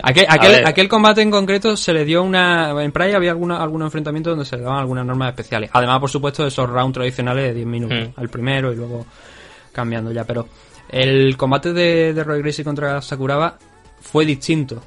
[0.03, 0.67] Aquel, A aquel, ver.
[0.67, 2.71] aquel combate en concreto se le dio una.
[2.83, 5.69] En Pride había alguna, algunos enfrentamientos donde se le daban algunas normas especiales.
[5.73, 7.97] Además, por supuesto, de esos rounds tradicionales de 10 minutos.
[7.97, 8.19] Mm.
[8.19, 9.05] Al primero y luego
[9.71, 10.25] cambiando ya.
[10.25, 10.47] Pero
[10.89, 13.57] el combate de, de Roy Gracie contra Sakuraba
[14.01, 14.81] fue distinto.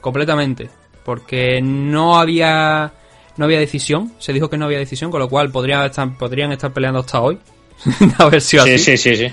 [0.00, 0.70] Completamente.
[1.04, 2.92] Porque no había.
[3.36, 4.12] No había decisión.
[4.18, 7.20] Se dijo que no había decisión, con lo cual podría estar, podrían estar peleando hasta
[7.20, 7.38] hoy.
[7.98, 8.78] de haber sido así.
[8.78, 9.26] sí, sí, sí.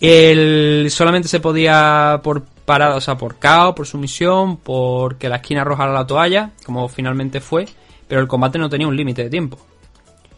[0.00, 5.62] El, solamente se podía por parada, o sea, por KO, por sumisión, porque la esquina
[5.62, 7.66] arrojara la toalla, como finalmente fue,
[8.06, 9.58] pero el combate no tenía un límite de tiempo.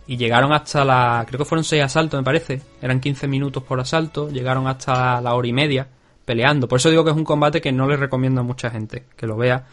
[0.06, 1.24] Y llegaron hasta la.
[1.26, 2.62] Creo que fueron 6 asaltos, me parece.
[2.80, 4.30] Eran 15 minutos por asalto.
[4.30, 5.86] Llegaron hasta la hora y media
[6.24, 6.66] peleando.
[6.66, 9.26] Por eso digo que es un combate que no le recomiendo a mucha gente que
[9.26, 9.66] lo vea.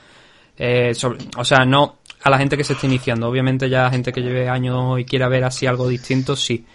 [0.57, 0.93] Eh,
[1.37, 3.29] o sea, no a la gente que se esté iniciando.
[3.29, 6.65] Obviamente, ya gente que lleve años y quiera ver así algo distinto, sí.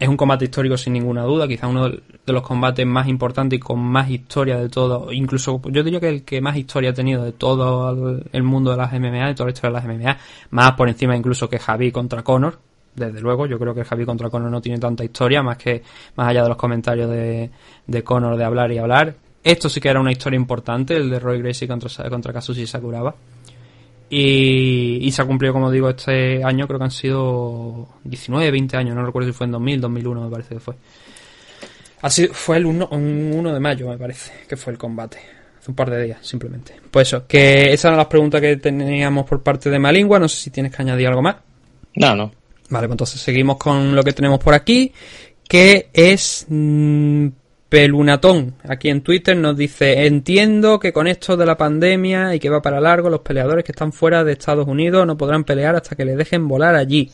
[0.00, 3.60] Es un combate histórico sin ninguna duda, quizá uno de los combates más importantes y
[3.60, 7.22] con más historia de todo, incluso yo diría que el que más historia ha tenido
[7.22, 10.16] de todo el- el mundo de las MMA, de toda la historia de las MMA,
[10.52, 12.58] más por encima incluso que Javi contra Conor,
[12.96, 15.82] desde luego, yo creo que Javi contra Conor no tiene tanta historia, más que
[16.16, 17.50] más allá de los comentarios de,
[17.86, 19.14] de Conor de hablar y hablar.
[19.44, 23.14] Esto sí que era una historia importante, el de Roy Gracie contra, contra Kazushi Sakuraba.
[24.10, 28.76] Y, y se ha cumplido, como digo, este año, creo que han sido 19, 20
[28.76, 30.74] años, no recuerdo si fue en 2000, 2001 me parece que fue.
[32.02, 35.18] Así fue el 1, un 1 de mayo, me parece, que fue el combate.
[35.60, 36.74] Hace un par de días, simplemente.
[36.90, 40.18] Pues eso, que esas eran las preguntas que teníamos por parte de Malingua.
[40.18, 41.36] No sé si tienes que añadir algo más.
[41.96, 42.32] No, no.
[42.70, 44.92] Vale, pues entonces seguimos con lo que tenemos por aquí,
[45.46, 47.26] que es mm,
[47.70, 48.56] Pelunatón.
[48.68, 52.60] Aquí en Twitter nos dice, entiendo que con esto de la pandemia y que va
[52.60, 56.04] para largo, los peleadores que están fuera de Estados Unidos no podrán pelear hasta que
[56.04, 57.10] les dejen volar allí.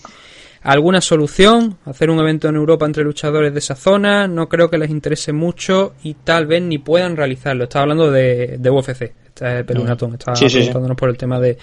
[0.63, 1.77] ¿Alguna solución?
[1.85, 4.27] ¿Hacer un evento en Europa entre luchadores de esa zona?
[4.27, 7.65] No creo que les interese mucho y tal vez ni puedan realizarlo.
[7.65, 9.03] Estaba hablando de, de UFC.
[9.27, 10.15] Este es Pelunatón.
[10.15, 10.57] Estaba Sí, sí, sí.
[10.57, 11.59] preguntándonos por el tema de eh,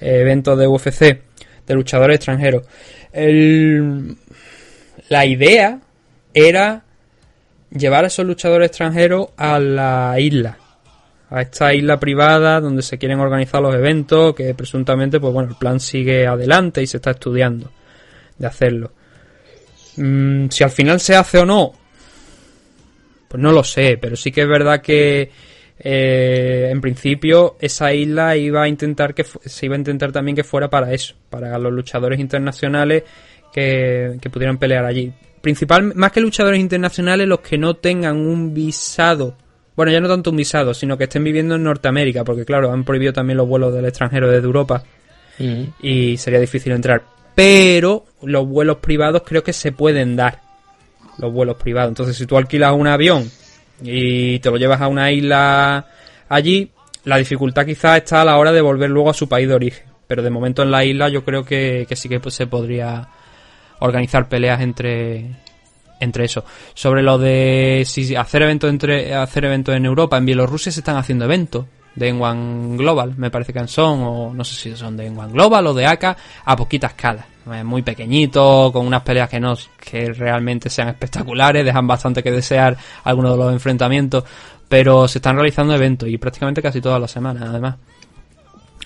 [0.00, 1.00] eventos de UFC,
[1.66, 2.62] de luchadores extranjeros.
[3.12, 4.16] El-
[5.08, 5.80] la idea
[6.32, 6.84] era
[7.70, 10.58] llevar a esos luchadores extranjeros a la isla.
[11.28, 15.56] A esta isla privada donde se quieren organizar los eventos, que presuntamente, pues bueno, el
[15.56, 17.70] plan sigue adelante y se está estudiando
[18.38, 18.92] de hacerlo.
[19.96, 21.72] Mm, si al final se hace o no,
[23.28, 25.30] pues no lo sé, pero sí que es verdad que
[25.78, 30.44] eh, en principio esa isla iba a intentar que se iba a intentar también que
[30.44, 33.02] fuera para eso, para los luchadores internacionales
[33.52, 35.12] que pudieran pelear allí.
[35.40, 39.36] Principal, más que luchadores internacionales, los que no tengan un visado,
[39.76, 42.84] bueno, ya no tanto un visado, sino que estén viviendo en Norteamérica, porque claro, han
[42.84, 44.82] prohibido también los vuelos del extranjero desde Europa
[45.82, 47.02] y sería difícil entrar.
[47.34, 50.40] Pero los vuelos privados creo que se pueden dar.
[51.18, 51.90] Los vuelos privados.
[51.90, 53.30] Entonces, si tú alquilas un avión
[53.82, 55.86] y te lo llevas a una isla
[56.28, 56.70] allí,
[57.04, 59.84] la dificultad quizás está a la hora de volver luego a su país de origen.
[60.06, 63.08] Pero de momento en la isla yo creo que, que sí que pues, se podría
[63.80, 65.30] organizar peleas entre
[66.00, 66.44] entre eso.
[66.74, 70.96] Sobre lo de si hacer eventos entre hacer eventos en Europa, en Bielorrusia se están
[70.96, 75.10] haciendo eventos de N1 Global, me parece que son, o no sé si son de
[75.10, 77.26] N1 Global o de AK, a poquita escala.
[77.64, 82.76] Muy pequeñito, con unas peleas que no que realmente sean espectaculares, dejan bastante que desear
[83.04, 84.24] algunos de los enfrentamientos,
[84.68, 87.76] pero se están realizando eventos y prácticamente casi todas las semanas, además.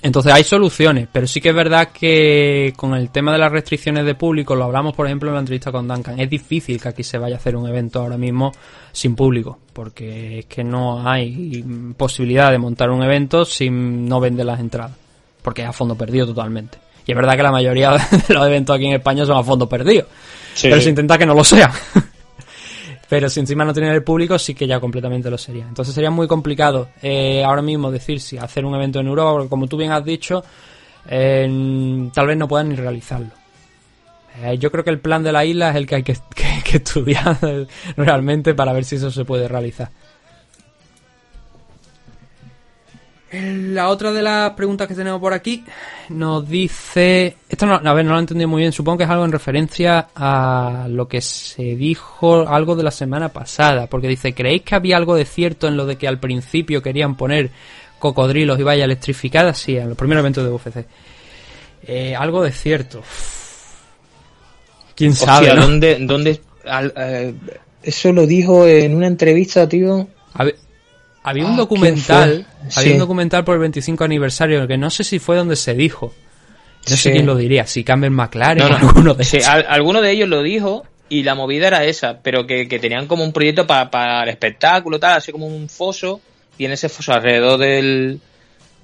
[0.02, 4.06] Entonces hay soluciones, pero sí que es verdad que con el tema de las restricciones
[4.06, 7.02] de público, lo hablamos por ejemplo en la entrevista con Duncan, es difícil que aquí
[7.02, 8.52] se vaya a hacer un evento ahora mismo
[8.92, 11.62] sin público, porque es que no hay
[11.96, 14.96] posibilidad de montar un evento sin no vender las entradas,
[15.42, 16.78] porque es a fondo perdido totalmente.
[17.06, 17.90] Y es verdad que la mayoría
[18.28, 20.06] de los eventos aquí en España son a fondo perdido,
[20.54, 21.70] Sí, pero se intenta que no lo sean.
[23.10, 25.66] Pero si encima no tienen el público, sí que ya completamente lo sería.
[25.66, 29.48] Entonces sería muy complicado eh, ahora mismo decir si hacer un evento en Europa, porque
[29.48, 30.44] como tú bien has dicho,
[31.08, 33.30] eh, tal vez no puedan ni realizarlo.
[34.40, 36.16] Eh, yo creo que el plan de la isla es el que hay que,
[36.72, 37.36] estudiar
[37.96, 39.90] realmente para ver si eso se puede realizar.
[43.32, 45.64] La otra de las preguntas que tenemos por aquí
[46.08, 47.36] nos dice.
[47.48, 48.72] Esto no, a ver, no lo he entendido muy bien.
[48.72, 53.28] Supongo que es algo en referencia a lo que se dijo algo de la semana
[53.28, 53.86] pasada.
[53.86, 57.14] Porque dice: ¿Creéis que había algo de cierto en lo de que al principio querían
[57.16, 57.50] poner
[58.00, 59.58] cocodrilos y vallas electrificadas?
[59.58, 60.86] Sí, en los primeros eventos de UFC.
[61.86, 63.00] Eh, algo de cierto.
[64.96, 65.46] ¿Quién sabe?
[65.46, 65.62] Hostia, no?
[65.62, 67.34] ¿dónde, dónde al- eh,
[67.82, 70.08] eso lo dijo en una entrevista, tío?
[70.34, 70.56] Habe-
[71.22, 75.18] Había un Ah, documental, había un documental por el 25 aniversario que no sé si
[75.18, 76.14] fue donde se dijo.
[76.88, 78.76] No sé quién lo diría, si Campbell McLaren No, o no.
[78.88, 79.48] alguno de Sí, ellos.
[79.48, 83.06] al- alguno de ellos lo dijo y la movida era esa, pero que, que tenían
[83.06, 86.22] como un proyecto pa- para el espectáculo, tal, así como un foso,
[86.56, 88.18] y en ese foso alrededor del,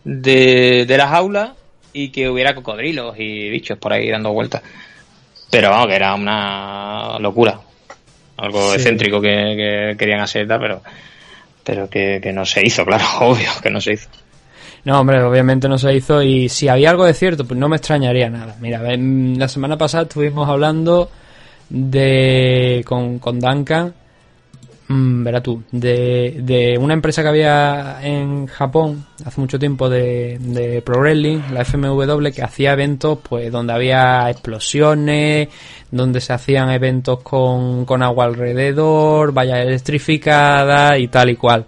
[0.04, 1.50] de, de las aulas
[1.94, 4.62] y que hubiera cocodrilos y bichos por ahí dando vueltas.
[5.50, 7.60] Pero vamos, que era una locura.
[8.36, 8.76] Algo Sí.
[8.76, 10.82] excéntrico que, que querían hacer, tal, pero,
[11.66, 14.08] pero que, que no se hizo, claro, obvio que no se hizo.
[14.84, 17.76] No, hombre, obviamente no se hizo y si había algo de cierto, pues no me
[17.76, 18.56] extrañaría nada.
[18.60, 21.10] Mira, en- la semana pasada estuvimos hablando
[21.68, 23.92] de con, con Duncan,
[24.88, 30.38] mm, verá tú, de, de una empresa que había en Japón hace mucho tiempo de,
[30.40, 35.48] de Pro Wrestling, la FMW, que hacía eventos pues donde había explosiones,
[35.90, 41.66] donde se hacían eventos con, con agua alrededor, vallas electrificadas y tal y cual.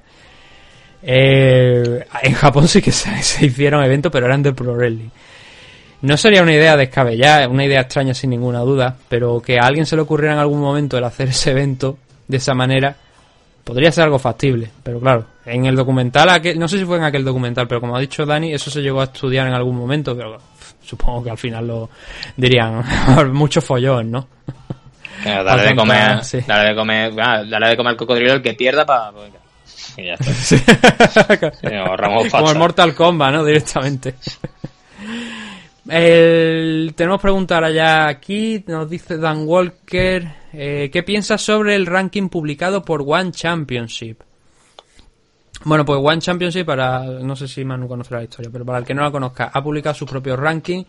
[1.02, 5.10] Eh, en Japón sí que se, se hicieron eventos, pero eran de Pro Wrestling.
[6.00, 9.84] No sería una idea descabellada, una idea extraña sin ninguna duda, pero que a alguien
[9.84, 12.96] se le ocurriera en algún momento el hacer ese evento de esa manera,
[13.68, 14.70] podría ser algo factible.
[14.82, 17.94] Pero claro, en el documental, aquel- no sé si fue en aquel documental, pero como
[17.94, 20.38] ha dicho Dani, eso se llegó a estudiar en algún momento, pero
[20.82, 21.90] supongo que al final lo
[22.34, 22.82] dirían
[23.34, 24.26] mucho follón, ¿no?
[25.22, 26.38] Claro, Dale de comer, sí.
[26.46, 29.10] dale de comer, ah, dale de comer al cocodrilo el que pierda para...
[29.96, 30.32] Y ya está.
[30.32, 30.56] Sí,
[32.30, 33.44] Como el Mortal Kombat, ¿no?
[33.44, 34.14] Directamente.
[35.88, 38.62] El- tenemos pregunta ahora ya aquí.
[38.66, 40.28] Nos dice Dan Walker.
[40.52, 44.18] eh, ¿Qué piensas sobre el ranking publicado por One Championship?
[45.64, 48.84] Bueno, pues One Championship, para no sé si Manu conocerá la historia, pero para el
[48.84, 50.84] que no la conozca, ha publicado su propio ranking,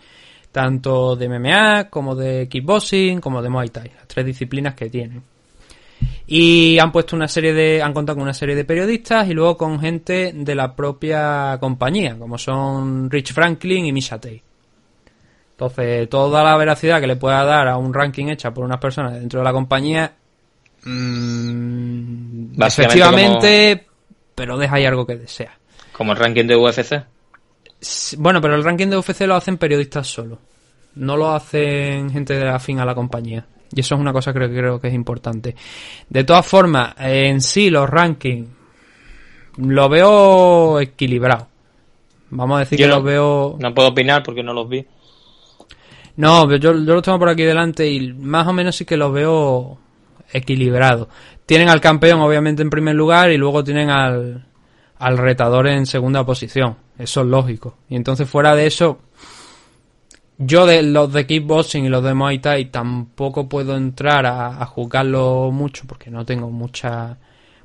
[0.52, 5.24] tanto de MMA como de kickboxing, como de Muay Thai, las tres disciplinas que tienen.
[6.28, 9.58] Y han puesto una serie de, han contado con una serie de periodistas y luego
[9.58, 14.44] con gente de la propia compañía, como son Rich Franklin y Misha Tate.
[15.60, 19.16] Entonces, toda la veracidad que le pueda dar a un ranking hecha por unas personas
[19.16, 20.14] dentro de la compañía,
[20.86, 23.86] mm, efectivamente,
[24.36, 25.52] pero deja ahí algo que desea.
[25.92, 27.04] Como el ranking de UFC.
[28.20, 30.40] Bueno, pero el ranking de UFC lo hacen periodistas solo.
[30.96, 33.46] No lo hacen gente de afín a la compañía.
[33.76, 35.58] Y eso es una cosa que creo, creo que es importante.
[36.08, 38.48] De todas formas, en sí los rankings
[39.58, 41.48] lo veo equilibrado.
[42.30, 43.58] Vamos a decir Yo que no- los veo...
[43.60, 44.86] No puedo opinar porque no los vi.
[46.20, 49.14] No, yo, yo los tengo por aquí delante y más o menos sí que los
[49.14, 49.78] veo
[50.34, 51.08] equilibrados.
[51.46, 54.46] Tienen al campeón obviamente en primer lugar y luego tienen al,
[54.98, 56.76] al retador en segunda posición.
[56.98, 57.78] Eso es lógico.
[57.88, 59.00] Y entonces fuera de eso,
[60.38, 64.66] yo de los de kickboxing y los de Muay Thai tampoco puedo entrar a, a
[64.66, 67.18] juzgarlo mucho porque no tengo mucha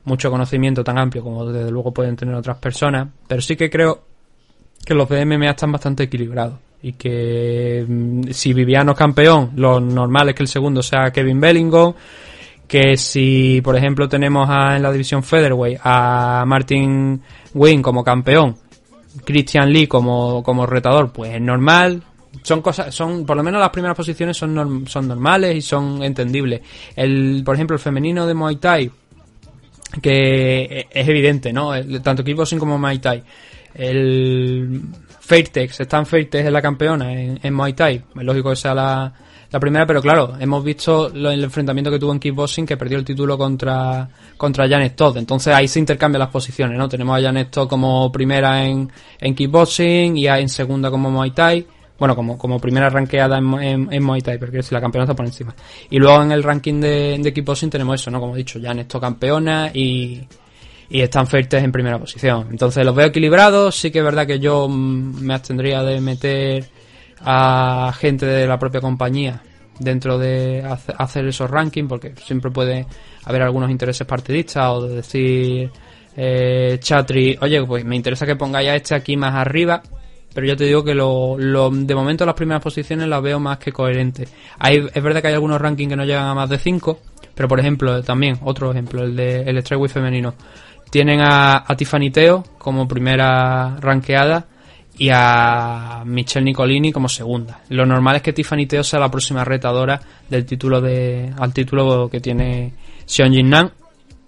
[0.05, 3.09] mucho conocimiento tan amplio como desde luego pueden tener otras personas.
[3.27, 4.05] Pero sí que creo
[4.87, 9.81] que los de MMA están bastante equilibrados y que mm, si Viviano es campeón, lo
[9.81, 11.95] normal es que el segundo sea Kevin Bellingham,
[12.69, 17.21] que si por ejemplo tenemos a- en la división featherweight a Martin
[17.55, 18.57] Wayne como campeón,
[19.25, 22.03] Christian Lee como, como retador, pues es normal.
[22.43, 26.03] Son cosas, son, por lo menos las primeras posiciones son, norm- son normales y son
[26.03, 26.61] entendibles.
[26.97, 28.91] El, por ejemplo, el femenino de Muay Thai,
[30.03, 31.71] que es evidente, ¿no?
[32.03, 33.23] Tanto kickboxing como Muay Thai.
[33.75, 34.81] El
[35.25, 38.03] Fairtex, Stan Fairtex es la campeona en, Muay Thai.
[38.15, 39.13] Es lógico que sea la,
[39.51, 42.99] la primera, pero claro, hemos visto lo- el enfrentamiento que tuvo en kickboxing que perdió
[42.99, 45.17] el título contra contra Janet Todd.
[45.17, 46.89] Entonces ahí se intercambian las posiciones, ¿no?
[46.89, 48.91] Tenemos a Janet Todd como primera en,
[49.21, 51.67] en kickboxing y a- en segunda como Muay Thai.
[51.99, 55.15] Bueno, como, como primera ranqueada en, en, en Muay Thai, porque si la campeona está
[55.15, 55.55] por encima.
[55.91, 58.21] Y luego en el ranking de, de kickboxing tenemos eso, ¿no?
[58.21, 60.27] Como he dicho, Janet Todd campeona y,
[60.91, 62.49] y están Fairtes en primera posición.
[62.51, 63.75] Entonces los veo equilibrados.
[63.77, 66.65] Sí que es verdad que yo mm, me abstendría de meter
[67.21, 69.43] a gente de la propia compañía
[69.79, 72.87] dentro de hace- hacer esos rankings porque siempre puede
[73.25, 75.71] haber algunos intereses partidistas o de decir
[76.17, 79.83] eh, Chatri, oye, pues me interesa que pongáis a este aquí más arriba.
[80.33, 83.59] Pero yo te digo que lo, lo- de momento las primeras posiciones las veo más
[83.59, 84.33] que coherentes.
[84.59, 86.99] Hay, es verdad que hay algunos rankings que no llegan a más de 5,
[87.37, 90.35] pero por ejemplo, también, otro ejemplo, el de el Strikeway femenino.
[90.95, 94.47] Tienen a, a Tiffany Teo como primera ranqueada
[94.97, 97.63] y a Michelle Nicolini como segunda.
[97.71, 100.01] Lo normal es que Tiffany Teo sea la próxima retadora
[100.31, 102.75] del título de al título que tiene
[103.07, 103.71] Seon Jin Nam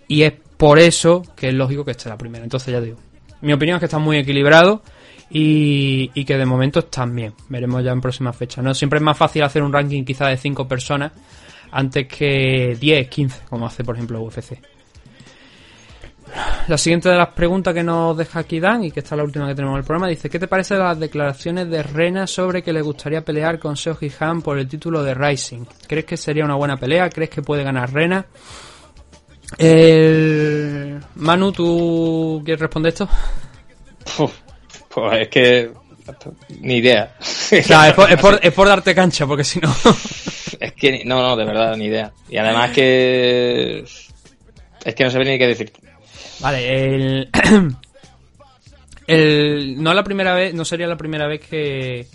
[0.09, 2.43] y es por eso que es lógico que esté la primera.
[2.43, 2.97] Entonces ya digo,
[3.43, 4.81] mi opinión es que están muy equilibrados
[5.31, 7.33] y, y que de momento están bien.
[7.49, 8.65] Veremos ya en próximas fechas.
[8.65, 11.13] No siempre es más fácil hacer un ranking quizá de 5 personas
[11.71, 14.59] antes que 10, 15, como hace por ejemplo UFC.
[16.69, 19.25] La siguiente de las preguntas que nos deja aquí Dan, y que esta es la
[19.25, 22.63] última que tenemos en el programa, dice, ¿qué te parece las declaraciones de Rena sobre
[22.63, 25.65] que le gustaría pelear con Seo Han por el título de Rising?
[25.87, 27.09] ¿Crees que sería una buena pelea?
[27.11, 28.27] ¿Crees que puede ganar Rena?
[29.59, 31.01] El...
[31.17, 33.09] Manu, ¿tú quieres responder esto?
[34.19, 34.33] Uf,
[34.89, 35.71] pues es que.
[36.61, 37.17] Ni idea.
[37.91, 39.73] Es por, es por- es por darte cancha, porque si no...
[40.59, 42.13] Es que no, no, de verdad, ni idea.
[42.31, 43.85] Y además que.
[44.85, 45.81] Es que no sé ni qué decirte.
[46.41, 47.31] Vale, el...
[49.07, 49.83] el...
[49.83, 52.07] No la primera vez, no sería la primera vez que,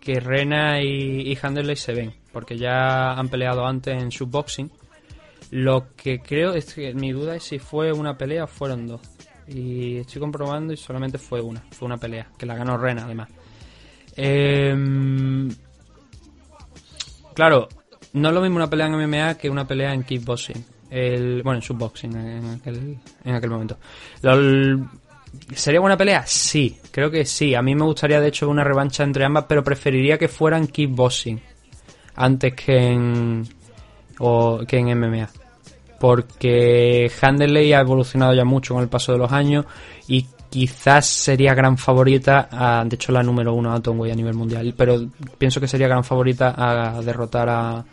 [0.00, 4.70] que Rena y, y Handerley se ven, porque ya han peleado antes en shootboxing.
[5.50, 9.00] Lo que creo es que mi duda es si fue una pelea o fueron dos.
[9.48, 13.28] Y estoy comprobando y solamente fue una, fue una pelea, que la ganó Rena además.
[14.16, 15.48] Em,
[17.36, 17.68] Claro,
[18.14, 20.64] no es lo mismo una pelea en MMA que una pelea en kickboxing.
[20.90, 23.78] El, bueno, en shootboxing en aquel, en aquel momento.
[25.54, 26.24] ¿Sería buena pelea?
[26.26, 27.54] Sí, creo que sí.
[27.54, 30.66] A mí me gustaría, de hecho, una revancha entre ambas, pero preferiría que fuera en
[30.66, 31.40] kickboxing
[32.16, 33.46] antes que en,
[34.18, 35.28] o, que en MMA.
[36.00, 39.64] Porque Handerley ha evolucionado ya mucho con el paso de los años
[40.08, 44.34] y quizás sería gran favorita, a, de hecho la número uno a Tongway a nivel
[44.34, 45.06] mundial, pero
[45.38, 47.84] pienso que sería gran favorita a derrotar a,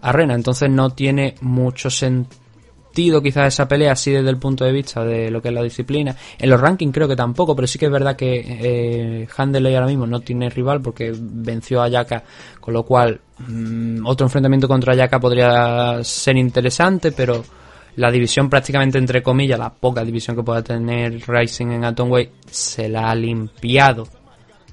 [0.00, 0.34] a Rena.
[0.34, 5.30] Entonces no tiene mucho sentido quizás esa pelea así desde el punto de vista de
[5.30, 6.16] lo que es la disciplina.
[6.38, 9.86] En los rankings creo que tampoco, pero sí que es verdad que eh, Handeley ahora
[9.86, 12.24] mismo no tiene rival porque venció a Yaka,
[12.60, 17.44] con lo cual mm, otro enfrentamiento contra Yaka podría ser interesante, pero
[17.96, 22.88] la división prácticamente entre comillas, la poca división que pueda tener Rising en Atomway, se
[22.88, 24.17] la ha limpiado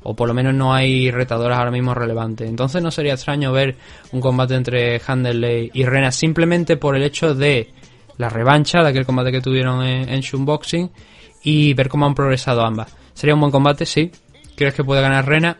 [0.06, 2.48] o por lo menos no hay retadoras ahora mismo relevantes.
[2.48, 3.76] Entonces no sería extraño ver
[4.12, 7.72] un combate entre Handerley y Rena simplemente por el hecho de
[8.18, 10.92] la revancha de aquel combate que tuvieron en, en Shunboxing
[11.44, 12.96] y ver cómo han progresado ambas.
[13.14, 14.12] Sería un buen combate, sí.
[14.56, 15.58] ¿Crees que puede ganar Rena?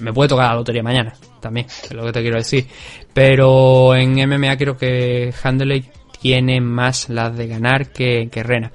[0.00, 2.66] Me puede tocar la lotería mañana, también, es lo que te quiero decir.
[3.12, 5.84] Pero en MMA creo que Handerley
[6.20, 8.72] tiene más las de ganar que, que Rena.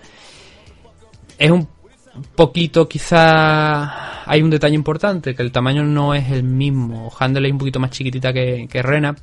[1.38, 1.68] Es un
[2.36, 7.12] poquito quizá hay un detalle importante que el tamaño no es el mismo.
[7.20, 9.16] Handel es un poquito más chiquitita que, Rena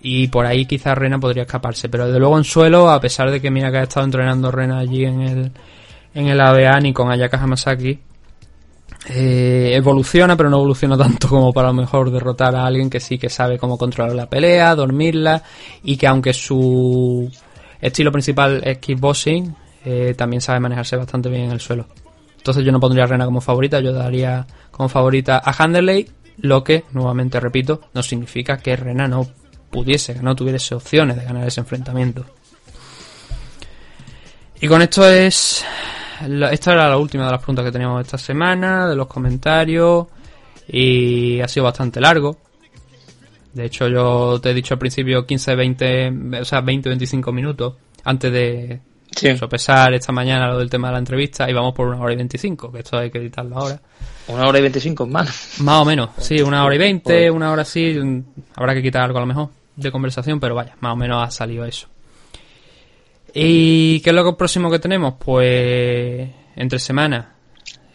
[0.00, 1.88] y por ahí quizá Rena podría escaparse.
[1.88, 4.78] Pero desde luego en suelo a pesar de que mira que ha estado entrenando Rena
[4.78, 5.52] allí en el
[6.14, 7.98] en el ABA y con Ayaka Hamasaki
[9.08, 13.00] eh, evoluciona pero no evoluciona tanto como para a lo mejor derrotar a alguien que
[13.00, 15.42] sí que sabe cómo controlar la pelea dormirla
[15.82, 17.30] y que aunque su
[17.80, 21.86] estilo principal es kickboxing eh, también sabe manejarse bastante bien en el suelo
[22.42, 26.64] entonces yo no pondría a Rena como favorita, yo daría como favorita a Handerley, lo
[26.64, 29.28] que, nuevamente repito, no significa que Rena no
[29.70, 32.26] pudiese, no tuviese opciones de ganar ese enfrentamiento.
[34.60, 35.64] Y con esto es...
[36.50, 40.08] esta era la última de las preguntas que teníamos esta semana, de los comentarios,
[40.66, 42.38] y ha sido bastante largo.
[43.52, 47.74] De hecho, yo te he dicho al principio 15, 20, o sea, 20, 25 minutos
[48.02, 48.80] antes de,
[49.14, 49.36] Sí.
[49.36, 52.16] sopesar esta mañana lo del tema de la entrevista y vamos por una hora y
[52.16, 53.80] 25, que esto hay que editarlo ahora.
[54.28, 55.56] Una hora y veinticinco más.
[55.60, 57.30] Más o menos, sí, una hora y veinte, Joder.
[57.32, 58.24] una hora así, mm,
[58.56, 61.30] habrá que quitar algo a lo mejor de conversación, pero vaya, más o menos ha
[61.30, 61.88] salido eso.
[63.34, 65.14] ¿Y qué es lo próximo que tenemos?
[65.18, 67.26] Pues entre semanas,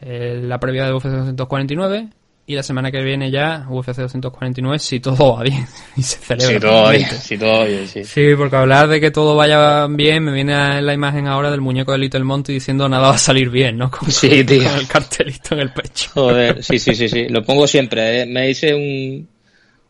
[0.02, 2.10] eh, la previa de UFC 249,
[2.50, 5.68] Y la semana que viene ya, UFC 249, si todo va bien.
[5.98, 6.48] Y se celebra.
[6.54, 7.16] Sí, todo bien, finalmente.
[7.28, 8.04] sí, todo bien, sí.
[8.06, 11.60] Sí, porque hablar de que todo vaya bien, me viene a la imagen ahora del
[11.60, 13.92] muñeco de Little Monty diciendo nada va a salir bien, ¿no?
[13.92, 14.64] Con, Sí, tío.
[14.64, 16.10] con el cartelito en el pecho.
[16.14, 17.28] Joder, sí, sí, sí, sí.
[17.28, 18.26] Lo pongo siempre, ¿eh?
[18.26, 19.28] Me hice un,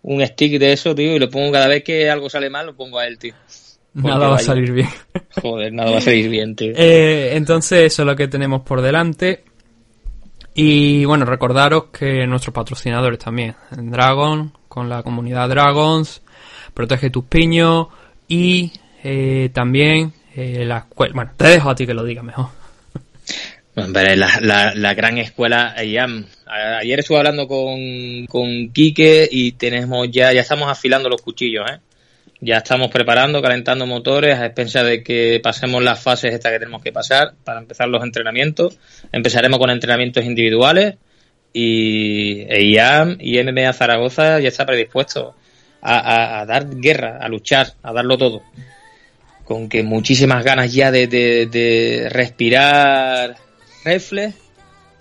[0.01, 2.75] un stick de eso, tío, y lo pongo cada vez que algo sale mal, lo
[2.75, 3.35] pongo a él, tío.
[3.93, 4.89] Porque Nada va a salir bien.
[5.41, 6.73] Joder, nada va a salir bien, tío.
[6.75, 9.43] Eh, entonces, eso es lo que tenemos por delante.
[10.59, 13.55] Y bueno, recordaros que nuestros patrocinadores también.
[13.69, 16.23] Dragon, con la comunidad Dragons,
[16.73, 17.88] Protege tus piños
[18.27, 18.71] y
[19.03, 21.13] eh, también eh, la escuela.
[21.13, 22.47] Bueno, te dejo a ti que lo digas mejor.
[23.75, 25.75] La, la, la gran escuela.
[25.77, 31.65] A- Ayer estuve hablando con, con Quique y tenemos ya, ya estamos afilando los cuchillos,
[31.69, 31.77] ¿eh?
[32.39, 36.84] Ya estamos preparando, calentando motores a expensas de que pasemos las fases estas que tenemos
[36.84, 38.77] que pasar para empezar los entrenamientos.
[39.11, 40.97] Empezaremos con entrenamientos individuales
[41.51, 45.34] y e IAM y MMA Zaragoza ya está predispuesto
[45.81, 48.43] a, dar guerra, a luchar, a darlo todo.
[49.43, 53.38] Con que muchísimas ganas ya de, de, de respirar
[53.84, 54.35] reflex,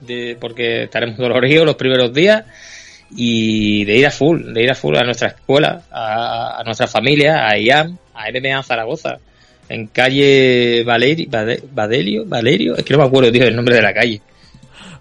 [0.00, 2.44] de, porque estaremos doloridos los primeros días
[3.14, 6.86] y de ir a full, de ir a full a nuestra escuela, a, a nuestra
[6.86, 9.18] familia, a IAM, a MMA Zaragoza,
[9.68, 13.82] en calle Valeri, Vade- Vadelio, Valerio, es que no me acuerdo, tío, el nombre de
[13.82, 14.20] la calle.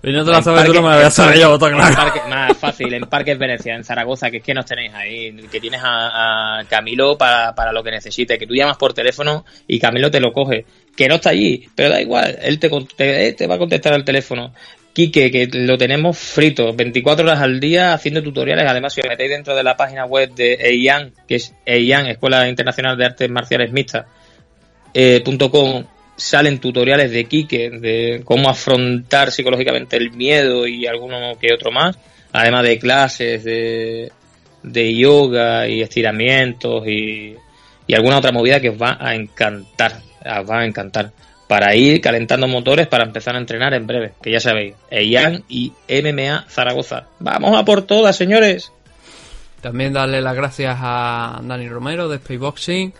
[0.04, 1.96] Y no te la En sabes tú, no me la voy a saber yo, claro.
[1.96, 5.60] Parque- más fácil, en Parques Venecia, en Zaragoza, que es que nos tenéis ahí, que
[5.60, 9.80] tienes a, a Camilo para, para lo que necesites, que tú llamas por teléfono y
[9.80, 10.64] Camilo te lo coge,
[10.96, 14.06] que no está allí, pero da igual, él te, te, te va a contestar al
[14.06, 14.54] teléfono.
[14.96, 19.30] Quique, que lo tenemos frito, 24 horas al día haciendo tutoriales, además si os metéis
[19.30, 23.74] dentro de la página web de EIAN, que es EIAN, Escuela Internacional de Artes Marciales
[23.74, 24.06] Mixtas,
[24.94, 25.84] eh, com
[26.16, 32.00] salen tutoriales de Quique de cómo afrontar psicológicamente el miedo y alguno que otro más,
[32.32, 34.14] además de clases de,
[34.64, 37.36] de yoga y estiramientos y,
[37.86, 41.12] y alguna otra movida que os va a encantar, os va a encantar.
[41.48, 45.74] Para ir calentando motores para empezar a entrenar en breve, que ya sabéis, EIAN y
[45.88, 47.06] MMA Zaragoza.
[47.20, 48.72] Vamos a por todas, señores.
[49.62, 52.94] También darle las gracias a Dani Romero de Spaceboxing.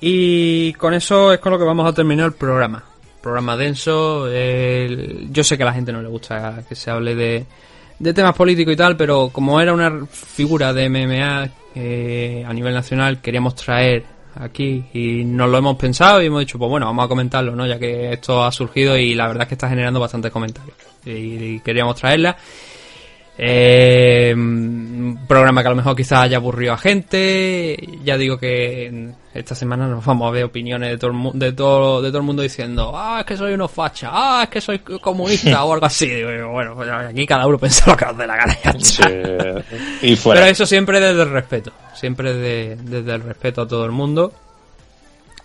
[0.00, 2.82] Y con eso es con lo que vamos a terminar el programa.
[3.22, 4.28] Programa denso.
[4.28, 7.46] el- Yo sé que a la gente no le gusta que se hable de,
[7.98, 12.74] de temas políticos y tal, pero como era una figura de MMA eh, a nivel
[12.74, 14.02] nacional, queríamos traer
[14.36, 17.66] aquí y nos lo hemos pensado y hemos dicho, pues bueno, vamos a comentarlo, ¿no?
[17.66, 20.76] Ya que esto ha surgido y la verdad es que está generando bastantes comentarios.
[21.04, 22.36] Y, y queríamos traerla.
[23.36, 27.76] Eh, un programa que a lo mejor quizás haya aburrido a gente.
[28.04, 31.52] Ya digo que esta semana nos vamos a ver opiniones de todo el, mu- de
[31.52, 34.60] todo, de todo el mundo diciendo, ah, es que soy unos facha, ah, es que
[34.60, 36.06] soy comunista o algo así.
[36.06, 38.56] Digo, bueno, pues aquí cada uno piensa lo que os dé la gana.
[40.02, 40.40] y fuera.
[40.40, 44.32] Pero eso siempre desde el respeto, siempre de- desde el respeto a todo el mundo.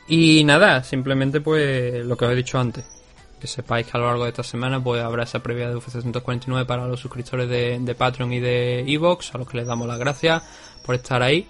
[0.08, 2.84] Y nada, simplemente pues lo que os he dicho antes.
[3.40, 6.02] Que sepáis que a lo largo de esta semana pues habrá esa previa de UFC
[6.02, 9.88] 149 para los suscriptores de, de Patreon y de Evox, a los que les damos
[9.88, 10.44] las gracias
[10.86, 11.48] por estar ahí.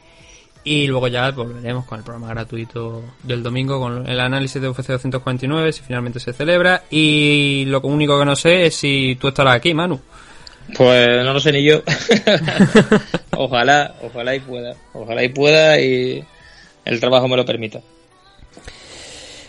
[0.64, 4.88] Y luego ya volveremos con el programa gratuito del domingo con el análisis de UFC
[4.88, 6.84] 249 si finalmente se celebra.
[6.90, 10.00] Y lo único que no sé es si tú estarás aquí, Manu.
[10.76, 11.82] Pues no lo sé ni yo.
[13.38, 14.76] ojalá, ojalá y pueda.
[14.94, 16.24] Ojalá y pueda y
[16.86, 17.82] el trabajo me lo permita.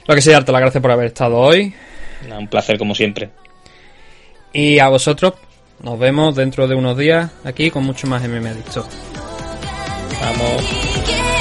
[0.07, 1.75] Lo que sea, darte las gracias por haber estado hoy.
[2.29, 3.31] Un placer como siempre.
[4.53, 5.35] Y a vosotros,
[5.83, 8.87] nos vemos dentro de unos días aquí con mucho más MMA Adicto.
[10.21, 11.40] Vamos.